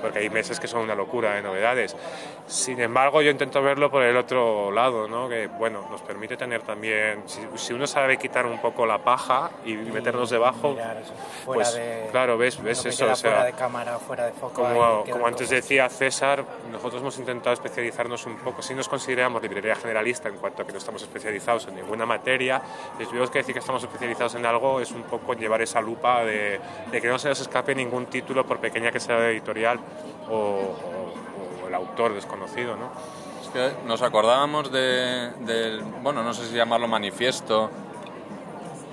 Porque 0.00 0.20
hay 0.20 0.30
meses 0.30 0.60
que 0.60 0.66
son 0.66 0.82
una 0.82 0.94
locura 0.94 1.34
de 1.34 1.42
novedades. 1.42 1.96
Sin 2.46 2.80
embargo, 2.80 3.22
yo 3.22 3.30
intento 3.30 3.62
verlo 3.62 3.90
por 3.90 4.02
el 4.02 4.16
otro 4.16 4.70
lado, 4.70 5.08
¿no? 5.08 5.28
que 5.28 5.48
bueno, 5.48 5.86
nos 5.90 6.00
permite 6.02 6.36
tener 6.36 6.62
también, 6.62 7.24
si, 7.56 7.72
uno 7.72 7.86
sabe 7.86 8.16
quitar 8.16 8.46
un 8.46 8.60
poco 8.60 8.86
la 8.86 8.98
paja 8.98 9.50
y, 9.64 9.74
meternos 9.74 10.30
debajo, 10.30 10.76
pues 11.44 11.78
claro, 12.10 12.38
ves, 12.38 12.62
ves 12.62 12.84
eso. 12.86 13.10
O 13.10 13.16
sea, 13.16 13.30
fuera 13.32 13.44
de 13.44 13.52
cámara, 13.52 13.98
fuera 13.98 14.26
de 14.26 14.32
foco. 14.32 14.62
Como, 14.62 15.04
como 15.10 15.26
antes 15.26 15.50
decía 15.50 15.88
César, 15.88 16.44
nosotros 16.70 17.02
hemos 17.02 17.18
intentado 17.18 17.54
especializarnos 17.54 18.26
un 18.26 18.36
poco, 18.36 18.62
si 18.62 18.74
nos 18.74 18.88
consideramos 18.88 19.42
librería 19.42 19.74
generalista 19.74 20.28
en 20.28 20.36
cuanto 20.36 20.62
a 20.62 20.66
que 20.66 20.72
no 20.72 20.78
estamos 20.78 21.02
especializados 21.02 21.66
en 21.68 21.76
ninguna 21.76 22.06
materia, 22.06 22.60
les 22.98 23.10
digo 23.10 23.26
que 23.28 23.38
decir 23.38 23.54
que 23.54 23.60
estamos 23.60 23.82
especializados 23.82 24.34
en 24.34 24.46
algo 24.46 24.80
es 24.80 24.92
un 24.92 25.02
poco 25.02 25.34
llevar 25.34 25.62
esa 25.62 25.80
lupa 25.80 26.24
de, 26.24 26.60
de 26.90 27.00
que 27.00 27.08
no 27.08 27.18
se 27.18 27.28
nos 27.28 27.40
escape 27.40 27.74
ningún 27.74 28.06
título, 28.06 28.44
por 28.46 28.58
pequeña 28.58 28.90
que 28.90 29.00
sea 29.00 29.30
editorial, 29.30 29.78
o, 30.30 30.76
el 31.66 31.74
autor 31.74 32.14
desconocido, 32.14 32.76
¿no? 32.76 32.90
Es 33.42 33.48
que 33.48 33.86
nos 33.86 34.02
acordábamos 34.02 34.70
de, 34.70 35.30
del, 35.40 35.82
bueno, 36.02 36.22
no 36.22 36.32
sé 36.32 36.46
si 36.46 36.54
llamarlo 36.54 36.86
manifiesto, 36.88 37.70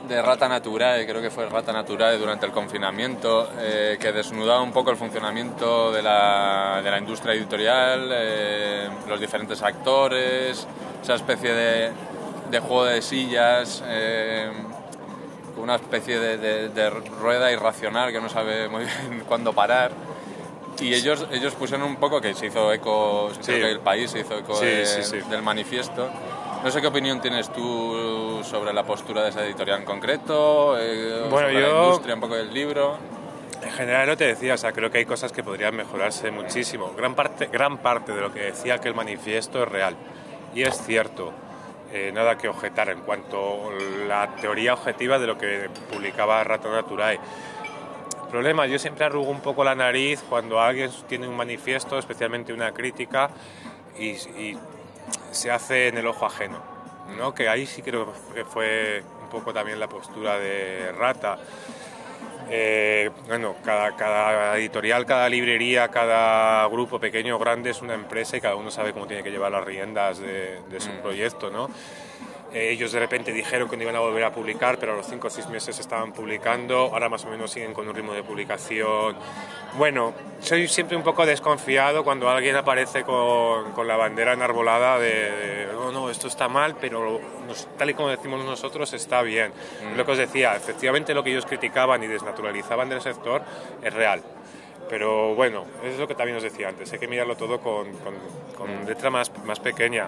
de 0.08 0.22
Rata 0.22 0.50
Naturae, 0.50 1.06
creo 1.08 1.22
que 1.22 1.30
fue 1.30 1.48
Rata 1.48 1.72
Naturae 1.72 2.18
durante 2.18 2.46
el 2.46 2.52
confinamiento, 2.52 3.50
eh, 3.60 3.98
que 4.00 4.12
desnudaba 4.12 4.62
un 4.62 4.74
poco 4.74 4.92
el 4.92 4.98
funcionamiento 4.98 5.92
de 5.92 6.02
la, 6.02 6.82
de 6.84 6.92
la 6.92 6.98
industria 6.98 7.34
editorial, 7.34 8.10
eh, 8.12 8.90
los 9.08 9.20
diferentes 9.20 9.62
actores, 9.62 10.68
esa 11.02 11.16
especie 11.16 11.54
de, 11.54 11.92
de 12.52 12.60
juego 12.60 12.86
de 12.86 13.02
sillas, 13.02 13.82
eh, 13.88 14.52
una 15.58 15.76
especie 15.76 16.20
de, 16.20 16.70
de, 16.70 16.90
rueda 16.90 17.52
irracional 17.52 18.12
que 18.12 18.20
no 18.20 18.28
sabe 18.28 18.68
muy 18.68 18.84
bien 19.10 19.24
cuándo 19.28 19.54
parar. 19.54 19.92
Y 20.80 20.94
ellos, 20.94 21.28
ellos 21.32 21.54
pusieron 21.56 21.88
un 21.88 21.98
poco 21.98 22.20
que 22.20 22.34
se 22.34 22.48
hizo 22.48 22.74
eco, 22.74 23.32
creo 23.44 23.60
que 23.60 23.72
el 23.72 23.80
país 23.80 24.12
se 24.12 24.20
hizo 24.20 24.38
eco 24.38 24.60
del 24.60 25.42
manifiesto. 25.42 26.10
No 26.64 26.72
sé 26.72 26.80
qué 26.80 26.88
opinión 26.88 27.20
tienes 27.20 27.52
tú 27.52 28.42
sobre 28.44 28.74
la 28.74 28.84
postura 28.84 29.24
de 29.24 29.30
esa 29.30 29.46
editorial 29.46 29.80
en 29.80 29.86
concreto, 29.86 30.78
eh, 30.80 31.28
bueno, 31.30 31.50
sobre 31.50 31.62
yo, 31.62 31.78
la 31.78 31.84
industria 31.84 32.16
un 32.16 32.22
poco 32.22 32.36
del 32.36 32.54
libro. 32.54 32.98
En 33.62 33.72
general 33.72 34.08
no 34.08 34.18
te 34.18 34.26
decía, 34.26 34.54
o 34.54 34.58
sea, 34.58 34.72
creo 34.72 34.90
que 34.90 35.00
hay 35.00 35.06
cosas 35.06 35.32
que 35.32 35.44
podrían 35.44 35.76
mejorarse 35.76 36.32
muchísimo. 36.32 36.94
Gran 36.96 37.16
parte, 37.16 37.48
gran 37.48 37.78
parte 37.80 38.14
de 38.14 38.22
lo 38.22 38.34
que 38.34 38.42
decía 38.42 38.78
que 38.78 38.88
el 38.88 38.96
manifiesto 38.96 39.64
es 39.64 39.70
real. 39.70 39.96
Y 40.56 40.64
es 40.64 40.82
cierto. 40.86 41.34
Eh, 41.92 42.12
nada 42.12 42.38
que 42.38 42.48
objetar 42.48 42.90
en 42.90 43.02
cuanto 43.02 43.70
a 43.70 44.08
la 44.08 44.36
teoría 44.38 44.74
objetiva 44.74 45.20
de 45.20 45.28
lo 45.28 45.38
que 45.38 45.70
publicaba 45.92 46.44
Rato 46.44 46.72
Naturae 46.72 47.20
problema. 48.34 48.66
Yo 48.66 48.80
siempre 48.80 49.06
arrugo 49.06 49.30
un 49.30 49.42
poco 49.42 49.64
la 49.64 49.76
nariz 49.76 50.24
cuando 50.28 50.60
alguien 50.60 50.90
tiene 51.08 51.28
un 51.28 51.38
manifiesto, 51.38 52.00
especialmente 52.00 52.52
una 52.52 52.72
crítica, 52.72 53.30
y, 54.00 54.16
se 55.30 55.52
hace 55.52 55.90
en 55.90 56.00
el 56.00 56.08
ojo 56.08 56.26
ajeno. 56.26 56.58
¿no? 57.16 57.36
Que 57.36 57.48
ahí 57.48 57.68
sí 57.68 57.84
creo 57.84 58.12
que 58.34 58.44
fue 58.44 59.04
un 59.22 59.30
poco 59.30 59.54
también 59.54 59.80
la 59.80 59.88
postura 59.88 60.40
de 60.40 60.92
Rata. 60.94 61.38
Eh, 62.50 63.12
bueno, 63.28 63.56
cada, 63.64 63.96
cada, 63.96 64.58
editorial, 64.58 65.06
cada 65.06 65.30
librería, 65.30 65.90
cada 65.90 66.66
grupo 66.70 67.00
pequeño 67.00 67.36
o 67.36 67.40
grande 67.40 67.70
es 67.70 67.84
una 67.84 67.94
empresa 67.94 68.36
y 68.36 68.42
cada 68.42 68.56
uno 68.56 68.72
sabe 68.72 68.94
cómo 68.94 69.06
tiene 69.06 69.22
que 69.22 69.30
llevar 69.30 69.52
las 69.52 69.64
riendas 69.64 70.18
de, 70.18 70.60
de 70.72 70.80
su 70.80 70.90
mm. 70.90 71.02
proyecto, 71.04 71.52
¿no? 71.52 71.70
Eh, 72.54 72.70
ellos 72.70 72.92
de 72.92 73.00
repente 73.00 73.32
dijeron 73.32 73.68
que 73.68 73.76
no 73.76 73.84
iban 73.84 73.96
a 73.96 74.00
volver 74.00 74.24
a 74.24 74.32
publicar, 74.32 74.78
pero 74.78 74.94
a 74.94 74.96
los 74.96 75.08
5 75.08 75.28
o 75.28 75.30
6 75.30 75.50
meses 75.50 75.80
estaban 75.80 76.14
publicando. 76.14 76.76
Ahora 76.94 77.10
más 77.10 77.26
o 77.26 77.30
menos 77.30 77.52
siguen 77.52 77.74
con 77.74 77.88
un 77.88 77.96
ritmo 77.96 78.14
de 78.14 78.24
publicación. 78.24 79.16
Bueno, 79.76 80.14
soy 80.40 80.68
siempre 80.68 80.96
un 80.96 81.04
poco 81.04 81.26
desconfiado 81.26 82.04
cuando 82.04 82.30
alguien 82.30 82.56
aparece 82.56 83.04
con, 83.04 83.72
con 83.72 83.88
la 83.88 83.98
bandera 83.98 84.34
enarbolada 84.34 85.00
de, 85.00 85.68
no, 85.74 85.92
no, 85.92 86.10
esto 86.10 86.28
está 86.28 86.48
mal, 86.48 86.76
pero 86.80 87.20
tal 87.78 87.90
y 87.90 87.94
como 87.96 88.10
decimos 88.10 88.46
nosotros 88.46 88.94
está 88.94 89.24
bien. 89.24 89.52
Mm. 89.84 89.98
Lo 89.98 90.06
que 90.06 90.12
os 90.12 90.18
decía, 90.20 90.56
efectivamente 90.56 91.14
lo 91.16 91.24
que 91.24 91.32
ellos 91.32 91.46
criticaban 91.46 92.04
y 92.04 92.08
desnaturalizaban 92.08 92.88
del 92.88 93.02
sector 93.02 93.42
es 93.82 93.94
real. 93.94 94.22
Pero 94.90 95.34
bueno, 95.34 95.66
es 95.84 95.98
lo 95.98 96.08
que 96.08 96.14
también 96.14 96.38
os 96.38 96.44
decía 96.44 96.70
antes, 96.70 96.92
hay 96.94 97.00
que 97.00 97.08
mirarlo 97.08 97.36
todo 97.36 97.60
con, 97.60 97.92
con, 97.98 98.14
con 98.56 98.84
mm. 98.84 98.88
letra 98.88 99.10
más, 99.10 99.32
más 99.44 99.60
pequeña. 99.60 100.08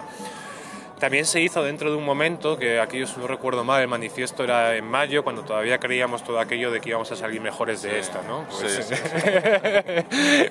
También 0.98 1.26
se 1.26 1.42
hizo 1.42 1.62
dentro 1.62 1.90
de 1.90 1.96
un 1.96 2.04
momento, 2.04 2.56
que 2.56 2.80
aquí 2.80 2.98
yo 2.98 3.06
no 3.18 3.26
recuerdo 3.26 3.64
mal, 3.64 3.82
el 3.82 3.88
manifiesto 3.88 4.44
era 4.44 4.76
en 4.76 4.86
mayo, 4.86 5.22
cuando 5.22 5.42
todavía 5.42 5.78
creíamos 5.78 6.24
todo 6.24 6.40
aquello 6.40 6.70
de 6.70 6.80
que 6.80 6.88
íbamos 6.88 7.12
a 7.12 7.16
salir 7.16 7.40
mejores 7.42 7.82
de 7.82 7.98
esta, 7.98 8.22
¿no? 8.22 8.46
Pues, 8.48 8.90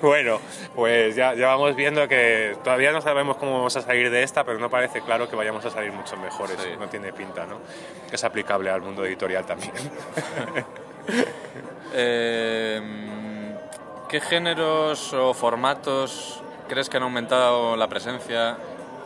bueno, 0.02 0.40
pues 0.76 1.16
ya, 1.16 1.34
ya, 1.34 1.48
vamos 1.48 1.74
viendo 1.74 2.06
que 2.06 2.56
todavía 2.62 2.92
no 2.92 3.00
sabemos 3.00 3.38
cómo 3.38 3.54
vamos 3.54 3.76
a 3.76 3.82
salir 3.82 4.08
de 4.08 4.22
esta, 4.22 4.44
pero 4.44 4.60
no 4.60 4.70
parece 4.70 5.00
claro 5.00 5.28
que 5.28 5.34
vayamos 5.34 5.64
a 5.64 5.70
salir 5.70 5.90
mucho 5.90 6.16
mejores, 6.16 6.56
no 6.78 6.88
tiene 6.88 7.12
pinta, 7.12 7.44
¿no? 7.44 7.58
Es 8.12 8.22
aplicable 8.22 8.70
al 8.70 8.82
mundo 8.82 9.04
editorial 9.04 9.44
también. 9.44 9.72
Em, 11.94 13.54
¿Qué 14.08 14.20
géneros 14.20 15.12
o 15.14 15.32
formatos 15.32 16.42
crees 16.68 16.88
que 16.90 16.96
han 16.96 17.04
aumentado 17.04 17.76
la 17.76 17.88
presencia 17.88 18.58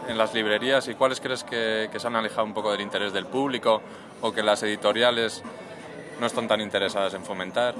en 0.08 0.18
las 0.18 0.34
librerías 0.34 0.88
y 0.88 0.94
cuáles 0.94 1.20
crees 1.20 1.44
que, 1.44 1.88
se 1.94 2.06
han 2.06 2.16
alejado 2.16 2.44
un 2.44 2.54
poco 2.54 2.72
del 2.72 2.80
interés 2.80 3.12
del 3.12 3.26
público 3.26 3.82
o 4.20 4.32
que 4.32 4.42
las 4.42 4.62
editoriales 4.62 5.42
no 6.18 6.26
están 6.26 6.48
tan 6.48 6.60
interesadas 6.60 7.14
en 7.14 7.24
fomentar? 7.24 7.74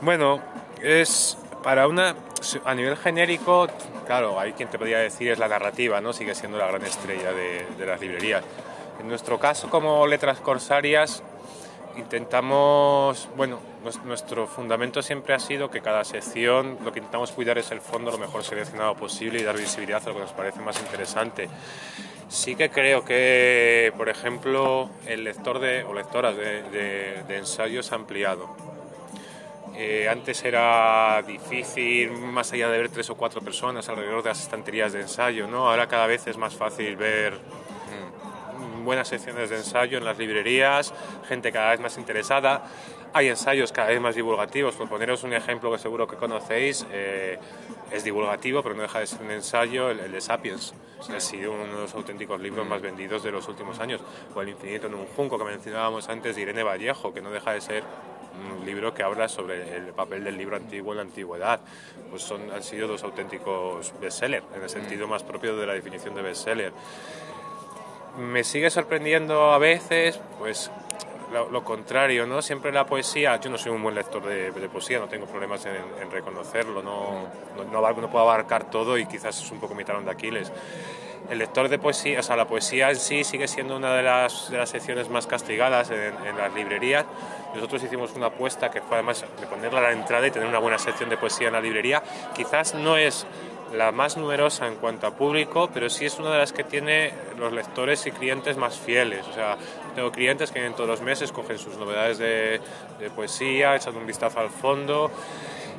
Bueno, 0.00 0.40
es 0.82 1.38
para 1.62 1.88
una 1.88 2.14
a 2.64 2.74
nivel 2.74 2.96
genérico, 2.96 3.66
claro, 4.06 4.38
hay 4.38 4.52
quien 4.52 4.68
te 4.68 4.78
podría 4.78 4.98
decir 4.98 5.30
es 5.30 5.38
la 5.38 5.48
narrativa, 5.48 6.00
¿no? 6.00 6.12
Sigue 6.12 6.34
siendo 6.34 6.58
la 6.58 6.66
gran 6.66 6.84
estrella 6.84 7.32
de, 7.32 7.66
de 7.76 7.86
las 7.86 8.00
librerías. 8.00 8.44
En 9.00 9.08
nuestro 9.08 9.38
caso, 9.38 9.68
como 9.68 10.06
letras 10.06 10.40
corsarias, 10.40 11.22
intentamos, 11.96 13.28
bueno, 13.36 13.58
nuestro 14.04 14.46
fundamento 14.46 15.02
siempre 15.02 15.34
ha 15.34 15.38
sido 15.38 15.70
que 15.70 15.80
cada 15.80 16.04
sección 16.04 16.78
lo 16.84 16.92
que 16.92 16.98
intentamos 16.98 17.32
cuidar 17.32 17.58
es 17.58 17.70
el 17.70 17.80
fondo 17.80 18.10
lo 18.10 18.18
mejor 18.18 18.44
seleccionado 18.44 18.94
posible 18.94 19.40
y 19.40 19.42
dar 19.42 19.56
visibilidad 19.56 20.02
a 20.04 20.08
lo 20.08 20.14
que 20.14 20.20
nos 20.20 20.32
parece 20.32 20.60
más 20.60 20.80
interesante. 20.80 21.48
Sí 22.28 22.56
que 22.56 22.70
creo 22.70 23.04
que, 23.04 23.92
por 23.96 24.08
ejemplo, 24.08 24.90
el 25.06 25.24
lector 25.24 25.60
de, 25.60 25.84
o 25.84 25.94
lectoras 25.94 26.36
de, 26.36 27.24
ensayos 27.28 27.92
ha 27.92 27.94
ampliado. 27.94 28.48
Eh, 29.76 30.08
antes 30.08 30.42
era 30.44 31.22
difícil, 31.22 32.10
más 32.10 32.52
allá 32.52 32.70
de 32.70 32.78
ver 32.78 32.88
tres 32.88 33.10
o 33.10 33.14
cuatro 33.14 33.42
personas 33.42 33.88
alrededor 33.88 34.22
de 34.22 34.30
las 34.30 34.42
estanterías 34.42 34.92
de 34.92 35.02
ensayo, 35.02 35.46
¿no? 35.46 35.68
Ahora 35.68 35.86
cada 35.86 36.06
vez 36.06 36.26
es 36.26 36.36
más 36.36 36.56
fácil 36.56 36.96
ver 36.96 37.38
buenas 38.86 39.08
secciones 39.08 39.50
de 39.50 39.56
ensayo 39.56 39.98
en 39.98 40.04
las 40.04 40.16
librerías, 40.16 40.94
gente 41.28 41.50
cada 41.50 41.72
vez 41.72 41.80
más 41.80 41.98
interesada. 41.98 42.64
Hay 43.12 43.28
ensayos 43.28 43.72
cada 43.72 43.88
vez 43.88 44.00
más 44.00 44.14
divulgativos. 44.14 44.76
Por 44.76 44.88
poneros 44.88 45.24
un 45.24 45.32
ejemplo 45.32 45.72
que 45.72 45.78
seguro 45.78 46.06
que 46.06 46.16
conocéis, 46.16 46.86
eh, 46.92 47.38
es 47.90 48.04
divulgativo, 48.04 48.62
pero 48.62 48.74
no 48.74 48.82
deja 48.82 49.00
de 49.00 49.06
ser 49.06 49.22
un 49.22 49.32
ensayo, 49.32 49.90
el, 49.90 50.12
de 50.12 50.20
Sapiens. 50.20 50.72
Ha 51.14 51.20
sido 51.20 51.52
uno 51.52 51.64
de 51.64 51.72
los 51.72 51.94
auténticos 51.94 52.40
libros 52.40 52.66
más 52.66 52.80
vendidos 52.80 53.22
de 53.22 53.32
los 53.32 53.48
últimos 53.48 53.80
años. 53.80 54.00
O 54.34 54.40
El 54.40 54.50
infinito 54.50 54.86
en 54.86 54.94
un 54.94 55.06
junco 55.06 55.36
que 55.36 55.44
mencionábamos 55.44 56.08
antes 56.08 56.36
de 56.36 56.42
Irene 56.42 56.62
Vallejo, 56.62 57.12
que 57.12 57.20
no 57.20 57.30
deja 57.30 57.52
de 57.52 57.60
ser 57.60 57.82
un 58.60 58.64
libro 58.66 58.94
que 58.94 59.02
habla 59.02 59.28
sobre 59.28 59.76
el 59.76 59.86
papel 59.94 60.22
del 60.22 60.36
libro 60.36 60.56
antiguo 60.56 60.92
en 60.92 60.98
la 60.98 61.02
antigüedad. 61.02 61.60
Pues 62.10 62.22
son, 62.22 62.50
han 62.52 62.62
sido 62.62 62.86
dos 62.86 63.02
auténticos 63.02 63.92
bestsellers, 64.00 64.46
en 64.54 64.62
el 64.62 64.68
sentido 64.68 65.08
más 65.08 65.24
propio 65.24 65.56
de 65.56 65.66
la 65.66 65.72
definición 65.72 66.14
de 66.14 66.22
bestseller 66.22 66.72
me 68.18 68.44
sigue 68.44 68.70
sorprendiendo 68.70 69.52
a 69.52 69.58
veces, 69.58 70.20
pues 70.38 70.70
lo, 71.32 71.64
contrario, 71.64 72.26
¿no? 72.26 72.40
Siempre 72.40 72.72
la 72.72 72.86
poesía, 72.86 73.38
yo 73.40 73.50
no 73.50 73.58
soy 73.58 73.72
un 73.72 73.82
buen 73.82 73.94
lector 73.94 74.24
de, 74.24 74.50
poesía, 74.68 74.98
no 74.98 75.08
tengo 75.08 75.26
problemas 75.26 75.66
en, 75.66 76.10
reconocerlo, 76.10 76.82
no, 76.82 77.26
no, 77.70 78.10
puedo 78.10 78.20
abarcar 78.20 78.70
todo 78.70 78.96
y 78.96 79.06
quizás 79.06 79.42
es 79.42 79.50
un 79.50 79.60
poco 79.60 79.74
mi 79.74 79.84
talón 79.84 80.04
de 80.04 80.12
Aquiles. 80.12 80.52
El 81.28 81.38
lector 81.38 81.68
de 81.68 81.78
poesía, 81.80 82.20
o 82.20 82.22
sea, 82.22 82.36
la 82.36 82.46
poesía 82.46 82.88
en 82.90 82.96
sí 82.96 83.24
sigue 83.24 83.48
siendo 83.48 83.76
una 83.76 83.96
de 83.96 84.04
las, 84.04 84.48
de 84.48 84.58
las 84.58 84.70
secciones 84.70 85.08
más 85.08 85.26
castigadas 85.26 85.90
en, 85.90 86.14
en 86.24 86.36
las 86.36 86.54
librerías. 86.54 87.04
Nosotros 87.52 87.82
hicimos 87.82 88.12
una 88.14 88.26
apuesta 88.26 88.70
que 88.70 88.80
fue 88.80 88.96
además 88.96 89.24
de 89.40 89.46
ponerla 89.46 89.80
a 89.80 89.82
la 89.82 89.92
entrada 89.92 90.24
y 90.26 90.30
tener 90.30 90.48
una 90.48 90.60
buena 90.60 90.78
sección 90.78 91.10
de 91.10 91.16
poesía 91.16 91.48
en 91.48 91.54
la 91.54 91.60
librería. 91.60 92.00
Quizás 92.34 92.74
no 92.74 92.96
es 92.96 93.26
la 93.72 93.92
más 93.92 94.16
numerosa 94.16 94.66
en 94.66 94.76
cuanto 94.76 95.06
a 95.06 95.10
público, 95.12 95.70
pero 95.72 95.90
sí 95.90 96.06
es 96.06 96.18
una 96.18 96.30
de 96.30 96.38
las 96.38 96.52
que 96.52 96.64
tiene 96.64 97.12
los 97.38 97.52
lectores 97.52 98.06
y 98.06 98.12
clientes 98.12 98.56
más 98.56 98.78
fieles. 98.78 99.26
O 99.28 99.32
sea, 99.32 99.56
tengo 99.94 100.10
clientes 100.12 100.50
que 100.50 100.60
vienen 100.60 100.74
todos 100.74 100.88
los 100.88 101.00
meses, 101.00 101.32
cogen 101.32 101.58
sus 101.58 101.76
novedades 101.76 102.18
de, 102.18 102.60
poesía, 103.14 103.76
echan 103.76 103.96
un 103.96 104.06
vistazo 104.06 104.40
al 104.40 104.50
fondo. 104.50 105.10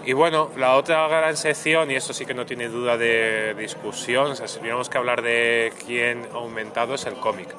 Y 0.06 0.14
bueno, 0.14 0.52
la 0.58 0.76
otra 0.76 1.08
gran 1.08 1.36
sección, 1.36 1.92
y 1.92 1.96
eso 1.96 2.14
sí 2.14 2.26
que 2.26 2.34
no 2.34 2.46
tiene 2.46 2.70
duda 2.70 2.98
de 2.98 3.54
discusión, 3.56 4.32
o 4.32 4.36
si 4.36 4.58
tuviéramos 4.58 4.90
que 4.90 4.98
hablar 4.98 5.22
de 5.22 5.74
quién 5.86 6.26
ha 6.32 6.36
aumentado, 6.36 6.96
es 6.96 7.06
el 7.06 7.16
cómic. 7.16 7.50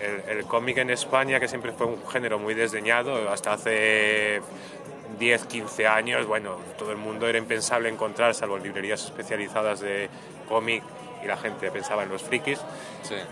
El, 0.00 0.38
el 0.38 0.44
cómic 0.44 0.78
en 0.78 0.90
España, 0.90 1.40
que 1.40 1.48
siempre 1.48 1.72
fue 1.72 1.86
un 1.86 2.06
género 2.08 2.38
muy 2.38 2.54
desdeñado, 2.54 3.30
hasta 3.30 3.54
hace 3.54 4.40
10, 5.18 5.44
15 5.46 5.86
años, 5.86 6.26
bueno, 6.26 6.56
todo 6.78 6.92
el 6.92 6.98
mundo 6.98 7.26
era 7.28 7.38
impensable 7.38 7.88
encontrar, 7.88 8.34
salvo 8.34 8.58
librerías 8.58 9.04
especializadas 9.04 9.80
de 9.80 10.08
cómic 10.48 10.82
y 11.22 11.26
la 11.26 11.36
gente 11.36 11.70
pensaba 11.70 12.02
en 12.02 12.08
los 12.08 12.22
frikis, 12.22 12.60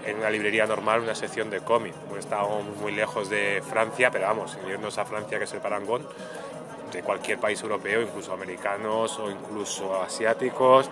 en 0.04 0.18
una 0.18 0.30
librería 0.30 0.66
normal 0.66 1.00
una 1.00 1.14
sección 1.14 1.50
de 1.50 1.60
cómic. 1.60 1.94
estábamos 2.18 2.64
muy 2.76 2.92
lejos 2.92 3.30
de 3.30 3.62
Francia, 3.68 4.10
pero 4.10 4.26
vamos, 4.26 4.52
sin 4.52 4.68
irnos 4.68 4.98
a 4.98 5.04
Francia, 5.04 5.38
que 5.38 5.44
es 5.44 5.52
el 5.52 5.60
parangón, 5.60 6.06
de 6.92 7.02
cualquier 7.02 7.38
país 7.38 7.60
europeo, 7.62 8.02
incluso 8.02 8.32
americanos 8.32 9.18
o 9.18 9.30
incluso 9.30 10.00
asiáticos, 10.02 10.90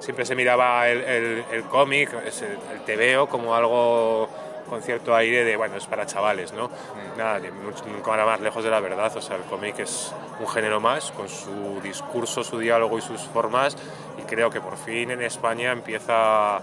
siempre 0.00 0.24
se 0.24 0.34
miraba 0.34 0.88
el, 0.88 1.02
el, 1.02 1.44
el 1.52 1.62
cómic, 1.64 2.10
el, 2.12 2.58
el 2.72 3.16
TVO 3.16 3.28
como 3.28 3.54
algo 3.54 4.28
con 4.66 4.82
cierto 4.82 5.14
aire 5.14 5.44
de, 5.44 5.56
bueno, 5.56 5.76
es 5.76 5.86
para 5.86 6.06
chavales, 6.06 6.52
¿no? 6.52 6.68
Mm. 6.68 7.18
Nada, 7.18 7.40
nunca 7.40 8.24
más 8.24 8.40
lejos 8.40 8.64
de 8.64 8.70
la 8.70 8.80
verdad, 8.80 9.16
o 9.16 9.20
sea, 9.20 9.36
el 9.36 9.42
cómic 9.42 9.78
es 9.78 10.12
un 10.40 10.48
género 10.48 10.80
más, 10.80 11.12
con 11.12 11.28
su 11.28 11.80
discurso, 11.82 12.44
su 12.44 12.58
diálogo 12.58 12.98
y 12.98 13.02
sus 13.02 13.20
formas, 13.22 13.76
y 14.18 14.22
creo 14.22 14.50
que 14.50 14.60
por 14.60 14.76
fin 14.76 15.10
en 15.10 15.22
España 15.22 15.72
empieza 15.72 16.60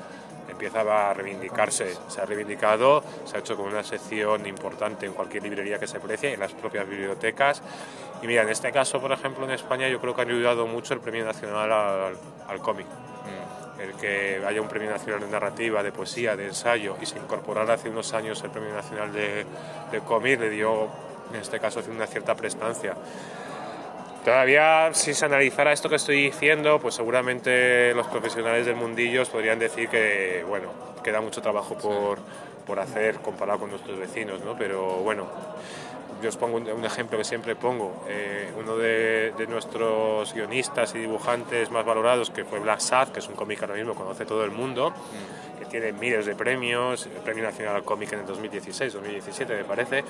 empieza 0.49 1.09
a 1.09 1.13
reivindicarse, 1.13 1.97
se 2.07 2.21
ha 2.21 2.25
reivindicado, 2.25 3.03
se 3.25 3.37
ha 3.37 3.39
hecho 3.39 3.57
con 3.57 3.67
una 3.67 3.83
sección 3.83 4.45
importante 4.45 5.05
en 5.05 5.13
cualquier 5.13 5.43
librería 5.43 5.79
que 5.79 5.87
se 5.87 5.99
precie, 5.99 6.33
en 6.33 6.39
las 6.39 6.53
propias 6.53 6.87
bibliotecas. 6.87 7.61
Y 8.21 8.27
mira, 8.27 8.43
en 8.43 8.49
este 8.49 8.71
caso, 8.71 9.01
por 9.01 9.11
ejemplo, 9.11 9.45
en 9.45 9.51
España 9.51 9.87
yo 9.89 9.99
creo 9.99 10.13
que 10.13 10.21
ha 10.21 10.25
ayudado 10.25 10.67
mucho 10.67 10.93
el 10.93 10.99
Premio 10.99 11.25
Nacional 11.25 11.71
al, 11.71 12.17
al 12.47 12.59
cómic. 12.59 12.85
Mm 12.85 13.42
el 13.83 13.93
que 13.93 14.41
haya 14.45 14.61
un 14.61 14.67
premio 14.67 14.89
nacional 14.89 15.21
de 15.21 15.27
narrativa, 15.27 15.83
de 15.83 15.91
poesía, 15.91 16.35
de 16.35 16.47
ensayo 16.47 16.97
y 17.01 17.05
se 17.05 17.17
incorporara 17.17 17.73
hace 17.73 17.89
unos 17.89 18.13
años 18.13 18.41
el 18.43 18.49
premio 18.49 18.73
nacional 18.73 19.11
de, 19.13 19.45
de 19.91 19.99
cómic 19.99 20.39
le 20.39 20.49
dio, 20.49 20.87
en 21.33 21.39
este 21.41 21.59
caso, 21.59 21.81
una 21.89 22.07
cierta 22.07 22.35
prestancia. 22.35 22.95
Todavía, 24.23 24.89
si 24.93 25.13
se 25.13 25.25
analizara 25.25 25.73
esto 25.73 25.89
que 25.89 25.97
estoy 25.97 26.15
diciendo, 26.23 26.79
pues 26.79 26.95
seguramente 26.95 27.93
los 27.93 28.07
profesionales 28.07 28.65
del 28.65 28.75
mundillo 28.75 29.25
podrían 29.25 29.59
decir 29.59 29.89
que, 29.89 30.45
bueno, 30.47 30.69
queda 31.03 31.19
mucho 31.19 31.41
trabajo 31.41 31.77
por, 31.77 32.19
por 32.65 32.79
hacer 32.79 33.15
comparado 33.15 33.59
con 33.59 33.69
nuestros 33.69 33.99
vecinos, 33.99 34.41
¿no? 34.45 34.55
Pero 34.57 34.99
bueno, 34.99 35.27
yo 36.23 36.29
os 36.29 36.37
pongo 36.37 36.55
un, 36.55 36.85
ejemplo 36.85 37.17
que 37.17 37.25
siempre 37.25 37.55
pongo. 37.55 38.05
Eh, 38.07 38.49
uno 38.57 38.77
de, 38.77 39.33
nuestros 39.49 40.33
guionistas 40.33 40.95
y 40.95 40.99
dibujantes 40.99 41.69
más 41.69 41.85
valorados, 41.85 42.29
que 42.29 42.45
fue 42.45 42.59
Black 42.59 42.79
Sad, 42.79 43.09
que 43.09 43.19
es 43.19 43.27
un 43.27 43.35
cómic 43.35 43.61
ahora 43.61 43.75
mismo 43.75 43.93
conoce 43.93 44.25
todo 44.25 44.45
el 44.45 44.51
mundo, 44.51 44.91
mm. 44.91 45.59
que 45.59 45.65
tiene 45.65 45.91
miles 45.91 46.25
de 46.25 46.33
premios, 46.33 47.05
el 47.05 47.21
Premio 47.21 47.43
Nacional 47.43 47.75
al 47.75 47.83
Cómic 47.83 48.13
en 48.13 48.19
el 48.19 48.25
2016, 48.25 48.93
2017 48.93 49.53
me 49.53 49.63
parece. 49.65 50.03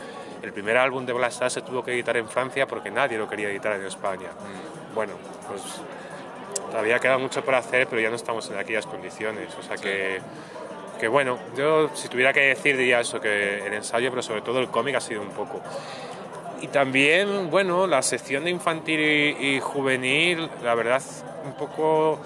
El 0.44 0.54
primer 0.54 0.78
álbum 0.78 1.04
de 1.06 1.14
Black 1.14 1.32
Sad 1.32 1.50
se 1.50 1.62
tuvo 1.62 1.84
que 1.84 1.94
editar 1.94 2.16
en 2.16 2.30
Francia 2.30 2.68
porque 2.68 2.92
nadie 2.92 3.18
lo 3.18 3.28
quería 3.28 3.50
editar 3.50 3.74
en 3.74 3.86
España. 3.88 4.30
Mm. 4.30 4.94
Bueno, 4.94 5.14
pues 5.48 5.64
todavía 6.70 7.00
queda 7.00 7.18
mucho 7.18 7.44
por 7.44 7.56
hacer, 7.56 7.88
pero 7.88 8.02
ya 8.02 8.12
no 8.12 8.16
estamos 8.16 8.50
en 8.52 8.58
aquellas 8.60 8.86
condiciones. 8.86 9.50
O 9.60 9.64
sea 9.64 9.78
que 9.78 10.22
bueno, 11.08 11.40
yo 11.58 11.90
si 11.94 12.08
tuviera 12.08 12.34
que 12.34 12.42
decir 12.42 12.78
diría 12.78 13.00
eso, 13.00 13.20
que 13.20 13.66
el 13.66 13.74
ensayo, 13.74 14.10
pero 14.10 14.22
sobre 14.22 14.42
todo 14.42 14.60
el 14.60 14.68
cómic 14.68 14.96
ha 14.96 15.02
sido 15.02 15.22
un 15.22 15.30
poco. 15.30 15.62
Y 16.62 16.68
también, 16.68 17.50
bueno, 17.52 17.88
la 17.88 18.02
sección 18.02 18.46
de 18.46 18.50
infantil 18.50 19.00
y, 19.02 19.60
juvenil, 19.60 20.50
la 20.64 20.76
verdad, 20.76 21.02
un 21.44 21.54
poco 21.56 22.22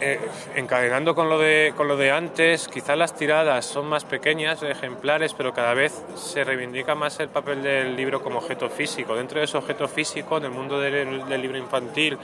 eh, 0.00 0.18
encadenando 0.56 1.14
con 1.14 1.28
lo, 1.28 1.38
de, 1.38 1.72
con 1.76 1.86
lo 1.86 1.96
de 1.96 2.10
antes, 2.10 2.66
quizás 2.66 2.98
las 2.98 3.14
tiradas 3.14 3.64
son 3.64 3.86
más 3.86 4.04
pequeñas, 4.04 4.60
ejemplares, 4.64 5.34
pero 5.34 5.54
cada 5.54 5.74
vez 5.74 6.02
se 6.16 6.42
reivindica 6.42 6.96
más 6.96 7.20
el 7.20 7.28
papel 7.28 7.62
del 7.62 7.94
libro 7.94 8.20
como 8.20 8.38
objeto 8.38 8.68
físico. 8.68 9.14
Dentro 9.14 9.38
de 9.38 9.44
ese 9.44 9.56
objeto 9.56 9.86
físico, 9.86 10.38
en 10.38 10.46
el 10.46 10.50
mundo 10.50 10.80
del 10.80 11.40
libro 11.40 11.56
infantil 11.58 12.18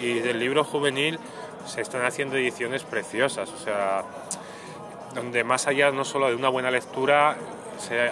y 0.00 0.20
del 0.20 0.38
libro 0.38 0.62
juvenil, 0.62 1.18
se 1.66 1.80
están 1.80 2.04
haciendo 2.04 2.36
ediciones 2.36 2.84
preciosas, 2.84 3.50
o 3.50 3.58
sea, 3.58 4.04
donde 5.14 5.44
más 5.44 5.66
allá 5.66 5.90
no 5.90 6.04
solo 6.04 6.28
de 6.28 6.34
una 6.34 6.48
buena 6.48 6.70
lectura 6.70 7.36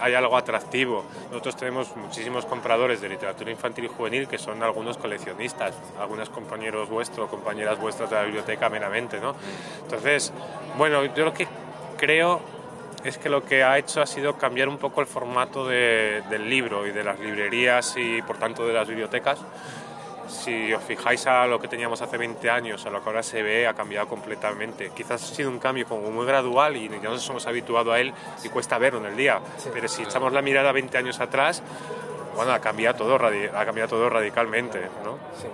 hay 0.01 0.13
algo 0.13 0.37
atractivo. 0.37 1.05
Nosotros 1.29 1.55
tenemos 1.55 1.95
muchísimos 1.95 2.45
compradores 2.45 3.01
de 3.01 3.09
literatura 3.09 3.51
infantil 3.51 3.85
y 3.85 3.87
juvenil 3.87 4.27
que 4.27 4.37
son 4.37 4.61
algunos 4.61 4.97
coleccionistas, 4.97 5.73
algunos 5.99 6.29
compañeros 6.29 6.89
vuestros, 6.89 7.29
compañeras 7.29 7.79
vuestras 7.79 8.09
de 8.09 8.15
la 8.15 8.23
biblioteca 8.23 8.69
meramente, 8.69 9.19
¿no? 9.19 9.35
Entonces, 9.83 10.31
bueno, 10.77 11.05
yo 11.05 11.25
lo 11.25 11.33
que 11.33 11.47
creo 11.97 12.41
es 13.03 13.17
que 13.17 13.29
lo 13.29 13.43
que 13.43 13.63
ha 13.63 13.77
hecho 13.77 14.01
ha 14.01 14.05
sido 14.05 14.37
cambiar 14.37 14.69
un 14.69 14.77
poco 14.77 15.01
el 15.01 15.07
formato 15.07 15.67
del 15.67 16.49
libro 16.49 16.87
y 16.87 16.91
de 16.91 17.03
las 17.03 17.19
librerías 17.19 17.95
y 17.97 18.21
por 18.21 18.37
tanto 18.37 18.65
de 18.65 18.73
las 18.73 18.87
bibliotecas 18.87 19.39
si 20.33 20.73
os 20.73 20.83
fijáis 20.83 21.25
a 21.27 21.47
lo 21.47 21.59
que 21.59 21.67
teníamos 21.67 22.01
hace 22.01 22.17
20 22.17 22.49
años, 22.49 22.85
a 22.85 22.89
lo 22.89 23.01
que 23.01 23.09
ahora 23.09 23.23
se 23.23 23.41
ve, 23.41 23.67
ha 23.67 23.73
cambiado 23.73 24.07
completamente. 24.07 24.91
Quizás 24.95 25.23
ha 25.23 25.35
sido 25.35 25.49
un 25.49 25.59
cambio 25.59 25.85
como 25.87 26.09
muy 26.11 26.25
gradual 26.25 26.75
y 26.75 26.89
ya 26.89 27.09
nos 27.09 27.29
hemos 27.29 27.45
habituado 27.47 27.91
a 27.91 27.99
él 27.99 28.13
y 28.43 28.49
cuesta 28.49 28.77
verlo 28.77 28.99
en 28.99 29.05
el 29.05 29.17
día. 29.17 29.39
Pero 29.73 29.87
si 29.87 30.03
echamos 30.03 30.33
la 30.33 30.41
mirada 30.41 30.71
20 30.71 30.97
años 30.97 31.19
atrás, 31.19 31.61
bueno, 32.35 32.51
ha 32.51 32.59
cambiado 32.59 32.97
todo, 32.97 33.15
ha 33.15 33.65
cambiado 33.65 33.89
todo 33.89 34.09
radicalmente, 34.09 34.81
¿no? 35.03 35.17
Sí. 35.39 35.47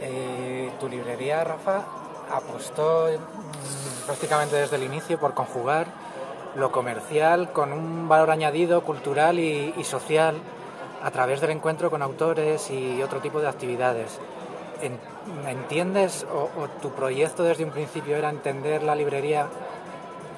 Eh, 0.00 0.70
tu 0.78 0.88
librería, 0.88 1.42
Rafa, 1.42 1.84
apostó 2.30 3.08
mm, 3.08 4.06
prácticamente 4.06 4.56
desde 4.56 4.76
el 4.76 4.84
inicio 4.84 5.18
por 5.18 5.34
conjugar 5.34 5.88
lo 6.54 6.70
comercial 6.70 7.52
con 7.52 7.72
un 7.72 8.08
valor 8.08 8.30
añadido 8.30 8.82
cultural 8.82 9.38
y 9.38 9.84
social 9.84 10.36
a 11.02 11.10
través 11.10 11.40
del 11.40 11.50
encuentro 11.50 11.90
con 11.90 12.02
autores 12.02 12.70
y 12.70 13.02
otro 13.02 13.20
tipo 13.20 13.40
de 13.40 13.48
actividades. 13.48 14.18
¿Entiendes 15.46 16.26
o, 16.32 16.68
tu 16.80 16.90
proyecto 16.90 17.42
desde 17.42 17.64
un 17.64 17.70
principio 17.70 18.16
era 18.16 18.30
entender 18.30 18.82
la 18.82 18.94
librería 18.94 19.46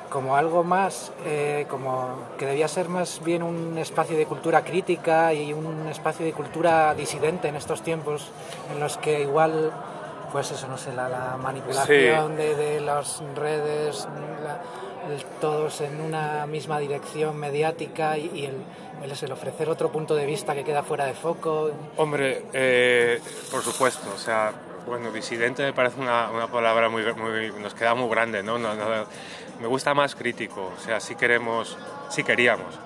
como 0.09 0.37
algo 0.37 0.65
más, 0.65 1.13
eh, 1.25 1.67
como 1.69 2.09
que 2.37 2.45
debía 2.45 2.67
ser 2.67 2.89
más 2.89 3.23
bien 3.25 3.43
un 3.43 3.79
espacio 3.79 4.17
de 4.17 4.27
cultura 4.27 4.65
crítica 4.65 5.33
y 5.33 5.53
un 5.53 5.87
espacio 5.89 6.27
de 6.27 6.33
cultura 6.33 6.93
disidente 6.95 7.49
en 7.49 7.55
estos 7.55 7.83
tiempos 7.83 8.31
en 8.73 8.81
los 8.81 8.97
que 8.99 9.21
igual, 9.21 9.71
pues 10.33 10.51
eso, 10.51 10.67
no 10.67 10.77
sé, 10.77 10.93
la, 10.93 11.39
manipulación 11.41 12.37
de, 12.37 12.81
las 12.81 13.23
redes, 13.37 14.09
todos 15.41 15.81
en 15.81 16.01
una 16.01 16.45
misma 16.47 16.81
dirección 16.81 17.37
mediática 17.37 18.19
y, 18.19 18.47
el, 18.47 18.55
el, 19.03 19.33
ofrecer 19.33 19.69
otro 19.69 19.91
punto 19.91 20.15
de 20.15 20.27
vista 20.27 20.55
que 20.55 20.65
queda 20.65 20.83
fuera 20.83 21.07
de 21.07 21.15
foco. 21.15 21.71
Hombre, 21.97 22.45
eh, 22.53 23.21
por 23.51 23.63
supuesto, 23.63 24.11
o 24.15 24.19
sea, 24.19 24.53
bueno, 24.87 25.11
disidente 25.11 25.63
me 25.63 25.73
parece 25.73 26.01
una, 26.01 26.31
una 26.31 26.47
palabra 26.49 26.89
muy, 26.89 27.03
muy, 27.15 27.53
nos 27.61 27.75
queda 27.75 27.95
muy 27.95 28.09
grande, 28.09 28.43
¿no? 28.43 28.59
No, 28.59 28.75
¿no? 28.75 28.85
Me 29.61 29.67
gusta 29.67 29.95
más 29.95 30.15
crítico, 30.15 30.73
o 30.77 30.81
sea, 30.81 31.01
si 31.01 31.15
queremos, 31.17 31.77
si 32.09 32.25
queríamos. 32.25 32.79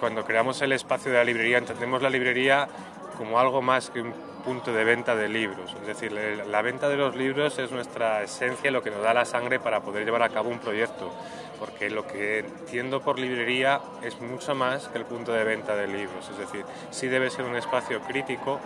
Cuando 0.00 0.24
creamos 0.24 0.62
el 0.62 0.72
espacio 0.72 1.10
de 1.10 1.18
la 1.18 1.24
librería, 1.24 1.58
entendemos 1.58 2.00
la 2.02 2.10
librería 2.10 2.68
como 3.16 3.38
algo 3.40 3.60
más 3.60 3.90
que 3.90 4.00
un 4.00 4.14
punto 4.44 4.72
de 4.72 4.84
venta 4.84 5.16
de 5.16 5.28
libros. 5.28 5.74
Es 5.80 5.86
decir, 5.86 6.12
la 6.12 6.62
venta 6.62 6.88
de 6.88 6.96
los 6.96 7.16
libros 7.16 7.58
es 7.58 7.70
nuestra 7.72 8.22
esencia, 8.22 8.70
lo 8.70 8.82
que 8.82 8.90
nos 8.90 9.02
da 9.02 9.12
la 9.12 9.24
sangre 9.24 9.58
para 9.58 9.80
poder 9.80 10.04
llevar 10.04 10.22
a 10.22 10.28
cabo 10.28 10.48
un 10.48 10.60
proyecto. 10.60 11.12
Porque 11.58 11.90
lo 11.90 12.06
que 12.06 12.40
entiendo 12.40 13.00
por 13.00 13.18
librería 13.18 13.80
es 14.02 14.20
mucho 14.20 14.54
más 14.54 14.88
que 14.88 14.98
el 14.98 15.04
punto 15.04 15.32
de 15.32 15.44
venta 15.44 15.74
de 15.74 15.88
libros. 15.88 16.28
Es 16.30 16.38
decir, 16.38 16.64
sí 16.90 17.08
debe 17.08 17.30
ser 17.30 17.44
un 17.44 17.56
espacio 17.56 18.00
crítico, 18.02 18.60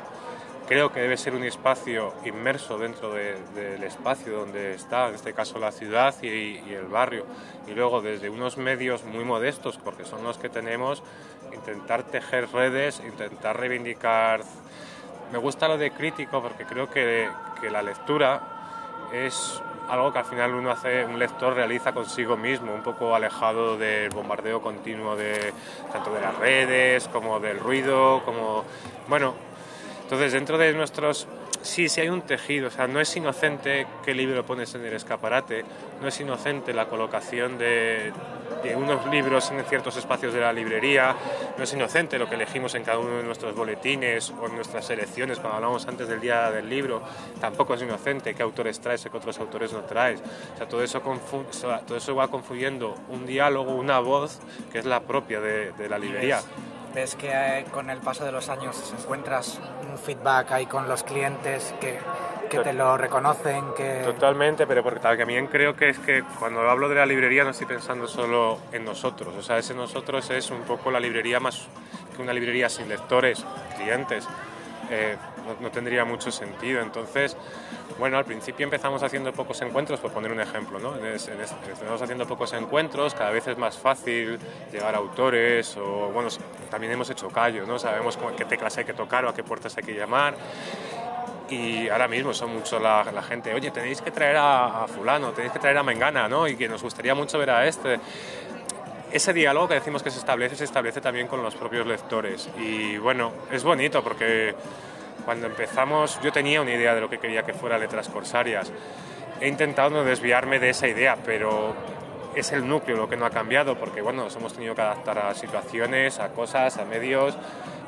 creo 0.68 0.92
que 0.92 1.00
debe 1.00 1.16
ser 1.16 1.34
un 1.34 1.44
espacio 1.44 2.12
inmerso 2.24 2.78
dentro 2.78 3.14
del 3.14 3.82
espacio 3.82 4.32
donde 4.32 4.74
está, 4.74 5.08
en 5.08 5.14
este 5.14 5.32
caso 5.32 5.58
la 5.58 5.72
ciudad 5.72 6.14
y, 6.22 6.26
y, 6.26 6.74
el 6.74 6.86
barrio. 6.86 7.24
Y 7.66 7.72
luego 7.72 8.02
desde 8.02 8.28
unos 8.28 8.58
medios 8.58 9.04
muy 9.04 9.24
modestos, 9.24 9.78
porque 9.78 10.04
son 10.04 10.22
los 10.22 10.38
que 10.38 10.48
tenemos, 10.48 11.02
intentar 11.54 12.02
tejer 12.04 12.50
redes, 12.52 13.00
intentar 13.06 13.58
reivindicar 13.58 14.42
me 15.32 15.38
gusta 15.38 15.66
lo 15.66 15.78
de 15.78 15.90
crítico 15.90 16.42
porque 16.42 16.66
creo 16.66 16.90
que, 16.90 17.28
que, 17.60 17.70
la 17.70 17.80
lectura 17.80 18.42
es 19.14 19.62
algo 19.88 20.12
que 20.12 20.18
al 20.18 20.24
final 20.24 20.54
uno 20.54 20.70
hace, 20.70 21.04
un 21.04 21.18
lector 21.18 21.54
realiza 21.54 21.92
consigo 21.92 22.36
mismo, 22.36 22.74
un 22.74 22.82
poco 22.82 23.14
alejado 23.14 23.76
del 23.76 24.10
bombardeo 24.10 24.60
continuo 24.60 25.16
de 25.16 25.52
tanto 25.92 26.12
de 26.12 26.20
las 26.20 26.36
redes 26.36 27.08
como 27.08 27.40
del 27.40 27.58
ruido, 27.58 28.22
como 28.24 28.64
bueno, 29.08 29.34
entonces 30.02 30.32
dentro 30.32 30.58
de 30.58 30.72
nuestros 30.72 31.26
sí, 31.62 31.88
sí 31.88 32.00
hay 32.00 32.08
un 32.08 32.22
tejido, 32.22 32.68
o 32.68 32.70
sea, 32.70 32.86
no 32.86 33.00
es 33.00 33.16
inocente 33.16 33.86
qué 34.04 34.14
libro 34.14 34.44
pones 34.44 34.74
en 34.74 34.84
el 34.84 34.92
escaparate, 34.92 35.64
no 36.00 36.08
es 36.08 36.20
inocente 36.20 36.72
la 36.72 36.86
colocación 36.86 37.58
de, 37.58 38.12
de, 38.62 38.76
unos 38.76 39.06
libros 39.06 39.50
en 39.50 39.64
ciertos 39.64 39.96
espacios 39.96 40.34
de 40.34 40.40
la 40.40 40.52
librería, 40.52 41.16
no 41.56 41.64
es 41.64 41.72
inocente 41.72 42.18
lo 42.18 42.28
que 42.28 42.34
elegimos 42.34 42.74
en 42.74 42.84
cada 42.84 42.98
uno 42.98 43.18
de 43.18 43.22
nuestros 43.22 43.54
boletines 43.54 44.32
o 44.40 44.46
en 44.46 44.56
nuestras 44.56 44.86
selecciones 44.86 45.38
cuando 45.38 45.56
hablamos 45.56 45.86
antes 45.86 46.08
del 46.08 46.20
día 46.20 46.50
del 46.50 46.68
libro, 46.68 47.02
tampoco 47.40 47.74
es 47.74 47.82
inocente 47.82 48.34
qué 48.34 48.42
autores 48.42 48.80
traes 48.80 49.06
y 49.06 49.10
qué 49.10 49.16
otros 49.16 49.38
autores 49.38 49.72
no 49.72 49.80
traes, 49.80 50.20
o 50.54 50.56
sea, 50.58 50.68
todo 50.68 50.82
eso, 50.82 52.14
va 52.14 52.28
confuyendo 52.28 52.94
un 53.08 53.26
diálogo, 53.26 53.74
una 53.74 53.98
voz 54.00 54.40
que 54.70 54.78
es 54.78 54.84
la 54.84 55.00
propia 55.00 55.40
de 55.40 55.88
la 55.88 55.98
librería 55.98 56.40
ves 56.94 57.14
que 57.14 57.30
eh, 57.30 57.64
con 57.70 57.90
el 57.90 57.98
paso 57.98 58.24
de 58.24 58.32
los 58.32 58.48
años 58.48 58.94
encuentras 58.98 59.58
un 59.90 59.98
feedback 59.98 60.52
ahí 60.52 60.66
con 60.66 60.88
los 60.88 61.02
clientes 61.02 61.74
que, 61.80 61.98
que 62.50 62.58
te 62.58 62.72
lo 62.72 62.96
reconocen, 62.98 63.72
que... 63.76 64.02
Totalmente, 64.04 64.66
pero 64.66 64.82
porque 64.82 65.00
también 65.00 65.46
creo 65.46 65.74
que 65.74 65.88
es 65.90 65.98
que 65.98 66.22
cuando 66.38 66.68
hablo 66.68 66.88
de 66.88 66.96
la 66.96 67.06
librería 67.06 67.44
no 67.44 67.50
estoy 67.50 67.66
pensando 67.66 68.06
solo 68.06 68.58
en 68.72 68.84
nosotros, 68.84 69.34
o 69.36 69.42
sea, 69.42 69.58
ese 69.58 69.74
nosotros 69.74 70.30
es 70.30 70.50
un 70.50 70.62
poco 70.62 70.90
la 70.90 71.00
librería 71.00 71.40
más 71.40 71.66
que 72.14 72.22
una 72.22 72.32
librería 72.32 72.68
sin 72.68 72.88
lectores, 72.88 73.44
clientes. 73.76 74.28
Eh, 74.90 75.16
no, 75.60 75.70
tendría 75.70 76.04
mucho 76.04 76.30
sentido. 76.30 76.80
Entonces, 76.80 77.36
bueno, 77.98 78.18
al 78.18 78.24
principio 78.24 78.64
empezamos 78.64 79.02
haciendo 79.02 79.32
pocos 79.32 79.60
encuentros, 79.62 80.00
por 80.00 80.12
poner 80.12 80.32
un 80.32 80.40
ejemplo, 80.40 80.78
¿no? 80.78 80.94
Empezamos 80.96 82.02
haciendo 82.02 82.26
pocos 82.26 82.52
encuentros, 82.52 83.14
cada 83.14 83.30
vez 83.30 83.46
es 83.46 83.58
más 83.58 83.78
fácil 83.78 84.38
llegar 84.72 84.94
a 84.94 84.98
autores, 84.98 85.76
o 85.76 86.10
bueno, 86.12 86.28
también 86.70 86.92
hemos 86.92 87.10
hecho 87.10 87.28
callo, 87.28 87.66
¿no? 87.66 87.78
Sabemos 87.78 88.18
qué 88.36 88.44
teclas 88.44 88.76
hay 88.78 88.84
que 88.84 88.94
tocar 88.94 89.24
o 89.24 89.28
a 89.28 89.34
qué 89.34 89.42
puertas 89.42 89.76
hay 89.76 89.84
que 89.84 89.94
llamar. 89.94 90.34
Y 91.50 91.88
ahora 91.90 92.08
mismo 92.08 92.32
son 92.32 92.54
mucho 92.54 92.78
la, 92.78 93.04
gente, 93.28 93.52
oye, 93.52 93.70
tenéis 93.70 94.00
que 94.00 94.10
traer 94.10 94.36
a, 94.38 94.86
fulano, 94.88 95.32
tenéis 95.32 95.52
que 95.52 95.58
traer 95.58 95.76
a 95.76 95.82
Mengana, 95.82 96.28
¿no? 96.28 96.48
Y 96.48 96.56
que 96.56 96.68
nos 96.68 96.82
gustaría 96.82 97.14
mucho 97.14 97.38
ver 97.38 97.50
a 97.50 97.66
este 97.66 98.00
ese 99.12 99.34
diálogo 99.34 99.68
que 99.68 99.74
decimos 99.74 100.02
que 100.02 100.10
se 100.10 100.18
establece, 100.18 100.56
se 100.56 100.64
establece 100.64 101.02
también 101.02 101.26
con 101.26 101.42
los 101.42 101.54
propios 101.54 101.86
lectores. 101.86 102.48
Y 102.56 102.96
bueno, 102.96 103.32
es 103.50 103.62
bonito 103.62 104.02
porque 104.02 104.54
cuando 105.24 105.46
empezamos 105.46 106.20
yo 106.22 106.32
tenía 106.32 106.60
una 106.60 106.72
idea 106.72 106.94
de 106.94 107.00
lo 107.00 107.08
que 107.08 107.18
quería 107.18 107.42
que 107.44 107.54
fuera 107.54 107.78
Letras 107.78 108.08
Corsarias. 108.08 108.72
He 109.40 109.48
intentado 109.48 109.90
no 109.90 110.04
desviarme 110.04 110.58
de 110.58 110.70
esa 110.70 110.88
idea, 110.88 111.16
pero 111.24 111.74
es 112.34 112.52
el 112.52 112.66
núcleo 112.66 112.96
lo 112.96 113.08
que 113.08 113.16
no 113.16 113.26
ha 113.26 113.30
cambiado, 113.30 113.76
porque 113.76 114.00
bueno, 114.00 114.24
nos 114.24 114.36
hemos 114.36 114.54
tenido 114.54 114.74
que 114.74 114.82
adaptar 114.82 115.18
a 115.18 115.34
situaciones, 115.34 116.18
a 116.18 116.28
cosas, 116.28 116.78
a 116.78 116.84
medios, 116.84 117.36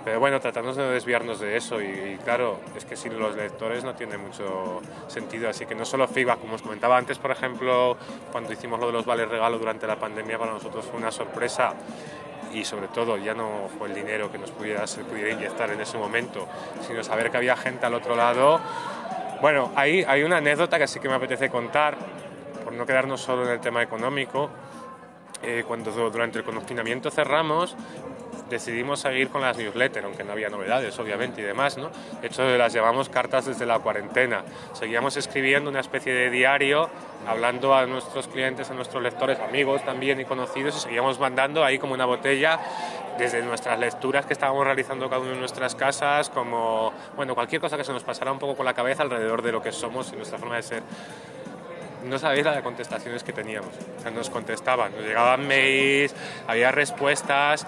pero 0.05 0.21
bueno, 0.21 0.39
tratamos 0.39 0.77
de 0.77 0.83
no 0.83 0.91
desviarnos 0.91 1.41
de 1.41 1.57
eso 1.57 1.81
y, 1.81 2.19
claro, 2.23 2.61
es 2.77 2.85
que 2.85 2.95
sin 2.95 3.19
los 3.19 3.35
lectores 3.37 3.85
no 3.85 3.95
tiene 3.95 4.19
mucho 4.19 4.83
sentido, 5.07 5.49
así 5.49 5.65
que 5.65 5.75
no 5.75 5.87
solo 5.87 6.07
feedback, 6.07 6.41
como 6.41 6.57
os 6.57 6.63
comentaba 6.63 6.99
antes, 6.99 7.19
por 7.19 7.31
ejemplo, 7.31 7.97
cuando 8.31 8.53
hicimos 8.53 8.79
lo 8.79 8.89
de 8.89 8.93
los 8.93 9.07
vales 9.07 9.29
regalo 9.29 9.59
durante 9.59 9.87
la 9.87 9.97
pandemia, 9.97 10.39
para 10.39 10.53
nosotros 10.53 10.85
fue 10.85 10.99
una 10.99 11.11
sorpresa 11.11 11.73
y 12.55 12.65
sobre 12.65 12.89
todo 12.89 13.17
ya 13.17 13.35
no 13.35 13.69
fue 13.79 13.89
el 13.89 13.95
dinero 13.95 14.31
que 14.31 14.39
nos 14.39 14.51
pudiera, 14.51 14.87
se 14.87 15.05
pudiera 15.05 15.31
inyectar 15.31 15.71
en 15.71 15.81
ese 15.81 15.99
momento, 15.99 16.47
sino 16.87 17.03
saber 17.03 17.31
que 17.31 17.37
había 17.37 17.57
gente 17.57 17.85
al 17.85 17.95
otro 17.95 18.15
lado. 18.15 18.61
Bueno, 19.41 19.73
ahí 19.75 20.05
hay 20.07 20.23
una 20.23 20.37
anécdota 20.37 20.79
que 20.79 20.87
sí 20.87 21.01
que 21.01 21.09
me 21.09 21.15
apetece 21.15 21.51
contar, 21.51 21.97
por 22.63 22.73
no 22.73 22.87
quedarnos 22.87 23.21
solo 23.21 23.45
en 23.45 23.51
el 23.51 23.61
tema 23.61 23.83
económico. 23.83 24.51
Eh, 25.43 25.65
cuando 25.67 25.91
durante 25.91 26.39
el 26.39 26.45
confinamiento 26.45 27.11
cerramos, 27.11 27.77
decidimos 28.49 29.01
seguir 29.01 29.29
con 29.29 29.43
las 29.43 29.57
newsletters, 29.57 30.05
aunque 30.05 30.25
no 30.25 30.33
había 30.33 30.49
novedades, 30.49 30.99
obviamente, 30.99 31.41
y 31.41 31.45
demás, 31.45 31.77
¿no? 31.77 31.91
De 32.21 32.27
hecho, 32.27 32.45
las 32.57 32.73
llevamos 32.73 33.09
cartas 33.09 33.47
desde 33.47 33.67
la 33.67 33.79
cuarentena. 33.79 34.43
Seguíamos 34.73 35.17
escribiendo 35.17 35.71
una 35.71 35.81
especie 35.81 36.13
de 36.13 36.31
diario, 36.31 36.89
hablando 37.27 37.75
a 37.75 37.87
nuestros 37.87 38.29
clientes, 38.29 38.71
a 38.71 38.75
nuestros 38.75 39.03
lectores, 39.03 39.39
amigos 39.41 39.85
también 39.85 40.21
y 40.21 40.25
conocidos, 40.25 40.77
y 40.77 40.81
seguíamos 40.81 41.19
mandando 41.19 41.65
ahí 41.65 41.79
como 41.79 41.95
una 41.95 42.05
botella 42.05 42.61
desde 43.19 43.43
nuestras 43.43 43.79
lecturas 43.79 44.27
que 44.27 44.33
estábamos 44.33 44.65
realizando 44.65 45.09
cada 45.09 45.21
uno 45.21 45.33
en 45.33 45.41
nuestras 45.41 45.75
casas, 45.75 46.31
como, 46.31 46.93
bueno, 47.17 47.35
cualquier 47.35 47.61
cosa 47.61 47.77
que 47.77 47.85
se 47.85 47.93
nos 47.93 48.03
pasara 48.03 48.33
un 48.33 48.39
poco 48.39 48.57
con 48.57 48.67
la 48.67 48.75
cabeza 48.75 49.03
alrededor 49.03 49.43
de 49.43 49.53
lo 49.53 49.63
que 49.63 49.73
somos 49.73 50.13
y 50.13 50.17
nuestra 50.17 50.39
forma 50.39 50.57
de 50.57 50.63
ser 50.63 50.83
no 52.05 52.19
sabéis 52.19 52.45
la 52.45 52.55
de 52.55 52.63
contestaciones 52.63 53.23
que 53.25 53.33
teníamos. 53.33 53.71
O 53.99 54.03
sea, 54.03 54.11
nos 54.11 54.31
contestaban, 54.31 54.93
nos 54.93 55.03
llegaban 55.03 55.47
mails, 55.47 56.15
había 56.47 56.71
respuestas, 56.71 57.67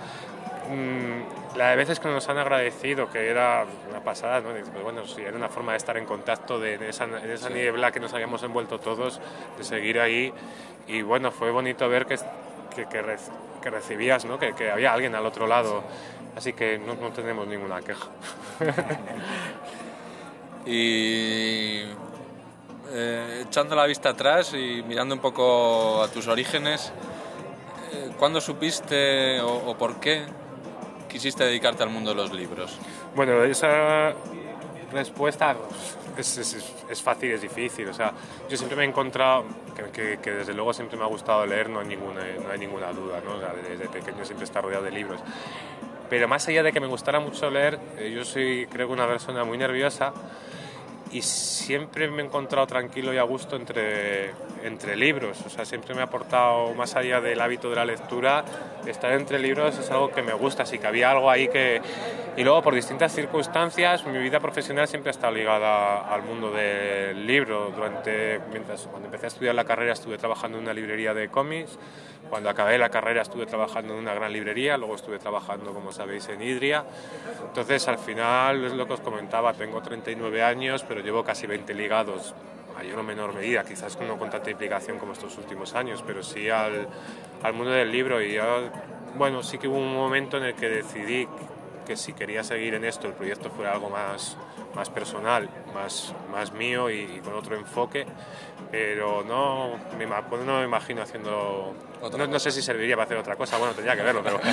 la 1.56 1.70
de 1.70 1.76
veces 1.76 2.00
que 2.00 2.08
nos 2.08 2.28
han 2.28 2.38
agradecido, 2.38 3.10
que 3.10 3.30
era 3.30 3.64
una 3.88 4.00
pasada, 4.00 4.40
¿no? 4.40 4.50
Pues 4.50 4.82
bueno, 4.82 5.06
sí, 5.06 5.22
era 5.22 5.36
una 5.36 5.48
forma 5.48 5.72
de 5.72 5.78
estar 5.78 5.96
en 5.96 6.04
contacto 6.04 6.58
de, 6.58 6.88
esa, 6.88 7.04
en 7.04 7.30
esa 7.30 7.48
niebla 7.48 7.92
que 7.92 8.00
nos 8.00 8.12
habíamos 8.12 8.42
envuelto 8.42 8.78
todos, 8.78 9.20
de 9.56 9.64
seguir 9.64 10.00
ahí. 10.00 10.32
Y 10.86 11.02
bueno, 11.02 11.32
fue 11.32 11.50
bonito 11.50 11.88
ver 11.88 12.06
que, 12.06 12.16
que, 12.74 12.86
que, 12.86 13.70
recibías, 13.70 14.24
¿no? 14.24 14.38
que, 14.38 14.54
que, 14.54 14.70
había 14.70 14.92
alguien 14.92 15.14
al 15.14 15.26
otro 15.26 15.46
lado. 15.46 15.82
Así 16.36 16.52
que 16.52 16.78
no, 16.78 16.94
no 16.94 17.10
tenemos 17.10 17.46
ninguna 17.46 17.80
queja. 17.80 18.08
y 20.66 21.82
eh, 22.92 23.44
echando 23.46 23.74
la 23.74 23.86
vista 23.86 24.10
atrás 24.10 24.52
y 24.54 24.82
mirando 24.86 25.14
un 25.14 25.20
poco 25.20 26.02
a 26.02 26.08
tus 26.08 26.28
orígenes, 26.28 26.92
eh, 27.92 28.10
¿cuándo 28.18 28.40
supiste 28.40 29.40
o, 29.40 29.70
o 29.70 29.76
por 29.76 29.98
qué 29.98 30.26
quisiste 31.16 31.44
dedicarte 31.44 31.82
al 31.82 31.88
mundo 31.88 32.10
de 32.10 32.16
los 32.16 32.30
libros? 32.30 32.76
Bueno, 33.14 33.42
esa 33.42 34.12
respuesta 34.92 35.56
es, 36.18 36.36
es, 36.36 36.74
es 36.90 37.02
fácil, 37.02 37.30
es 37.30 37.40
difícil. 37.40 37.88
O 37.88 37.94
sea, 37.94 38.12
yo 38.50 38.56
siempre 38.58 38.76
me 38.76 38.84
he 38.84 38.86
encontrado 38.86 39.46
que, 39.94 40.18
que, 40.18 40.30
desde 40.30 40.52
luego 40.52 40.74
siempre 40.74 40.98
me 40.98 41.04
ha 41.04 41.06
gustado 41.06 41.46
leer, 41.46 41.70
no 41.70 41.80
hay 41.80 41.86
ninguna, 41.86 42.20
no 42.44 42.50
hay 42.50 42.58
ninguna 42.58 42.92
duda. 42.92 43.22
¿no? 43.24 43.36
O 43.36 43.40
sea, 43.40 43.54
desde 43.54 43.88
pequeño 43.88 44.26
siempre 44.26 44.44
está 44.44 44.60
rodeado 44.60 44.84
de 44.84 44.90
libros. 44.90 45.18
Pero 46.10 46.28
más 46.28 46.46
allá 46.48 46.62
de 46.62 46.70
que 46.70 46.80
me 46.80 46.86
gustara 46.86 47.18
mucho 47.18 47.48
leer, 47.48 47.80
eh, 47.96 48.12
yo 48.14 48.22
soy 48.22 48.66
creo 48.70 48.86
que 48.86 48.92
una 48.92 49.06
persona 49.06 49.42
muy 49.42 49.56
nerviosa 49.56 50.12
y 51.12 51.22
siempre 51.22 52.08
me 52.08 52.22
he 52.22 52.26
encontrado 52.26 52.66
tranquilo 52.66 53.14
y 53.14 53.18
a 53.18 53.22
gusto 53.22 53.56
entre, 53.56 54.30
entre 54.64 54.96
libros. 54.96 55.38
O 55.46 55.50
sea, 55.50 55.64
siempre 55.64 55.94
me 55.94 56.00
ha 56.00 56.04
aportado, 56.04 56.74
más 56.74 56.96
allá 56.96 57.20
del 57.20 57.40
hábito 57.40 57.70
de 57.70 57.76
la 57.76 57.84
lectura, 57.84 58.44
estar 58.86 59.12
entre 59.12 59.38
libros 59.38 59.78
es 59.78 59.90
algo 59.90 60.10
que 60.10 60.22
me 60.22 60.32
gusta, 60.32 60.64
así 60.64 60.78
que 60.78 60.86
había 60.86 61.10
algo 61.10 61.30
ahí 61.30 61.48
que... 61.48 61.80
Y 62.36 62.44
luego, 62.44 62.60
por 62.60 62.74
distintas 62.74 63.14
circunstancias, 63.14 64.06
mi 64.06 64.18
vida 64.18 64.40
profesional 64.40 64.86
siempre 64.86 65.08
ha 65.08 65.12
estado 65.12 65.32
ligada 65.32 66.06
al 66.12 66.22
mundo 66.22 66.50
del 66.50 67.26
libro. 67.26 67.72
Durante, 67.74 68.40
mientras, 68.50 68.86
cuando 68.88 69.06
empecé 69.06 69.24
a 69.24 69.28
estudiar 69.28 69.54
la 69.54 69.64
carrera 69.64 69.94
estuve 69.94 70.18
trabajando 70.18 70.58
en 70.58 70.64
una 70.64 70.74
librería 70.74 71.14
de 71.14 71.30
cómics, 71.30 71.78
cuando 72.30 72.50
acabé 72.50 72.78
la 72.78 72.88
carrera 72.88 73.22
estuve 73.22 73.46
trabajando 73.46 73.94
en 73.94 74.00
una 74.00 74.14
gran 74.14 74.32
librería, 74.32 74.76
luego 74.76 74.94
estuve 74.94 75.18
trabajando, 75.18 75.72
como 75.72 75.92
sabéis, 75.92 76.28
en 76.28 76.42
Idria. 76.42 76.84
Entonces, 77.46 77.86
al 77.88 77.98
final, 77.98 78.64
es 78.64 78.72
lo 78.72 78.86
que 78.86 78.94
os 78.94 79.00
comentaba, 79.00 79.52
tengo 79.54 79.80
39 79.80 80.42
años, 80.42 80.84
pero 80.86 81.00
llevo 81.00 81.24
casi 81.24 81.46
20 81.46 81.74
ligados, 81.74 82.34
mayor 82.74 82.98
o 82.98 83.02
menor 83.02 83.34
medida, 83.34 83.64
quizás 83.64 83.98
no 84.00 84.18
con 84.18 84.30
tanta 84.30 84.50
implicación 84.50 84.98
como 84.98 85.12
estos 85.12 85.36
últimos 85.38 85.74
años, 85.74 86.02
pero 86.06 86.22
sí 86.22 86.50
al, 86.50 86.88
al 87.42 87.52
mundo 87.54 87.72
del 87.72 87.90
libro. 87.90 88.22
Y 88.22 88.38
bueno, 89.16 89.42
sí 89.42 89.58
que 89.58 89.68
hubo 89.68 89.78
un 89.78 89.94
momento 89.94 90.36
en 90.36 90.44
el 90.44 90.54
que 90.54 90.68
decidí 90.68 91.26
que 91.86 91.96
si 91.96 92.12
quería 92.12 92.42
seguir 92.42 92.74
en 92.74 92.84
esto, 92.84 93.06
el 93.06 93.14
proyecto 93.14 93.48
fuera 93.48 93.72
algo 93.72 93.88
más, 93.88 94.36
más 94.74 94.90
personal, 94.90 95.48
más, 95.74 96.14
más 96.30 96.52
mío 96.52 96.90
y, 96.90 97.20
con 97.24 97.34
otro 97.34 97.56
enfoque, 97.56 98.06
pero 98.70 99.24
no 99.24 99.78
me, 99.96 100.06
no 100.06 100.58
me 100.58 100.64
imagino 100.64 101.02
haciendo... 101.02 101.74
No, 102.02 102.26
no, 102.26 102.38
sé 102.38 102.50
si 102.50 102.62
serviría 102.62 102.94
para 102.94 103.06
hacer 103.06 103.18
otra 103.18 103.36
cosa, 103.36 103.58
bueno, 103.58 103.74
tendría 103.74 103.96
que 103.96 104.02
verlo, 104.02 104.22
pero... 104.22 104.38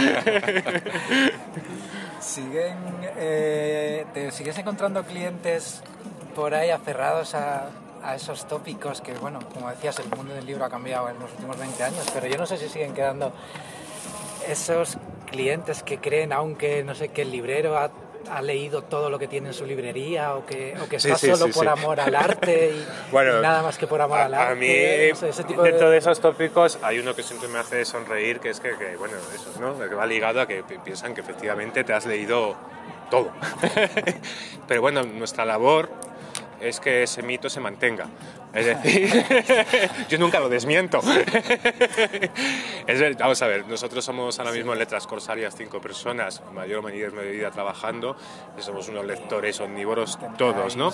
¿Siguen, 2.20 2.78
eh, 3.18 4.06
¿Te 4.14 4.32
sigues 4.32 4.58
encontrando 4.58 5.04
clientes 5.04 5.82
por 6.36 6.56
ahí 6.56 6.70
aferrados 6.70 7.36
a, 7.36 7.70
a 8.04 8.16
esos 8.16 8.48
tópicos 8.48 9.02
que, 9.02 9.14
bueno, 9.14 9.40
como 9.54 9.70
decías, 9.70 10.00
el 10.00 10.10
mundo 10.16 10.34
del 10.34 10.46
libro 10.46 10.66
ha 10.66 10.70
cambiado 10.70 11.10
en 11.10 11.20
los 11.20 11.32
últimos 11.32 11.58
20 11.58 11.84
años, 11.84 12.06
pero 12.14 12.28
yo 12.28 12.38
no 12.38 12.46
sé 12.46 12.58
si 12.58 12.70
siguen 12.70 12.94
quedando 12.94 13.34
esos 14.48 14.98
clientes 15.30 15.84
que 15.84 16.00
creen, 16.00 16.34
aunque 16.34 16.84
no 16.84 16.96
sé, 16.96 17.10
que 17.10 17.24
el 17.24 17.32
librero 17.32 17.78
ha, 17.78 17.90
ha 18.30 18.42
leído 18.42 18.84
todo 18.84 19.10
lo 19.10 19.20
que 19.20 19.28
tiene 19.28 19.50
en 19.50 19.54
su 19.54 19.66
librería 19.66 20.36
o 20.36 20.46
que, 20.46 20.76
o 20.82 20.88
que 20.88 20.98
está 20.98 21.18
solo 21.18 21.50
por 21.52 21.68
amor 21.68 22.00
al 22.00 22.16
arte 22.16 22.74
y, 23.12 23.16
nada 23.16 23.62
más 23.64 23.78
que 23.78 23.88
por 23.88 24.02
amor 24.02 24.20
al 24.20 24.34
arte. 24.34 24.52
A 24.52 24.56
mí, 24.56 24.68
ese 24.68 25.44
tipo 25.44 25.64
dentro 25.64 25.90
de... 25.90 25.98
esos 25.98 26.20
tópicos, 26.20 26.80
hay 26.82 27.00
uno 27.00 27.16
que 27.16 27.24
siempre 27.24 27.48
me 27.48 27.60
hace 27.60 27.86
sonreír, 27.86 28.40
que 28.40 28.50
es 28.50 28.60
que, 28.60 28.76
que 28.78 28.96
bueno, 28.98 29.16
eso, 29.34 29.60
¿no? 29.60 29.78
Que 29.78 29.96
va 29.96 30.06
ligado 30.06 30.42
a 30.42 30.48
que 30.48 30.64
piensan 30.84 31.14
que 31.14 31.22
efectivamente 31.22 31.84
te 31.84 31.94
has 31.94 32.06
leído 32.06 32.56
todo. 33.10 33.32
Pero 34.68 34.82
bueno, 34.82 35.04
nuestra 35.04 35.46
labor 35.46 35.90
es 36.62 36.80
que 36.80 37.04
ese 37.04 37.22
mito 37.22 37.50
se 37.50 37.60
mantenga. 37.60 38.08
Es 38.54 38.68
decir, 38.68 39.10
yo 40.10 40.18
nunca 40.20 40.40
lo 40.40 40.48
desmiento. 40.48 41.00
es 42.88 43.18
vamos 43.18 43.42
a 43.42 43.48
ver, 43.48 43.68
nosotros 43.68 44.06
somos 44.06 44.38
ahora 44.40 44.52
mismo 44.52 44.74
en 44.74 44.80
Letras 44.80 45.08
Corsarias 45.08 45.56
cinco 45.58 45.82
personas, 45.82 46.42
mayor 46.54 46.80
o 46.80 46.82
menor 46.84 47.14
medida 47.14 47.50
trabajando, 47.50 48.16
somos 48.60 48.88
unos 48.90 49.06
lectores 49.06 49.60
omnívoros 49.60 50.20
todos, 50.38 50.76
¿no? 50.76 50.94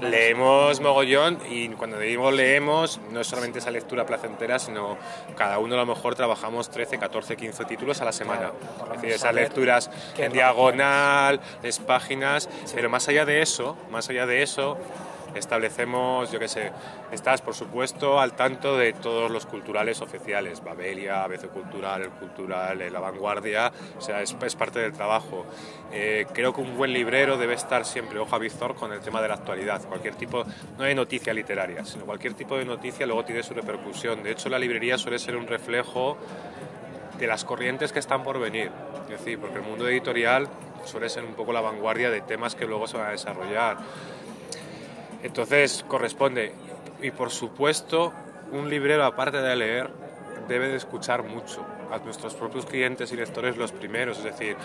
Leemos 0.00 0.80
mogollón 0.80 1.38
y 1.50 1.68
cuando 1.70 1.98
digo 1.98 2.30
leemos, 2.30 3.00
no 3.10 3.20
es 3.20 3.26
solamente 3.26 3.58
esa 3.58 3.72
lectura 3.72 4.06
placentera, 4.06 4.60
sino 4.60 4.96
cada 5.36 5.58
uno 5.58 5.74
a 5.74 5.78
lo 5.78 5.86
mejor 5.86 6.14
trabajamos 6.14 6.70
13, 6.70 6.98
14, 6.98 7.36
15 7.36 7.64
títulos 7.64 8.00
a 8.00 8.04
la 8.04 8.12
semana. 8.12 8.52
es 8.84 8.92
decir, 9.00 9.10
esas 9.10 9.34
lecturas 9.34 9.90
en 10.16 10.32
diagonal, 10.32 11.40
es 11.62 11.80
páginas, 11.80 12.48
pero 12.72 12.88
más 12.88 13.08
allá 13.08 13.24
de 13.24 13.42
eso, 13.42 13.76
más 13.90 14.08
allá 14.08 14.26
de 14.26 14.42
eso, 14.42 14.78
establecemos, 15.34 16.30
yo 16.30 16.38
qué 16.38 16.48
sé, 16.48 16.72
estás 17.12 17.42
por 17.42 17.54
supuesto 17.54 18.20
al 18.20 18.34
tanto 18.34 18.76
de 18.76 18.92
todos 18.92 19.30
los 19.30 19.46
culturales 19.46 20.00
oficiales, 20.00 20.62
Babelia, 20.62 21.24
ABC 21.24 21.48
Cultural, 21.48 22.02
el 22.02 22.10
Cultural, 22.10 22.92
La 22.92 23.00
Vanguardia, 23.00 23.72
o 23.98 24.00
sea, 24.00 24.22
es, 24.22 24.34
parte 24.54 24.78
del 24.78 24.92
trabajo. 24.92 25.46
Eh, 25.92 26.26
creo 26.32 26.52
que 26.52 26.60
un 26.60 26.76
buen 26.76 26.92
librero 26.92 27.36
debe 27.36 27.54
estar 27.54 27.84
siempre 27.84 28.18
ojo 28.18 28.34
a 28.34 28.38
visor 28.38 28.74
con 28.74 28.92
el 28.92 29.00
tema 29.00 29.20
de 29.20 29.28
la 29.28 29.34
actualidad, 29.34 29.82
cualquier 29.88 30.14
tipo, 30.14 30.44
no 30.78 30.84
de 30.84 30.94
noticia 30.94 31.34
literaria, 31.34 31.84
sino 31.84 32.04
cualquier 32.04 32.34
tipo 32.34 32.56
de 32.56 32.64
noticia 32.64 33.06
luego 33.06 33.24
tiene 33.24 33.42
su 33.42 33.54
repercusión. 33.54 34.22
De 34.22 34.32
hecho, 34.32 34.48
la 34.48 34.58
librería 34.58 34.98
suele 34.98 35.18
ser 35.18 35.36
un 35.36 35.46
reflejo 35.46 36.16
de 37.18 37.26
las 37.26 37.44
corrientes 37.44 37.92
que 37.92 37.98
están 37.98 38.22
por 38.22 38.38
venir. 38.38 38.70
Es 39.04 39.18
decir, 39.18 39.38
porque 39.38 39.56
el 39.56 39.62
mundo 39.62 39.88
editorial 39.88 40.48
suele 40.84 41.08
ser 41.08 41.24
un 41.24 41.34
poco 41.34 41.52
la 41.52 41.60
vanguardia 41.60 42.10
de 42.10 42.20
temas 42.20 42.54
que 42.54 42.66
luego 42.66 42.86
se 42.86 42.96
van 42.96 43.08
a 43.08 43.10
desarrollar. 43.10 43.78
Entonces, 45.24 45.84
corresponde. 45.88 46.52
Y 47.02 47.10
por 47.10 47.30
supuesto, 47.30 48.12
un 48.52 48.68
librero, 48.68 49.04
aparte 49.04 49.38
de 49.38 49.56
leer, 49.56 49.90
debe 50.46 50.68
de 50.68 50.76
escuchar 50.76 51.22
mucho 51.22 51.64
a 51.90 51.98
nuestros 51.98 52.34
propios 52.34 52.66
clientes 52.66 53.10
y 53.10 53.16
lectores 53.16 53.56
los 53.56 53.72
primeros. 53.72 54.18
Es 54.18 54.24
decir, 54.24 54.56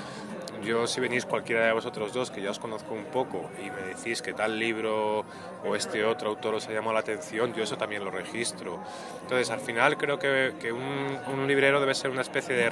yo 0.61 0.85
si 0.85 0.99
venís 0.99 1.25
cualquiera 1.25 1.65
de 1.65 1.71
vosotros 1.71 2.11
dos, 2.11 2.29
que 2.29 2.41
ya 2.41 2.51
os 2.51 2.59
conozco 2.59 2.93
un 2.93 3.05
poco, 3.05 3.49
y 3.65 3.69
me 3.71 3.93
decís 3.93 4.21
que 4.21 4.33
tal 4.33 4.59
libro 4.59 5.23
o 5.63 5.75
este 5.77 6.03
otro 6.03 6.29
autor 6.29 6.55
os 6.55 6.67
ha 6.67 6.73
llamado 6.73 6.93
la 6.93 6.99
atención, 6.99 7.53
yo 7.53 7.63
eso 7.63 7.77
también 7.77 8.03
lo 8.03 8.11
registro. 8.11 8.79
Entonces, 9.21 9.49
al 9.51 9.61
final 9.61 9.97
creo 9.97 10.19
que, 10.19 10.55
que 10.59 10.73
un, 10.73 11.47
librero 11.47 11.79
debe 11.79 11.95
ser 11.95 12.11
una 12.11 12.21
especie 12.21 12.53
de, 12.53 12.69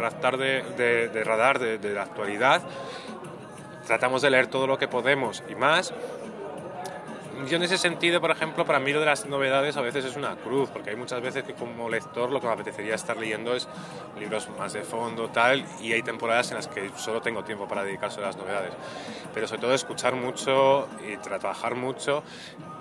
de, 0.78 1.08
de, 1.08 1.24
radar 1.24 1.58
de, 1.58 1.78
de 1.78 1.94
la 1.94 2.04
actualidad. 2.04 2.62
Tratamos 3.88 4.22
de 4.22 4.30
leer 4.30 4.48
todo 4.48 4.68
lo 4.68 4.78
que 4.78 4.90
podemos 4.90 5.42
y 5.50 5.56
más, 5.56 5.94
yo 7.46 7.58
en 7.58 7.64
ese 7.64 7.78
sentido, 7.78 8.20
por 8.20 8.32
ejemplo, 8.32 8.66
para 8.66 8.80
mí 8.80 8.92
lo 8.92 9.00
de 9.00 9.06
las 9.06 9.26
novedades 9.26 9.78
a 9.78 9.82
veces 9.82 10.06
es 10.06 10.16
una 10.16 10.36
cruz, 10.36 10.70
porque 10.70 10.90
hay 10.90 10.96
muchas 10.96 11.22
veces 11.22 11.44
que 11.44 11.54
como 11.54 11.90
lector 11.90 12.32
lo 12.32 12.42
que 12.42 12.48
me 12.48 12.54
apetecería 12.54 12.96
estar 12.96 13.18
leyendo 13.18 13.56
es 13.56 13.68
libros 14.20 14.50
más 14.58 14.74
de 14.74 14.82
fondo, 14.82 15.30
tal, 15.30 15.66
y 15.82 15.94
hay 15.94 16.02
temporadas 16.02 16.52
en 16.52 16.58
las 16.58 16.68
que 16.68 16.90
solo 16.98 17.22
tengo 17.22 17.44
tiempo 17.44 17.68
para 17.68 17.84
dedicarse 17.84 18.20
a 18.20 18.24
las 18.24 18.38
novedades. 18.38 18.74
Pero 19.34 19.48
sobre 19.48 19.62
todo 19.62 19.74
escuchar 19.74 20.16
mucho 20.16 20.88
y 21.08 21.18
trabajar 21.18 21.76
mucho, 21.76 22.24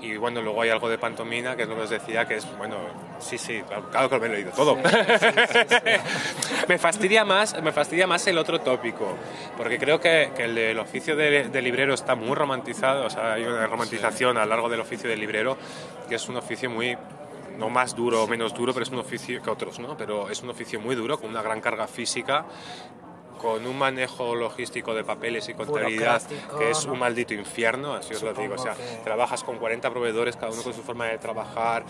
y 0.01 0.17
bueno, 0.17 0.43
luego 0.43 0.63
hay 0.63 0.71
algo 0.71 0.89
de 0.89 0.99
pantomina, 0.99 1.57
que 1.57 1.63
es 1.63 1.69
lo 1.69 1.77
que 1.77 1.83
os 1.83 1.91
decía, 1.91 2.27
que 2.27 2.37
es, 2.37 2.47
bueno, 2.59 2.77
sí, 3.19 3.39
sí, 3.39 3.63
claro, 3.91 4.09
que 4.09 4.19
lo 4.19 4.25
he 4.25 4.29
leído 4.29 4.53
todo. 4.53 4.77
me, 6.69 6.79
fastidia 6.79 7.25
más, 7.25 7.61
me 7.63 7.73
fastidia 7.73 8.07
más 8.07 8.27
el 8.27 8.39
otro 8.39 8.61
tópico, 8.61 9.17
porque 9.57 9.79
creo 9.79 10.01
que, 10.01 10.33
que 10.37 10.45
el 10.45 10.55
del 10.55 10.79
oficio 10.79 11.17
de, 11.17 11.49
de, 11.49 11.63
librero 11.63 11.95
está 11.95 12.15
muy 12.15 12.35
romantizado, 12.35 13.07
o 13.07 13.11
sea, 13.11 13.35
hay 13.35 13.45
una 13.45 13.67
romantización 13.67 14.37
a 14.37 14.46
lo 14.47 14.55
largo 14.55 14.69
del 14.69 14.81
oficio 14.81 15.09
de 15.09 15.17
librero, 15.17 15.57
que 16.09 16.15
es 16.15 16.29
un 16.29 16.37
oficio 16.37 16.71
muy 16.71 16.97
no 17.59 17.71
más 17.71 17.97
duro 17.97 18.23
o 18.23 18.27
menos 18.27 18.55
duro, 18.55 18.73
pero 18.73 18.85
es 18.85 18.91
un 18.91 18.99
oficio 18.99 19.43
que 19.43 19.51
otros, 19.51 19.79
¿no? 19.79 19.97
Pero 19.97 20.29
es 20.29 20.43
un 20.43 20.51
oficio 20.51 20.79
muy 20.79 20.95
duro, 20.95 21.19
con 21.19 21.31
una 21.31 21.43
gran 21.43 21.61
carga 21.61 21.87
física 21.87 22.45
con 23.37 23.67
un 23.67 23.79
manejo 23.79 24.35
logístico 24.35 24.95
de 24.95 25.05
papeles 25.05 25.49
y 25.49 25.55
contabilidad 25.55 26.23
que 26.59 26.71
es 26.71 26.85
un 26.85 26.99
maldito 26.99 27.35
infierno, 27.35 27.95
así 27.95 28.15
os 28.15 28.23
lo 28.23 28.33
digo. 28.33 28.55
O 28.55 28.59
sea, 28.59 28.75
trabajas 29.05 29.45
con 29.45 29.59
40 29.59 29.91
proveedores, 29.91 30.37
cada 30.37 30.53
uno 30.53 30.63
con 30.63 30.75
su 30.75 30.83
forma 30.83 31.07
de 31.07 31.19
trabajar. 31.19 31.85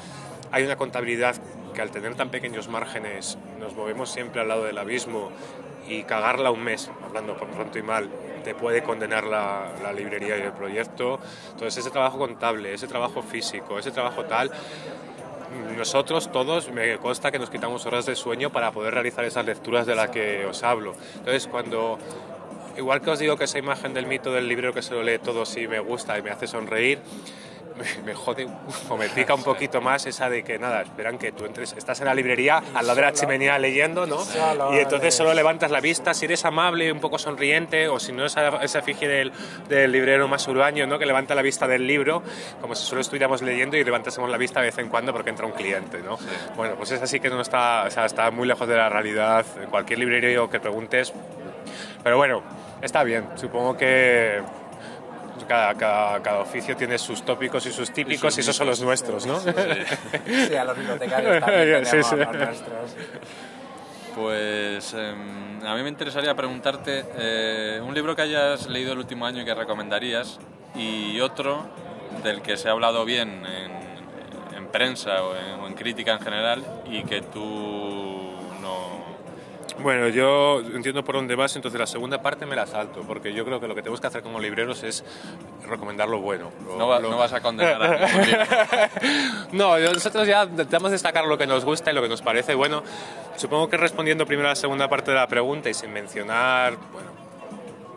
Hay 0.51 0.65
una 0.65 0.77
contabilidad 0.77 1.37
que 1.75 1.83
al 1.83 1.91
tener 1.91 2.15
tan 2.15 2.31
pequeños 2.31 2.69
márgenes 2.69 3.39
nos 3.59 3.75
movemos 3.75 4.11
siempre 4.11 4.41
al 4.41 4.49
lado 4.49 4.65
del 4.65 4.79
abismo 4.79 5.31
y 5.89 6.03
cagarla 6.03 6.51
un 6.51 6.65
mes, 6.65 6.91
hablando 7.05 7.37
por 7.37 7.49
pronto 7.49 7.79
y 7.79 7.83
mal, 7.83 8.11
te 8.47 8.55
puede 8.55 8.81
condenar 8.85 9.25
la, 9.25 9.93
librería 9.93 10.39
y 10.39 10.43
el 10.43 10.53
proyecto. 10.53 11.19
Entonces 11.51 11.79
ese 11.79 11.91
trabajo 11.91 12.17
contable, 12.17 12.73
ese 12.73 12.87
trabajo 12.87 13.21
físico, 13.21 13.77
ese 13.77 13.91
trabajo 13.91 14.25
tal, 14.27 14.53
nosotros 15.77 16.31
todos 16.31 16.71
me 16.71 16.97
consta 16.99 17.33
que 17.33 17.41
nos 17.41 17.51
quitamos 17.51 17.85
horas 17.87 18.07
de 18.07 18.15
sueño 18.15 18.51
para 18.51 18.71
poder 18.71 18.95
realizar 18.95 19.25
esas 19.25 19.45
lecturas 19.45 19.85
de 19.85 19.97
las 19.97 20.11
que 20.11 20.47
os 20.47 20.63
hablo. 20.63 20.95
Entonces, 21.17 21.49
cuando, 21.49 21.99
igual 22.79 23.01
que 23.01 23.11
os 23.11 23.19
digo 23.19 23.37
que 23.37 23.45
esa 23.45 23.59
imagen 23.59 23.93
del 23.93 24.07
mito 24.07 24.33
del 24.33 24.47
libro 24.47 24.73
que 24.73 24.81
se 24.81 24.95
lo 24.95 25.03
lee 25.03 25.19
todo 25.19 25.45
sí 25.45 25.67
me 25.67 25.81
gusta 25.81 26.17
y 26.17 26.23
me 26.23 26.31
hace 26.31 26.47
sonreír, 26.47 27.01
me, 28.05 28.15
jode 28.15 28.47
o 28.89 28.97
me 28.97 29.09
pica 29.09 29.35
un 29.35 29.43
poquito 29.43 29.81
más 29.81 30.07
esa 30.07 30.31
de 30.31 30.43
que 30.43 30.59
nada, 30.59 30.83
esperan 30.83 31.19
que 31.19 31.33
tú 31.33 31.45
entres, 31.45 31.75
estás 31.77 32.01
en 32.01 32.07
la 32.07 32.15
librería 32.15 32.63
al 32.75 32.87
lado 32.87 32.97
de 32.97 33.03
la 33.03 33.13
chimenea 33.13 33.59
leyendo, 33.59 34.07
¿no? 34.07 34.19
Y 34.73 34.79
entonces 34.79 35.15
solo 35.15 35.35
levantas 35.35 35.71
la 35.71 35.81
vista, 35.81 36.15
si 36.15 36.25
eres 36.25 36.45
amable, 36.45 36.91
un 36.91 37.01
poco 37.01 37.19
sonriente, 37.19 37.89
o 37.89 37.99
si 37.99 38.13
no 38.13 38.25
esa, 38.25 38.49
esa 38.63 38.79
efigie 38.81 39.09
del, 39.09 39.33
del, 39.69 39.93
librero 39.93 40.29
más 40.29 40.47
urbano, 40.49 40.87
¿no? 40.87 40.99
Que 40.99 41.07
levanta 41.07 41.35
la 41.35 41.43
vista 41.43 41.67
del 41.67 41.87
libro, 41.87 42.23
como 42.61 42.75
si 42.75 42.87
solo 42.87 43.01
estuviéramos 43.01 43.43
leyendo 43.43 43.77
y 43.77 43.85
levantásemos 43.85 44.31
la 44.31 44.39
vista 44.39 44.61
de 44.61 44.67
vez 44.67 44.79
en 44.79 44.89
cuando 44.89 45.13
porque 45.13 45.31
entra 45.31 45.47
un 45.47 45.53
cliente, 45.53 46.01
¿no? 46.03 46.19
Bueno, 46.57 46.75
pues 46.77 46.91
es 46.93 47.03
así 47.03 47.21
que 47.21 47.29
no 47.29 47.41
está, 47.41 47.85
o 47.87 47.91
sea, 47.91 48.07
está 48.07 48.31
muy 48.31 48.47
lejos 48.47 48.67
de 48.67 48.77
la 48.77 48.89
realidad. 48.89 49.45
En 49.63 49.71
cualquier 49.71 49.99
librería 49.99 50.41
que 50.51 50.61
preguntes, 50.61 51.13
pero 52.03 52.17
bueno, 52.17 52.43
está 52.83 53.03
bien. 53.03 53.27
Supongo 53.37 53.77
que 53.77 54.41
cada, 55.47 55.75
cada, 55.75 56.23
cada, 56.23 56.41
oficio 56.41 56.77
tiene 56.77 56.99
sus 56.99 57.23
tópicos 57.23 57.65
y 57.67 57.73
sus 57.73 57.93
típicos 57.93 58.37
y, 58.37 58.41
esos 58.41 58.55
son 58.57 58.67
los 58.67 58.81
nuestros, 58.81 59.27
¿no? 59.27 59.39
Sí, 59.41 60.55
a 60.55 60.65
los 60.65 60.77
bibliotecarios 60.77 61.41
también 61.41 61.85
tenemos 61.85 61.89
sí, 61.89 62.17
los 62.17 62.35
nuestros. 62.35 62.97
Pues 64.15 64.95
eh, 64.97 65.15
a 65.65 65.75
mí 65.75 65.83
me 65.83 65.89
interesaría 65.89 66.35
preguntarte 66.35 67.05
eh, 67.17 67.81
un 67.83 67.95
libro 67.95 68.17
que 68.17 68.23
hayas 68.23 68.67
leído 68.67 68.93
el 68.93 68.99
último 68.99 69.27
año 69.27 69.43
y 69.43 69.45
que 69.45 69.55
recomendarías 69.55 70.39
y 70.75 71.21
otro 71.21 71.67
del 72.23 72.43
que 72.43 72.57
se 72.57 72.69
ha 72.69 72.73
hablado 72.73 73.05
bien 73.05 73.45
en, 73.47 74.57
en 74.57 74.67
prensa 74.69 75.23
o 75.23 75.37
en, 75.37 75.61
o 75.61 75.67
en 75.67 75.75
crítica 75.75 76.13
en 76.13 76.21
general 76.21 76.65
y 76.91 77.03
que 77.05 77.21
tú 77.21 78.06
bueno, 79.79 80.09
yo 80.09 80.61
entiendo 80.61 81.05
por 81.05 81.15
dónde 81.17 81.35
vas, 81.35 81.55
entonces 81.57 81.79
la 81.79 81.87
segunda 81.87 82.23
parte 82.23 82.47
me 82.47 82.57
la 82.57 82.67
salto, 82.67 83.03
porque 83.07 83.33
yo 83.33 83.45
creo 83.45 83.61
que 83.61 83.69
lo 83.69 83.75
que 83.75 83.83
tenemos 83.83 84.01
que 84.01 84.07
hacer 84.07 84.23
como 84.23 84.41
libreros 84.41 84.83
es 84.83 85.05
recomendar 85.67 86.09
lo 86.09 86.21
bueno. 86.21 86.51
Lo, 86.67 86.79
no, 86.79 86.89
va, 86.89 87.01
lo... 87.01 87.11
no, 87.11 87.19
vas 87.19 87.33
a 87.33 87.41
condenar 87.41 87.83
a 87.83 88.91
No, 89.53 89.79
nosotros 89.79 90.27
ya 90.27 90.45
intentamos 90.45 90.91
destacar 90.91 91.27
lo 91.27 91.37
que 91.37 91.47
nos 91.47 91.65
gusta 91.65 91.91
y 91.91 91.95
lo 91.95 92.03
que 92.03 92.09
nos 92.09 92.23
parece 92.23 92.55
bueno. 92.55 92.83
Supongo 93.37 93.69
que 93.69 93.77
respondiendo 93.77 94.27
primero 94.27 94.49
a 94.49 94.53
la 94.53 94.57
segunda 94.57 94.89
parte 94.89 95.11
de 95.11 95.17
la 95.17 95.27
pregunta 95.27 95.69
y 95.69 95.75
sin 95.75 95.93
mencionar, 95.93 96.77
bueno, 96.93 97.16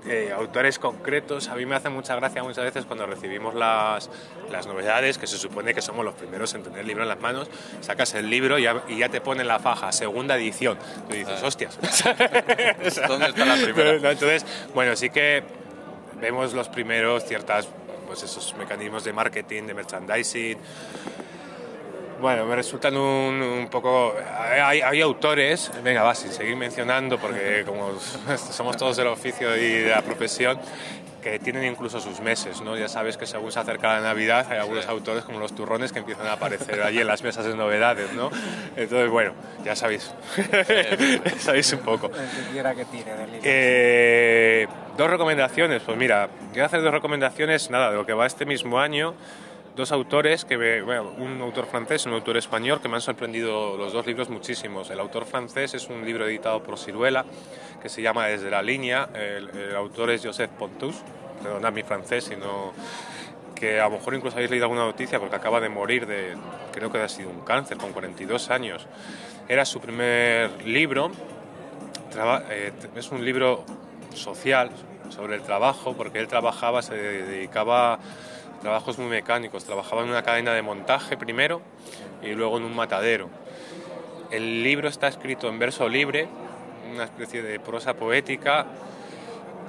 eh, 0.10 0.32
autores 0.36 0.80
concretos. 0.80 1.50
A 1.50 1.56
mí 1.56 1.66
me 1.66 1.76
hace 1.76 1.90
mucha 1.90 2.16
gracia 2.16 2.42
muchas 2.44 2.64
veces 2.64 2.86
cuando 2.86 3.06
recibimos 3.06 3.54
las, 3.54 4.10
las, 4.52 4.66
novedades, 4.66 5.18
que 5.18 5.28
se 5.28 5.38
supone 5.38 5.74
que 5.74 5.82
somos 5.82 6.04
los 6.04 6.16
primeros 6.16 6.54
en 6.56 6.64
tener 6.64 6.80
el 6.80 6.88
libro 6.88 7.04
en 7.04 7.10
las 7.10 7.20
manos, 7.20 7.48
sacas 7.82 8.16
el 8.16 8.30
libro 8.30 8.58
y 8.58 8.64
ya, 8.64 8.84
y 8.88 8.98
ya 8.98 9.10
te 9.10 9.22
ponen 9.22 9.48
la 9.48 9.60
faja, 9.60 9.92
segunda 9.92 10.36
edición. 10.36 10.80
Tú 11.08 11.16
dices, 11.16 11.44
hostias. 11.44 11.78
¿Dónde 13.08 13.28
está 13.28 13.46
la 13.46 13.56
primera? 13.56 13.92
Entonces, 14.12 14.46
bueno, 14.74 14.96
sí 14.96 15.12
que 15.12 15.44
vemos 16.20 16.54
los 16.54 16.70
primeros 16.70 17.26
ciertas, 17.26 17.68
pues 18.08 18.24
esos 18.24 18.56
mecanismos 18.58 19.04
de 19.04 19.14
marketing, 19.14 19.64
de 19.64 19.74
merchandising 19.76 20.58
bueno, 22.20 22.46
me 22.46 22.56
resultan 22.56 22.96
un, 22.96 23.42
un 23.42 23.68
poco... 23.70 24.16
Hay, 24.42 24.82
hay, 24.82 25.02
autores, 25.02 25.72
venga, 25.84 26.04
va, 26.04 26.16
sin 26.16 26.32
seguir 26.32 26.56
mencionando, 26.56 27.18
porque 27.18 27.64
como 27.66 28.00
somos 28.38 28.78
todos 28.78 28.98
del 28.98 29.08
oficio 29.08 29.56
y 29.56 29.82
de 29.82 29.90
la 29.90 30.02
profesión, 30.02 30.60
que 31.22 31.40
tienen 31.40 31.66
incluso 31.66 32.00
sus 32.00 32.22
meses, 32.22 32.62
¿no? 32.62 32.78
Ya 32.78 32.88
sabes 32.88 33.18
que 33.18 33.26
según 33.26 33.52
se 33.52 33.60
acerca 33.60 33.96
la 33.96 34.02
Navidad 34.02 34.48
hay 34.50 34.58
algunos 34.58 34.86
sí. 34.86 34.92
autores 34.92 35.24
como 35.24 35.40
los 35.40 35.54
turrones 35.54 35.92
que 35.92 36.00
empiezan 36.00 36.28
a 36.28 36.34
aparecer 36.34 36.82
allí 36.82 37.00
en 37.00 37.08
las 37.08 37.24
mesas 37.24 37.46
de 37.46 37.56
novedades, 37.56 38.14
¿no? 38.14 38.30
Entonces, 38.76 39.10
bueno, 39.10 39.34
ya 39.64 39.76
sabéis, 39.76 40.14
sabéis 41.40 41.74
un 41.74 41.80
poco. 41.80 42.10
quiera 42.52 42.74
que 42.74 42.86
tire 42.86 43.14
del 43.14 43.32
libro. 43.32 43.42
Eh, 43.44 44.68
dos 44.98 45.10
recomendaciones, 45.10 45.82
pues 45.84 45.98
mira, 45.98 46.30
voy 46.52 46.62
a 46.62 46.66
hacer 46.66 46.82
dos 46.82 46.92
recomendaciones, 46.92 47.70
nada, 47.70 47.92
de 47.92 47.98
lo 47.98 48.06
que 48.06 48.14
va 48.14 48.26
este 48.26 48.46
mismo 48.46 48.80
año 48.80 49.14
dos 49.76 49.92
autores, 49.92 50.46
que 50.46 50.58
un 50.82 51.42
autor 51.42 51.66
francés 51.66 52.06
y 52.06 52.10
un 52.10 52.16
autor 52.16 52.38
español, 52.38 52.82
que 52.82 52.88
me 52.88 52.96
han 52.96 53.02
sorprendido 53.02 53.78
los 53.78 53.94
dos 53.94 54.06
libros 54.06 54.30
muchísimos. 54.30 54.90
El 54.90 55.00
autor 55.00 55.26
francés 55.26 55.74
es 55.74 55.88
un 55.90 56.06
libro 56.06 56.28
editado 56.28 56.62
por 56.64 56.78
Ciruela, 56.78 57.26
que 57.82 57.90
se 57.90 58.02
llama 58.02 58.28
Desde 58.28 58.50
la 58.50 58.62
línea. 58.62 59.10
El, 59.14 59.50
el 59.50 59.76
autor 59.76 60.12
es 60.12 60.26
Joseph 60.26 60.52
Pontus, 60.52 60.96
perdonad 61.42 61.72
mi 61.72 61.84
francés, 61.84 62.26
sino 62.26 62.74
que 63.60 63.80
a 63.80 63.86
lo 63.86 63.98
mejor 63.98 64.16
incluso 64.16 64.38
habéis 64.38 64.50
leído 64.50 64.66
alguna 64.66 64.86
noticia 64.86 65.20
porque 65.20 65.36
acaba 65.36 65.60
de 65.60 65.70
morir 65.70 66.08
de, 66.08 66.36
creo 66.72 66.92
que 66.92 67.00
ha 67.00 67.10
sido 67.10 67.30
un 67.30 67.42
cáncer, 67.42 67.78
con 67.78 67.92
42 67.92 68.50
años. 68.50 68.88
Era 69.48 69.66
su 69.66 69.82
primer 69.82 70.66
libro, 70.66 71.12
traba, 72.10 72.44
eh, 72.50 72.72
es 72.96 73.12
un 73.12 73.24
libro 73.26 73.66
social 74.14 74.72
sobre 75.10 75.36
el 75.36 75.42
trabajo, 75.42 75.94
porque 75.94 76.20
él 76.20 76.28
trabajaba, 76.28 76.82
se 76.82 76.96
dedicaba 76.96 78.00
trabajos 78.60 78.98
muy 78.98 79.08
mecánicos. 79.08 79.66
Trabajaba 79.66 80.04
en 80.04 80.10
una 80.10 80.24
cadena 80.24 80.54
de 80.54 80.62
montaje 80.62 81.18
primero 81.18 81.62
y 82.22 82.30
luego 82.34 82.58
en 82.58 82.64
un 82.64 82.76
matadero. 82.76 83.30
El 84.32 84.64
libro 84.64 84.88
está 84.88 85.08
escrito 85.08 85.50
en 85.50 85.60
verso 85.60 85.90
libre, 85.90 86.28
una 86.94 87.06
especie 87.06 87.42
de 87.42 87.60
prosa 87.60 87.96
poética 87.96 88.68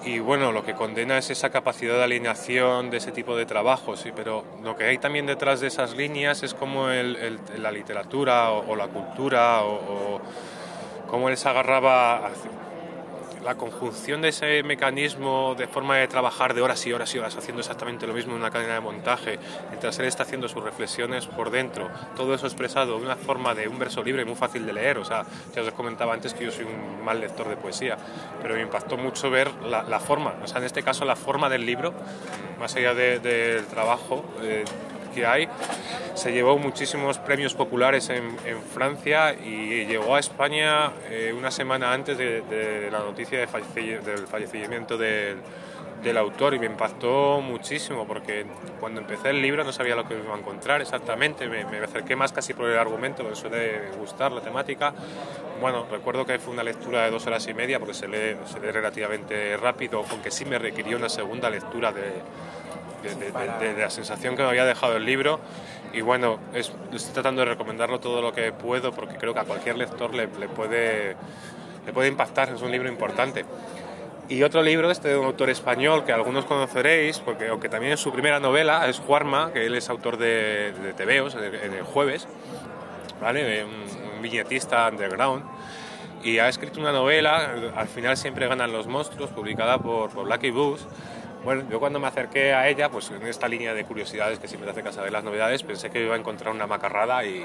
y 0.05 0.19
bueno, 0.19 0.51
lo 0.51 0.65
que 0.65 0.75
condena 0.75 1.19
es 1.19 1.29
esa 1.29 1.51
capacidad 1.51 1.97
de 1.97 2.05
alineación 2.05 2.91
de 2.91 2.97
ese 2.99 3.13
tipo 3.13 3.37
de 3.37 3.45
trabajos, 3.45 4.01
sí, 4.01 4.13
pero 4.17 4.45
lo 4.63 4.75
que 4.75 4.85
hay 4.85 4.97
también 4.97 5.27
detrás 5.27 5.61
de 5.61 5.67
esas 5.67 5.95
líneas 5.95 6.43
es 6.43 6.55
como 6.55 6.89
el, 6.89 7.39
la 7.59 7.71
literatura 7.71 8.51
o, 8.51 8.75
la 8.77 8.89
cultura 8.89 9.63
o, 9.63 9.75
o 9.75 10.21
cómo 11.07 11.29
él 11.29 11.37
se 11.37 11.49
agarraba 11.51 12.31
la 13.45 13.57
conjunción 13.57 14.23
de 14.23 14.29
ese 14.29 14.63
mecanismo 14.63 15.55
de 15.57 15.67
forma 15.67 15.97
de 15.97 16.09
trabajar 16.09 16.55
de 16.55 16.63
horas 16.63 16.87
y 16.87 16.93
horas 16.93 17.15
y 17.15 17.19
horas 17.19 17.37
haciendo 17.37 17.61
exactamente 17.61 18.07
lo 18.07 18.15
mismo 18.15 18.33
en 18.33 18.39
una 18.39 18.51
cadena 18.51 18.75
de 18.75 18.81
montaje, 18.81 19.39
mientras 19.69 19.99
él 19.99 20.07
está 20.07 20.25
haciendo 20.25 20.49
sus 20.49 20.63
reflexiones 20.63 21.27
por 21.27 21.51
dentro, 21.51 21.91
todo 22.17 22.35
eso 22.35 22.47
expresado 22.47 22.99
de 22.99 23.05
una 23.05 23.17
forma 23.17 23.55
de 23.55 23.69
un 23.69 23.79
verso 23.79 24.03
libre 24.03 24.25
muy 24.25 24.35
fácil 24.35 24.67
de 24.67 24.73
leer, 24.73 24.99
o 24.99 25.05
sea, 25.05 25.25
ya 25.55 25.63
os 25.63 25.73
comentaba 25.73 26.15
antes 26.15 26.35
que 26.35 26.45
yo 26.45 26.51
soy 26.51 26.65
un 26.65 27.05
mal 27.05 27.21
lector 27.21 27.49
de 27.49 27.57
poesía, 27.57 27.97
pero 28.43 28.55
me 28.55 28.63
impactó 28.63 28.97
mucho 28.97 29.31
ver 29.31 29.51
la, 29.65 30.01
forma, 30.01 30.35
o 30.43 30.47
sea, 30.47 30.59
en 30.59 30.65
este 30.65 30.83
caso 30.83 31.05
la 31.05 31.17
forma 31.17 31.49
del 31.49 31.65
libro, 31.65 31.93
más 32.59 32.75
allá 32.77 32.95
del 32.95 33.67
trabajo. 33.67 34.25
Eh, 34.43 34.65
que 35.11 35.27
hay. 35.27 35.49
Se 36.15 36.33
llevó 36.33 36.59
muchísimos 36.59 37.19
premios 37.19 37.55
populares 37.55 38.11
en, 38.11 38.31
Francia 38.75 39.35
y 39.35 39.87
llegó 39.87 40.17
a 40.17 40.21
España 40.21 40.93
eh, 41.09 41.35
una 41.37 41.51
semana 41.51 41.93
antes 41.93 42.17
de, 42.19 42.89
la 42.91 43.01
noticia 43.01 43.39
del 43.39 44.27
fallecimiento 44.27 44.97
del 44.97 46.17
autor 46.17 46.55
y 46.55 46.59
me 46.59 46.67
impactó 46.67 47.41
muchísimo 47.41 48.07
porque 48.07 48.47
cuando 48.79 49.01
empecé 49.01 49.31
el 49.31 49.43
libro 49.43 49.65
no 49.65 49.73
sabía 49.73 49.97
lo 49.97 50.07
que 50.07 50.15
me 50.15 50.25
iba 50.25 50.35
a 50.35 50.39
encontrar 50.39 50.81
exactamente, 50.81 51.49
me, 51.49 51.79
acerqué 51.79 52.17
más 52.17 52.33
casi 52.33 52.55
por 52.55 52.69
el 52.69 52.79
argumento, 52.79 53.25
me 53.25 53.35
suele 53.35 53.91
gustar 53.99 54.33
la 54.33 54.41
temática. 54.41 54.95
Bueno, 55.61 55.87
recuerdo 55.91 56.25
que 56.25 56.39
fue 56.39 56.55
una 56.55 56.63
lectura 56.63 57.05
de 57.05 57.11
dos 57.11 57.27
horas 57.27 57.47
y 57.49 57.55
media 57.55 57.79
porque 57.79 57.95
se 57.95 58.09
lee, 58.09 58.37
se 58.47 58.61
lee 58.61 58.71
relativamente 58.71 59.57
rápido, 59.57 60.05
aunque 60.11 60.31
sí 60.31 60.45
me 60.45 60.59
requirió 60.59 60.97
una 60.97 61.09
segunda 61.09 61.51
lectura 61.51 61.93
de, 61.93 62.23
de, 63.03 63.75
la 63.79 63.91
sensación 63.91 64.37
que 64.37 64.43
me 64.43 64.49
había 64.49 64.65
dejado 64.65 64.97
el 64.97 65.05
libro. 65.05 65.41
Y 65.93 66.03
bueno, 66.03 66.39
estoy 66.55 67.13
tratando 67.13 67.41
de 67.41 67.47
recomendarlo 67.47 67.99
todo 68.01 68.23
lo 68.23 68.33
que 68.33 68.53
puedo 68.53 68.93
porque 68.93 69.17
creo 69.17 69.35
que 69.35 69.41
a 69.41 69.45
cualquier 69.45 69.77
lector 69.77 70.15
le, 70.15 70.29
puede, 70.29 71.17
le 71.87 71.93
puede 71.93 72.09
impactar, 72.09 72.49
es 72.51 72.63
un 72.63 72.71
libro 72.71 72.89
importante. 72.89 73.45
Y 74.29 74.45
otro 74.45 74.63
libro 74.63 74.91
este 74.91 75.09
de 75.09 75.17
un 75.17 75.27
autor 75.27 75.51
español 75.51 76.05
que 76.05 76.13
algunos 76.13 76.45
conoceréis, 76.45 77.19
porque 77.19 77.49
aunque 77.49 77.69
también 77.69 77.95
es 77.95 78.01
su 78.01 78.13
primera 78.13 78.39
novela, 78.39 78.89
es 78.89 79.01
Juarma, 79.01 79.53
que 79.53 79.67
él 79.67 79.75
es 79.75 79.91
autor 79.91 80.19
de, 80.19 80.73
de 80.73 80.93
TVOs 80.93 81.35
en 81.35 81.75
el, 81.75 81.83
jueves, 81.83 82.29
¿vale? 83.21 83.65
Un, 83.65 84.17
un 84.17 84.23
viñetista 84.23 84.89
underground 84.89 85.43
y 86.23 86.39
ha 86.39 86.49
escrito 86.49 86.81
una 86.81 86.93
novela, 86.93 87.55
al 87.75 87.89
final 87.89 88.17
siempre 88.17 88.47
ganan 88.47 88.73
los 88.73 88.87
monstruos, 88.87 89.31
publicada 89.31 89.79
por, 89.79 90.11
por 90.11 90.29
Lucky 90.29 90.51
Books, 90.51 90.87
bueno, 91.45 91.65
yo 91.71 91.81
cuando 91.81 91.99
me 91.99 92.07
acerqué 92.07 92.53
a 92.53 92.69
ella, 92.69 92.91
pues 92.91 93.11
en 93.11 93.27
esta 93.27 93.49
línea 93.49 93.73
de 93.73 93.85
curiosidades 93.85 94.39
que 94.39 94.49
siempre 94.49 94.73
te 94.73 94.81
hace 94.81 94.93
saber 94.93 95.13
las 95.13 95.25
novedades, 95.25 95.63
pensé 95.63 95.91
que 95.91 96.03
iba 96.05 96.15
a 96.15 96.19
encontrar 96.19 96.55
una 96.55 96.67
macarrada 96.67 97.25
y, 97.25 97.45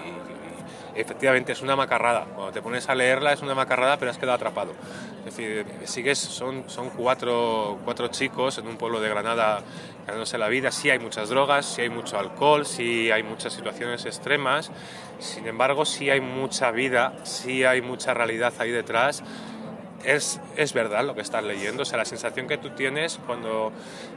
efectivamente 0.96 1.52
es 1.52 1.62
una 1.62 1.76
macarrada. 1.76 2.26
Cuando 2.26 2.52
te 2.52 2.62
pones 2.62 2.90
a 2.90 2.96
leerla 2.96 3.34
es 3.34 3.42
una 3.42 3.54
macarrada, 3.54 3.98
pero 3.98 4.12
has 4.12 4.18
quedado 4.18 4.36
atrapado. 4.36 4.74
Es 5.20 5.26
decir, 5.26 5.66
sigues, 5.86 6.18
son, 6.18 6.70
son 6.70 6.90
cuatro, 6.90 7.80
cuatro 7.84 8.08
chicos 8.08 8.58
en 8.58 8.68
un 8.68 8.78
pueblo 8.78 9.02
de 9.02 9.10
Granada 9.10 9.62
ganándose 10.06 10.38
la 10.38 10.48
vida. 10.48 10.72
Sí 10.72 10.90
hay 10.90 11.00
muchas 11.00 11.30
drogas, 11.30 11.66
sí 11.66 11.82
hay 11.82 11.90
mucho 11.90 12.18
alcohol, 12.18 12.66
sí 12.66 13.12
hay 13.12 13.24
muchas 13.24 13.54
situaciones 13.54 14.06
extremas. 14.06 14.72
Sin 15.20 15.48
embargo, 15.48 15.86
sí 15.86 16.10
hay 16.10 16.22
mucha 16.22 16.72
vida, 16.72 17.14
sí 17.24 17.64
hay 17.64 17.82
mucha 17.82 18.14
realidad 18.14 18.54
ahí 18.60 18.72
detrás 18.72 19.24
es, 20.06 20.40
es, 20.56 20.74
verdad 20.74 21.04
lo 21.06 21.16
que 21.16 21.22
estás 21.22 21.44
leyendo. 21.44 21.84
O 21.84 21.86
sea, 21.86 21.98
la 21.98 22.06
sensación 22.06 22.48
que 22.48 22.58
tú 22.58 22.72
tienes 22.72 23.20
cuando, 23.26 23.72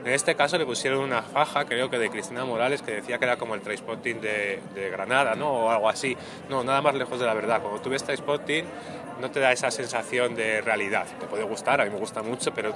en 0.05 0.13
este 0.13 0.35
caso, 0.35 0.59
le 0.59 0.67
pusieron 0.67 1.01
una 1.01 1.23
faja, 1.23 1.65
creo 1.65 1.91
que 1.91 1.99
de 1.99 2.11
Cristina 2.11 2.45
Morales, 2.45 2.83
que 2.83 2.93
decía 2.93 3.19
que 3.19 3.25
era 3.25 3.37
como 3.37 3.55
el 3.55 3.61
Trainspotting 3.61 4.21
de, 4.21 4.61
de 4.75 4.91
Granada, 4.91 5.35
¿no? 5.35 5.51
O 5.51 5.71
algo 5.71 5.89
así. 5.89 6.17
No, 6.49 6.63
nada 6.65 6.83
más 6.83 6.95
lejos 6.95 7.19
de 7.21 7.27
la 7.27 7.35
verdad. 7.35 7.61
Cuando 7.63 7.81
tú 7.81 7.91
ves 7.91 8.05
Trainspotting, 8.05 8.65
no 9.21 9.31
te 9.31 9.41
da 9.41 9.53
esa 9.53 9.71
sensación 9.71 10.35
de 10.35 10.61
realidad. 10.61 11.07
Te 11.19 11.27
puede 11.27 11.45
gustar, 11.45 11.81
a 11.81 11.85
mí 11.85 11.91
me 11.91 11.99
gusta 11.99 12.23
mucho, 12.23 12.53
pero 12.55 12.75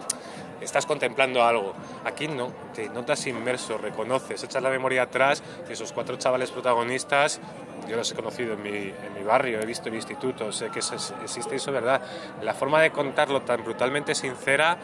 estás 0.61 0.87
contemplando 0.87 1.43
algo. 1.45 1.75
Aquí 2.05 2.29
no, 2.29 2.53
te 2.75 2.89
notas 2.89 3.27
inmerso, 3.27 3.79
reconoces, 3.79 4.43
echas 4.43 4.63
la 4.63 4.71
memoria 4.71 5.03
atrás 5.03 5.43
esos 5.69 5.93
cuatro 5.93 6.17
chavales 6.17 6.51
protagonistas 6.51 7.41
yo 7.93 7.99
los 7.99 8.11
he 8.11 8.15
conocido 8.15 8.55
en 8.55 8.63
mi, 8.63 9.23
barrio, 9.23 9.61
he 9.61 9.67
visto 9.67 9.91
en 9.91 9.97
instituto, 9.97 10.51
sé 10.51 10.71
que 10.71 10.79
existe 10.79 11.57
eso, 11.57 11.73
¿verdad? 11.73 12.01
La 12.41 12.55
forma 12.55 12.81
de 12.81 12.91
contarlo 12.91 13.43
tan 13.43 13.63
brutalmente 13.63 14.15
sincera, 14.15 14.79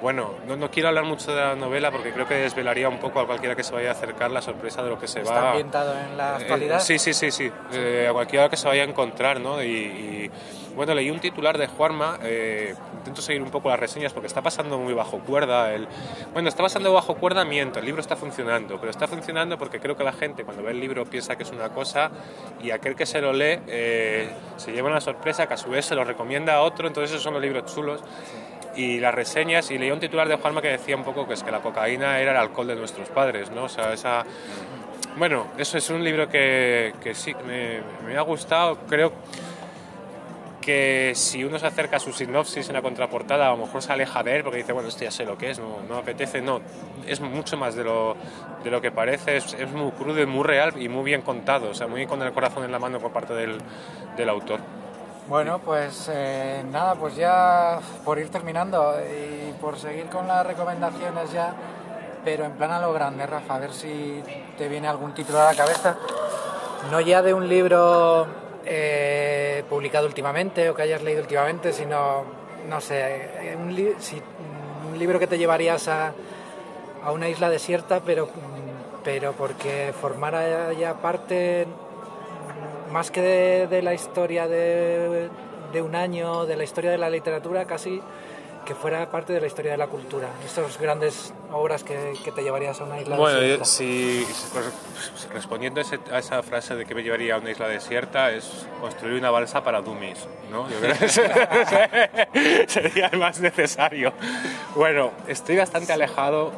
bueno, 0.00 0.34
no, 0.46 0.56
no, 0.56 0.70
quiero 0.70 0.88
hablar 0.88 1.04
mucho 1.04 1.34
de 1.34 1.40
la 1.40 1.54
novela 1.54 1.90
porque 1.90 2.12
creo 2.12 2.26
que 2.26 2.34
desvelaría 2.34 2.88
un 2.88 2.98
poco 2.98 3.20
a 3.20 3.26
cualquiera 3.26 3.54
que 3.54 3.62
se 3.62 3.72
vaya 3.72 3.90
a 3.90 3.92
acercar 3.92 4.30
la 4.30 4.42
sorpresa 4.42 4.82
de 4.82 4.90
lo 4.90 4.98
que 4.98 5.08
se 5.08 5.20
¿Está 5.20 5.32
va... 5.32 5.38
¿Está 5.38 5.50
ambientado 5.50 5.98
en 5.98 6.16
la 6.16 6.36
actualidad? 6.36 6.78
Eh, 6.78 6.80
sí, 6.80 6.98
sí, 6.98 7.14
sí, 7.14 7.30
sí, 7.30 7.50
eh, 7.72 8.06
a 8.08 8.12
cualquiera 8.12 8.48
que 8.48 8.56
se 8.56 8.68
vaya 8.68 8.82
a 8.82 8.86
encontrar, 8.86 9.40
¿no? 9.40 9.62
y 9.62 10.30
bueno, 10.76 10.92
leí 10.92 11.10
un 11.10 11.18
titular 11.18 11.56
de 11.56 11.68
Juanma, 11.68 12.18
eh, 12.22 12.74
intento 12.98 13.22
seguir 13.22 13.42
un 13.42 13.50
poco 13.50 13.70
las 13.70 13.80
reseñas 13.80 14.12
porque 14.12 14.26
está 14.26 14.42
pasando 14.42 14.78
muy 14.78 14.92
bajo 14.92 15.20
cuerda. 15.20 15.72
El, 15.72 15.88
bueno, 16.34 16.50
está 16.50 16.62
pasando 16.62 16.92
bajo 16.92 17.14
cuerda, 17.14 17.46
miento, 17.46 17.78
el 17.78 17.86
libro 17.86 18.02
está 18.02 18.14
funcionando, 18.14 18.78
pero 18.78 18.90
está 18.90 19.08
funcionando 19.08 19.56
porque 19.56 19.80
creo 19.80 19.96
que 19.96 20.04
la 20.04 20.12
gente 20.12 20.44
cuando 20.44 20.62
ve 20.62 20.72
el 20.72 20.80
libro 20.80 21.06
piensa 21.06 21.34
que 21.34 21.44
es 21.44 21.50
una 21.50 21.70
cosa 21.70 22.10
y 22.62 22.72
aquel 22.72 22.94
que 22.94 23.06
se 23.06 23.22
lo 23.22 23.32
lee 23.32 23.58
eh, 23.66 24.28
se 24.58 24.70
lleva 24.70 24.90
una 24.90 25.00
sorpresa 25.00 25.48
que 25.48 25.54
a 25.54 25.56
su 25.56 25.70
vez 25.70 25.86
se 25.86 25.94
lo 25.94 26.04
recomienda 26.04 26.56
a 26.56 26.60
otro, 26.60 26.86
entonces 26.86 27.10
esos 27.10 27.22
son 27.22 27.32
los 27.32 27.42
libros 27.42 27.74
chulos. 27.74 28.02
Y 28.76 29.00
las 29.00 29.14
reseñas, 29.14 29.70
y 29.70 29.78
leí 29.78 29.90
un 29.90 30.00
titular 30.00 30.28
de 30.28 30.36
Juanma 30.36 30.60
que 30.60 30.68
decía 30.68 30.96
un 30.96 31.04
poco 31.04 31.26
que 31.26 31.34
es 31.34 31.42
que 31.42 31.50
la 31.50 31.60
cocaína 31.60 32.20
era 32.20 32.32
el 32.32 32.36
alcohol 32.36 32.66
de 32.66 32.76
nuestros 32.76 33.08
padres, 33.08 33.50
¿no? 33.50 33.64
O 33.64 33.68
sea, 33.68 33.92
esa... 33.92 34.24
Bueno, 35.16 35.46
eso 35.56 35.78
es 35.78 35.88
un 35.88 36.04
libro 36.04 36.28
que, 36.28 36.92
que 37.02 37.14
sí, 37.14 37.34
me, 37.46 37.80
me 38.04 38.18
ha 38.18 38.20
gustado, 38.20 38.78
creo 38.86 39.12
que 40.66 41.12
si 41.14 41.44
uno 41.44 41.60
se 41.60 41.66
acerca 41.68 41.98
a 41.98 42.00
su 42.00 42.12
sinopsis 42.12 42.66
en 42.66 42.74
la 42.74 42.82
contraportada, 42.82 43.46
a 43.46 43.50
lo 43.52 43.58
mejor 43.58 43.82
se 43.82 43.92
aleja 43.92 44.24
de 44.24 44.34
él 44.34 44.42
porque 44.42 44.58
dice, 44.58 44.72
bueno, 44.72 44.88
esto 44.88 45.04
ya 45.04 45.12
sé 45.12 45.24
lo 45.24 45.38
que 45.38 45.50
es, 45.50 45.60
no, 45.60 45.78
no 45.88 45.98
apetece, 45.98 46.42
no, 46.42 46.60
es 47.06 47.20
mucho 47.20 47.56
más 47.56 47.76
de 47.76 47.84
lo, 47.84 48.16
de 48.64 48.70
lo 48.72 48.80
que 48.80 48.90
parece, 48.90 49.36
es, 49.36 49.54
es, 49.54 49.70
muy 49.70 49.92
crudo 49.92 50.26
muy 50.26 50.42
real 50.42 50.74
y 50.82 50.88
muy 50.88 51.04
bien 51.04 51.22
contado, 51.22 51.70
o 51.70 51.74
sea, 51.74 51.86
muy 51.86 52.04
con 52.06 52.20
el 52.20 52.32
corazón 52.32 52.64
en 52.64 52.72
la 52.72 52.80
mano 52.80 52.98
por 52.98 53.12
parte 53.12 53.32
del, 53.32 53.58
del 54.16 54.28
autor. 54.28 54.58
Bueno, 55.28 55.58
pues 55.58 56.08
eh, 56.12 56.62
nada, 56.70 56.94
pues 56.94 57.16
ya 57.16 57.80
por 58.04 58.16
ir 58.16 58.28
terminando 58.28 58.94
y 59.00 59.52
por 59.60 59.76
seguir 59.76 60.06
con 60.06 60.28
las 60.28 60.46
recomendaciones 60.46 61.32
ya, 61.32 61.52
pero 62.24 62.44
en 62.44 62.52
plan 62.52 62.70
a 62.70 62.80
lo 62.80 62.92
grande, 62.92 63.26
Rafa, 63.26 63.56
a 63.56 63.58
ver 63.58 63.72
si 63.72 64.22
te 64.56 64.68
viene 64.68 64.86
algún 64.86 65.14
título 65.14 65.40
a 65.40 65.46
la 65.46 65.54
cabeza. 65.56 65.96
No 66.92 67.00
ya 67.00 67.22
de 67.22 67.34
un 67.34 67.48
libro 67.48 68.24
eh, 68.64 69.64
publicado 69.68 70.06
últimamente 70.06 70.70
o 70.70 70.76
que 70.76 70.82
hayas 70.82 71.02
leído 71.02 71.22
últimamente, 71.22 71.72
sino, 71.72 72.22
no 72.68 72.80
sé, 72.80 73.56
un, 73.58 73.70
un 74.92 74.98
libro 74.98 75.18
que 75.18 75.26
te 75.26 75.38
llevarías 75.38 75.88
a, 75.88 76.12
a, 77.04 77.10
una 77.10 77.28
isla 77.28 77.50
desierta, 77.50 77.98
pero, 78.06 78.28
pero 79.02 79.32
porque 79.32 79.92
formara 80.00 80.72
ya 80.72 80.94
parte, 80.94 81.66
más 82.92 83.10
que 83.10 83.66
de, 83.68 83.82
la 83.82 83.94
historia 83.94 84.48
de, 84.48 85.28
de 85.72 85.82
un 85.82 85.94
año, 85.94 86.46
de 86.46 86.56
la 86.56 86.64
historia 86.64 86.90
de 86.90 86.98
la 86.98 87.10
literatura, 87.10 87.64
casi 87.64 88.00
que 88.66 88.74
fuera 88.74 89.08
parte 89.10 89.32
de 89.32 89.40
la 89.40 89.46
historia 89.46 89.70
de 89.70 89.78
la 89.78 89.86
cultura. 89.86 90.28
Estas 90.44 90.78
grandes 90.78 91.32
obras 91.52 91.84
que, 91.84 92.14
que 92.22 92.32
te 92.32 92.42
llevarías 92.42 92.78
a 92.80 92.84
una 92.84 93.00
isla 93.00 93.16
bueno, 93.16 93.38
desierta. 93.38 93.64
si, 93.64 94.26
pues, 94.52 95.28
respondiendo 95.32 95.80
a 95.80 96.18
esa 96.18 96.42
frase 96.42 96.74
de 96.74 96.84
que 96.84 96.94
me 96.94 97.02
llevaría 97.02 97.36
a 97.36 97.38
una 97.38 97.52
isla 97.52 97.68
desierta, 97.68 98.32
es 98.32 98.66
construir 98.80 99.18
una 99.18 99.30
balsa 99.30 99.62
para 99.62 99.80
dummies, 99.80 100.26
¿no? 100.50 100.68
Yo 100.68 100.80
creo 100.80 100.98
que 100.98 102.66
sería 102.68 103.06
el 103.06 103.18
más 103.18 103.40
necesario. 103.40 104.12
Bueno, 104.74 105.12
estoy 105.28 105.56
bastante 105.56 105.92
alejado 105.92 106.52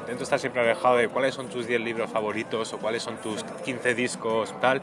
intento 0.00 0.24
estar 0.24 0.38
siempre 0.38 0.60
alejado 0.60 0.98
de 0.98 1.08
cuáles 1.08 1.34
son 1.34 1.48
tus 1.48 1.66
10 1.66 1.80
libros 1.80 2.10
favoritos 2.10 2.72
o 2.74 2.78
cuáles 2.78 3.02
son 3.02 3.16
tus 3.16 3.42
15 3.42 3.94
discos, 3.94 4.54
tal. 4.60 4.82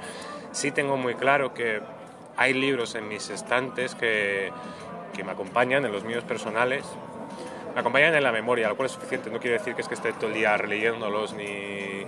Sí 0.51 0.71
tengo 0.71 0.97
muy 0.97 1.15
claro 1.15 1.53
que 1.53 1.81
hay 2.37 2.53
libros 2.53 2.95
en 2.95 3.07
mis 3.07 3.29
estantes 3.29 3.95
que, 3.95 4.51
que 5.13 5.23
me 5.23 5.31
acompañan 5.31 5.85
en 5.85 5.91
los 5.91 6.03
míos 6.03 6.23
personales, 6.23 6.85
me 7.73 7.79
acompañan 7.79 8.13
en 8.15 8.23
la 8.23 8.31
memoria, 8.31 8.67
lo 8.67 8.75
cual 8.75 8.87
es 8.87 8.93
suficiente. 8.93 9.29
No 9.29 9.39
quiere 9.39 9.57
decir 9.57 9.75
que 9.75 9.81
es 9.81 9.87
que 9.87 9.95
esté 9.95 10.11
todo 10.13 10.27
el 10.27 10.33
día 10.33 10.57
releyéndolos, 10.57 11.33
ni, 11.33 12.05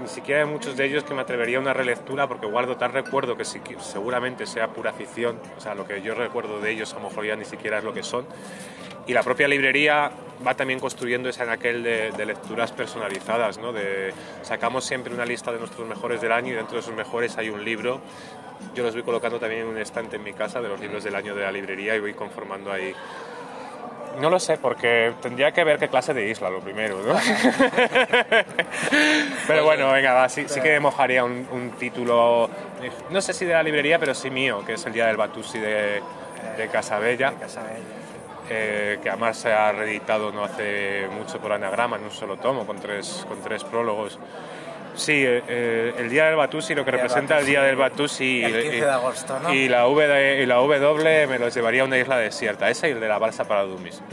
ni 0.00 0.08
siquiera 0.08 0.42
hay 0.42 0.48
muchos 0.48 0.76
de 0.76 0.84
ellos 0.84 1.04
que 1.04 1.14
me 1.14 1.22
atrevería 1.22 1.58
a 1.58 1.60
una 1.60 1.72
relectura 1.72 2.26
porque 2.26 2.46
guardo 2.46 2.76
tal 2.76 2.92
recuerdo 2.92 3.36
que, 3.36 3.44
seguramente 3.44 4.46
sea 4.46 4.68
pura 4.68 4.92
ficción, 4.92 5.38
o 5.56 5.60
sea, 5.60 5.74
lo 5.74 5.86
que 5.86 6.02
yo 6.02 6.14
recuerdo 6.14 6.60
de 6.60 6.70
ellos 6.70 6.92
a 6.92 6.96
lo 6.98 7.08
mejor 7.08 7.26
ya 7.26 7.36
ni 7.36 7.44
siquiera 7.44 7.78
es 7.78 7.84
lo 7.84 7.92
que 7.92 8.02
son. 8.02 8.26
Y 9.06 9.12
la 9.12 9.22
propia 9.22 9.48
librería 9.48 10.10
va 10.46 10.54
también 10.54 10.80
construyendo 10.80 11.28
ese 11.28 11.42
aquel 11.42 11.82
de, 11.82 12.12
de, 12.12 12.26
lecturas 12.26 12.72
personalizadas, 12.72 13.58
¿no? 13.58 13.72
De, 13.72 14.12
sacamos 14.42 14.84
siempre 14.84 15.14
una 15.14 15.24
lista 15.24 15.52
de 15.52 15.58
nuestros 15.58 15.86
mejores 15.88 16.20
del 16.20 16.32
año 16.32 16.52
y 16.52 16.56
dentro 16.56 16.74
de 16.74 16.80
esos 16.80 16.94
mejores 16.94 17.36
hay 17.38 17.50
un 17.50 17.64
libro 17.64 18.00
yo 18.74 18.82
los 18.82 18.94
voy 18.94 19.02
colocando 19.02 19.38
también 19.38 19.62
en 19.62 19.68
un 19.68 19.78
estante 19.78 20.16
en 20.16 20.24
mi 20.24 20.32
casa 20.32 20.60
de 20.60 20.68
los 20.68 20.80
libros 20.80 21.04
del 21.04 21.14
año 21.14 21.34
de 21.34 21.42
la 21.42 21.52
librería 21.52 21.94
y 21.94 22.00
voy 22.00 22.14
conformando 22.14 22.72
ahí 22.72 22.94
No 24.18 24.30
lo 24.30 24.38
sé, 24.38 24.56
porque 24.56 25.12
tendría 25.20 25.52
que 25.52 25.62
ver 25.64 25.78
qué 25.78 25.88
clase 25.88 26.14
de 26.14 26.30
isla, 26.30 26.48
lo 26.48 26.60
primero, 26.60 27.02
¿no? 27.02 27.14
pero 29.46 29.64
bueno, 29.64 29.92
venga, 29.92 30.14
va, 30.14 30.28
sí, 30.28 30.44
sí 30.48 30.60
que 30.60 30.78
mojaría 30.80 31.24
un, 31.24 31.46
un, 31.50 31.70
título, 31.72 32.48
no 33.10 33.20
sé 33.20 33.32
si 33.32 33.44
de 33.44 33.52
la 33.54 33.62
librería, 33.62 33.98
pero 33.98 34.14
sí 34.14 34.30
mío, 34.30 34.62
que 34.66 34.74
es 34.74 34.86
el 34.86 34.92
Día 34.92 35.06
del 35.06 35.16
Batusi 35.16 35.58
de, 35.58 36.02
de 36.56 36.68
Casabella. 36.68 37.32
Eh, 38.54 38.98
que 39.02 39.08
además 39.08 39.38
se 39.38 39.50
ha 39.50 39.72
reeditado 39.72 40.30
no 40.30 40.44
hace 40.44 41.08
mucho 41.10 41.38
por 41.38 41.52
anagrama 41.52 41.96
en 41.96 42.04
un 42.04 42.10
solo 42.10 42.36
tomo, 42.36 42.66
con 42.66 42.78
tres, 42.78 43.24
con 43.26 43.40
tres 43.40 43.64
prólogos. 43.64 44.18
Sí, 44.94 45.24
eh, 45.24 45.42
eh, 45.48 45.94
el 45.96 46.10
Día 46.10 46.26
del 46.26 46.36
Batusi, 46.36 46.74
lo 46.74 46.84
que 46.84 46.90
representa 46.90 47.38
el 47.38 47.46
Día 47.46 47.62
del 47.62 47.76
Batusi 47.76 48.44
el 48.44 48.52
15 48.52 48.80
de 48.84 48.90
agosto, 48.90 49.40
¿no? 49.40 49.54
y, 49.54 49.70
la 49.70 49.86
v, 49.86 50.42
y 50.42 50.46
la 50.46 50.56
W 50.56 51.26
me 51.28 51.38
los 51.38 51.54
llevaría 51.54 51.80
a 51.80 51.86
una 51.86 51.96
isla 51.96 52.18
desierta, 52.18 52.68
esa 52.68 52.88
y 52.88 52.90
el 52.90 53.00
de 53.00 53.08
la 53.08 53.16
balsa 53.18 53.44
para 53.48 53.62
Dumis. 53.62 54.02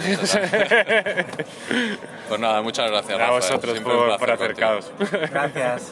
pues 2.29 2.39
nada, 2.39 2.61
muchas 2.61 2.89
gracias. 2.89 3.19
A 3.19 3.31
vosotros 3.31 3.77
por, 3.81 4.17
por 4.17 4.31
acercados. 4.31 4.89
Gracias. 5.29 5.91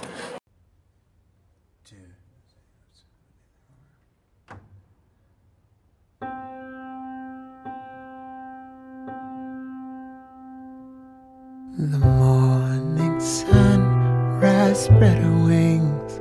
The 11.80 12.00
morning 12.00 13.20
sun 13.20 14.40
rise 14.42 14.86
spread 14.86 15.20
her 15.20 15.44
wings 15.46 16.20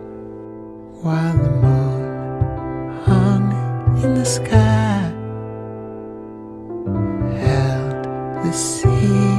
while 1.03 1.35
the 1.35 1.51
moon 1.51 3.01
hung 3.07 4.03
in 4.05 4.17
the 4.17 4.27
sky 4.27 5.01
held 7.41 8.05
the 8.45 8.53
sea 8.53 9.36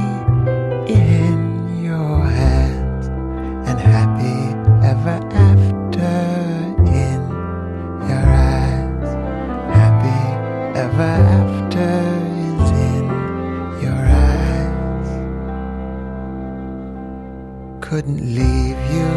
couldn't 17.98 18.32
leave 18.32 18.78
you 18.92 19.07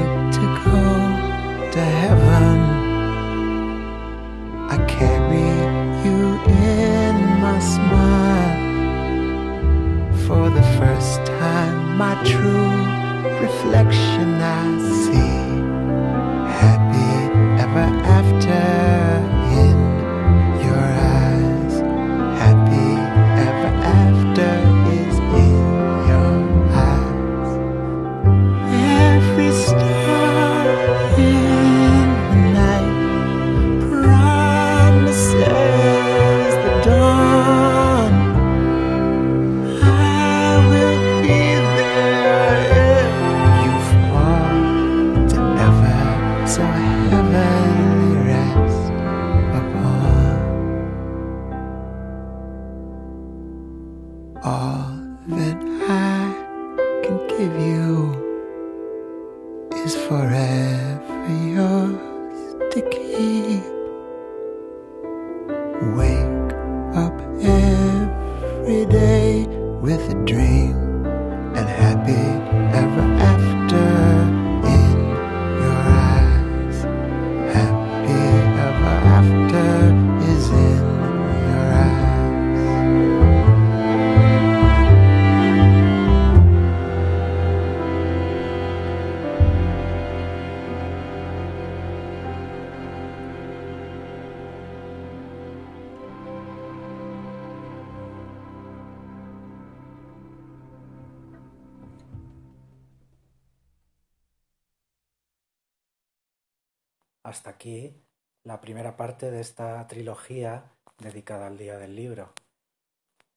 Hasta 107.24 107.52
aquí 107.52 108.04
la 108.44 108.62
primera 108.62 108.98
parte 108.98 109.30
de 109.30 109.42
esta 109.42 109.86
trilogía 109.88 110.72
dedicada 110.98 111.48
al 111.48 111.58
Día 111.58 111.78
del 111.78 111.96
Libro. 111.96 112.34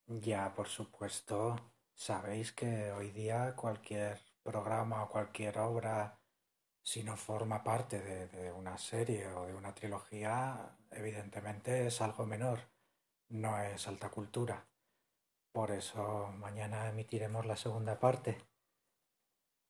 Ya, 0.07 0.55
por 0.55 0.69
supuesto, 0.69 1.57
sabéis 1.95 2.53
que 2.53 2.93
hoy 2.93 3.11
día 3.11 3.55
cualquier 3.55 4.21
programa 4.43 5.05
o 5.05 5.11
cualquier 5.11 5.59
obra, 5.59 6.19
si 6.83 7.03
no 7.03 7.17
forma 7.17 7.63
parte 7.63 8.01
de, 8.01 8.27
de 8.29 8.53
una 8.53 8.79
serie 8.79 9.29
o 9.29 9.47
de 9.47 9.55
una 9.55 9.75
trilogía, 9.75 10.77
evidentemente 10.91 11.87
es 11.87 12.01
algo 12.01 12.25
menor, 12.25 12.61
no 13.29 13.59
es 13.59 13.87
alta 13.87 14.11
cultura. 14.11 14.67
Por 15.53 15.71
eso 15.71 16.33
mañana 16.39 16.89
emitiremos 16.89 17.45
la 17.45 17.57
segunda 17.57 17.99
parte. 18.01 18.39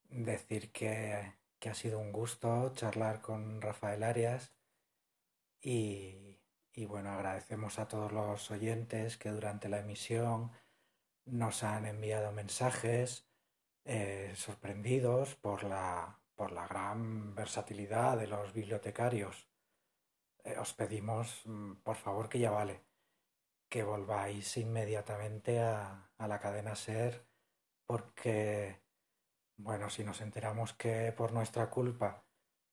Decir 0.09 0.71
que, 0.71 1.35
que 1.65 1.71
ha 1.71 1.75
sido 1.75 1.99
un 1.99 2.13
gusto 2.13 2.75
charlar 2.75 3.23
con 3.23 3.63
Rafael 3.63 4.03
Arias 4.03 4.53
y, 5.63 6.39
bueno, 6.77 7.09
agradecemos 7.09 7.79
a 7.79 7.89
todos 7.89 8.13
los 8.13 8.51
oyentes 8.51 9.17
que 9.17 9.31
durante 9.31 9.71
la 9.71 9.79
emisión 9.79 10.53
nos 11.25 11.63
han 11.63 11.87
enviado 11.87 12.33
mensajes 12.33 13.27
eh, 13.87 14.35
sorprendidos 14.37 15.37
por 15.37 15.65
la, 15.65 16.21
por 16.35 16.53
la 16.53 16.67
gran 16.67 17.35
versatilidad 17.35 18.19
de 18.19 18.27
los 18.27 18.53
bibliotecarios. 18.53 19.49
Eh, 20.45 20.59
os 20.59 20.75
pedimos, 20.75 21.47
mm, 21.47 21.77
por 21.77 21.97
favor, 21.97 22.29
que 22.29 22.41
ya 22.41 22.51
vale, 22.51 22.85
que 23.71 23.85
volváis 23.85 24.59
inmediatamente 24.59 25.61
a, 25.61 26.11
a 26.19 26.29
la 26.29 26.39
cadena 26.41 26.77
Ser 26.77 27.27
porque, 27.87 28.84
bueno, 29.57 29.91
si 29.91 30.05
nos 30.05 30.21
enteramos 30.21 30.73
que 30.75 31.13
por 31.13 31.33
nuestra 31.33 31.71
culpa 31.71 32.25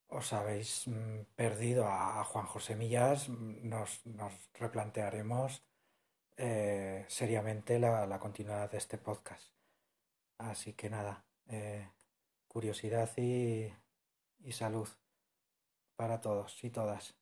os 0.08 0.34
habéis 0.34 0.88
mm, 0.88 1.22
perdido 1.36 1.88
a, 1.88 2.24
Juan 2.26 2.46
José 2.46 2.76
Millas, 2.76 3.30
mm, 3.30 3.70
nos, 3.70 4.06
nos 4.06 4.34
replantearemos 4.54 5.64
eh, 6.38 7.06
seriamente 7.08 7.80
la, 7.80 8.06
la 8.08 8.20
continuidad 8.20 8.72
de 8.72 8.78
este 8.78 8.98
podcast. 8.98 9.54
Así 10.38 10.74
que 10.74 10.90
nada, 10.90 11.26
eh, 11.48 11.90
curiosidad 12.48 13.10
y, 13.18 13.74
y 14.40 14.52
salud 14.52 14.90
para 15.96 16.20
todos 16.20 16.64
y 16.64 16.70
todas. 16.72 17.21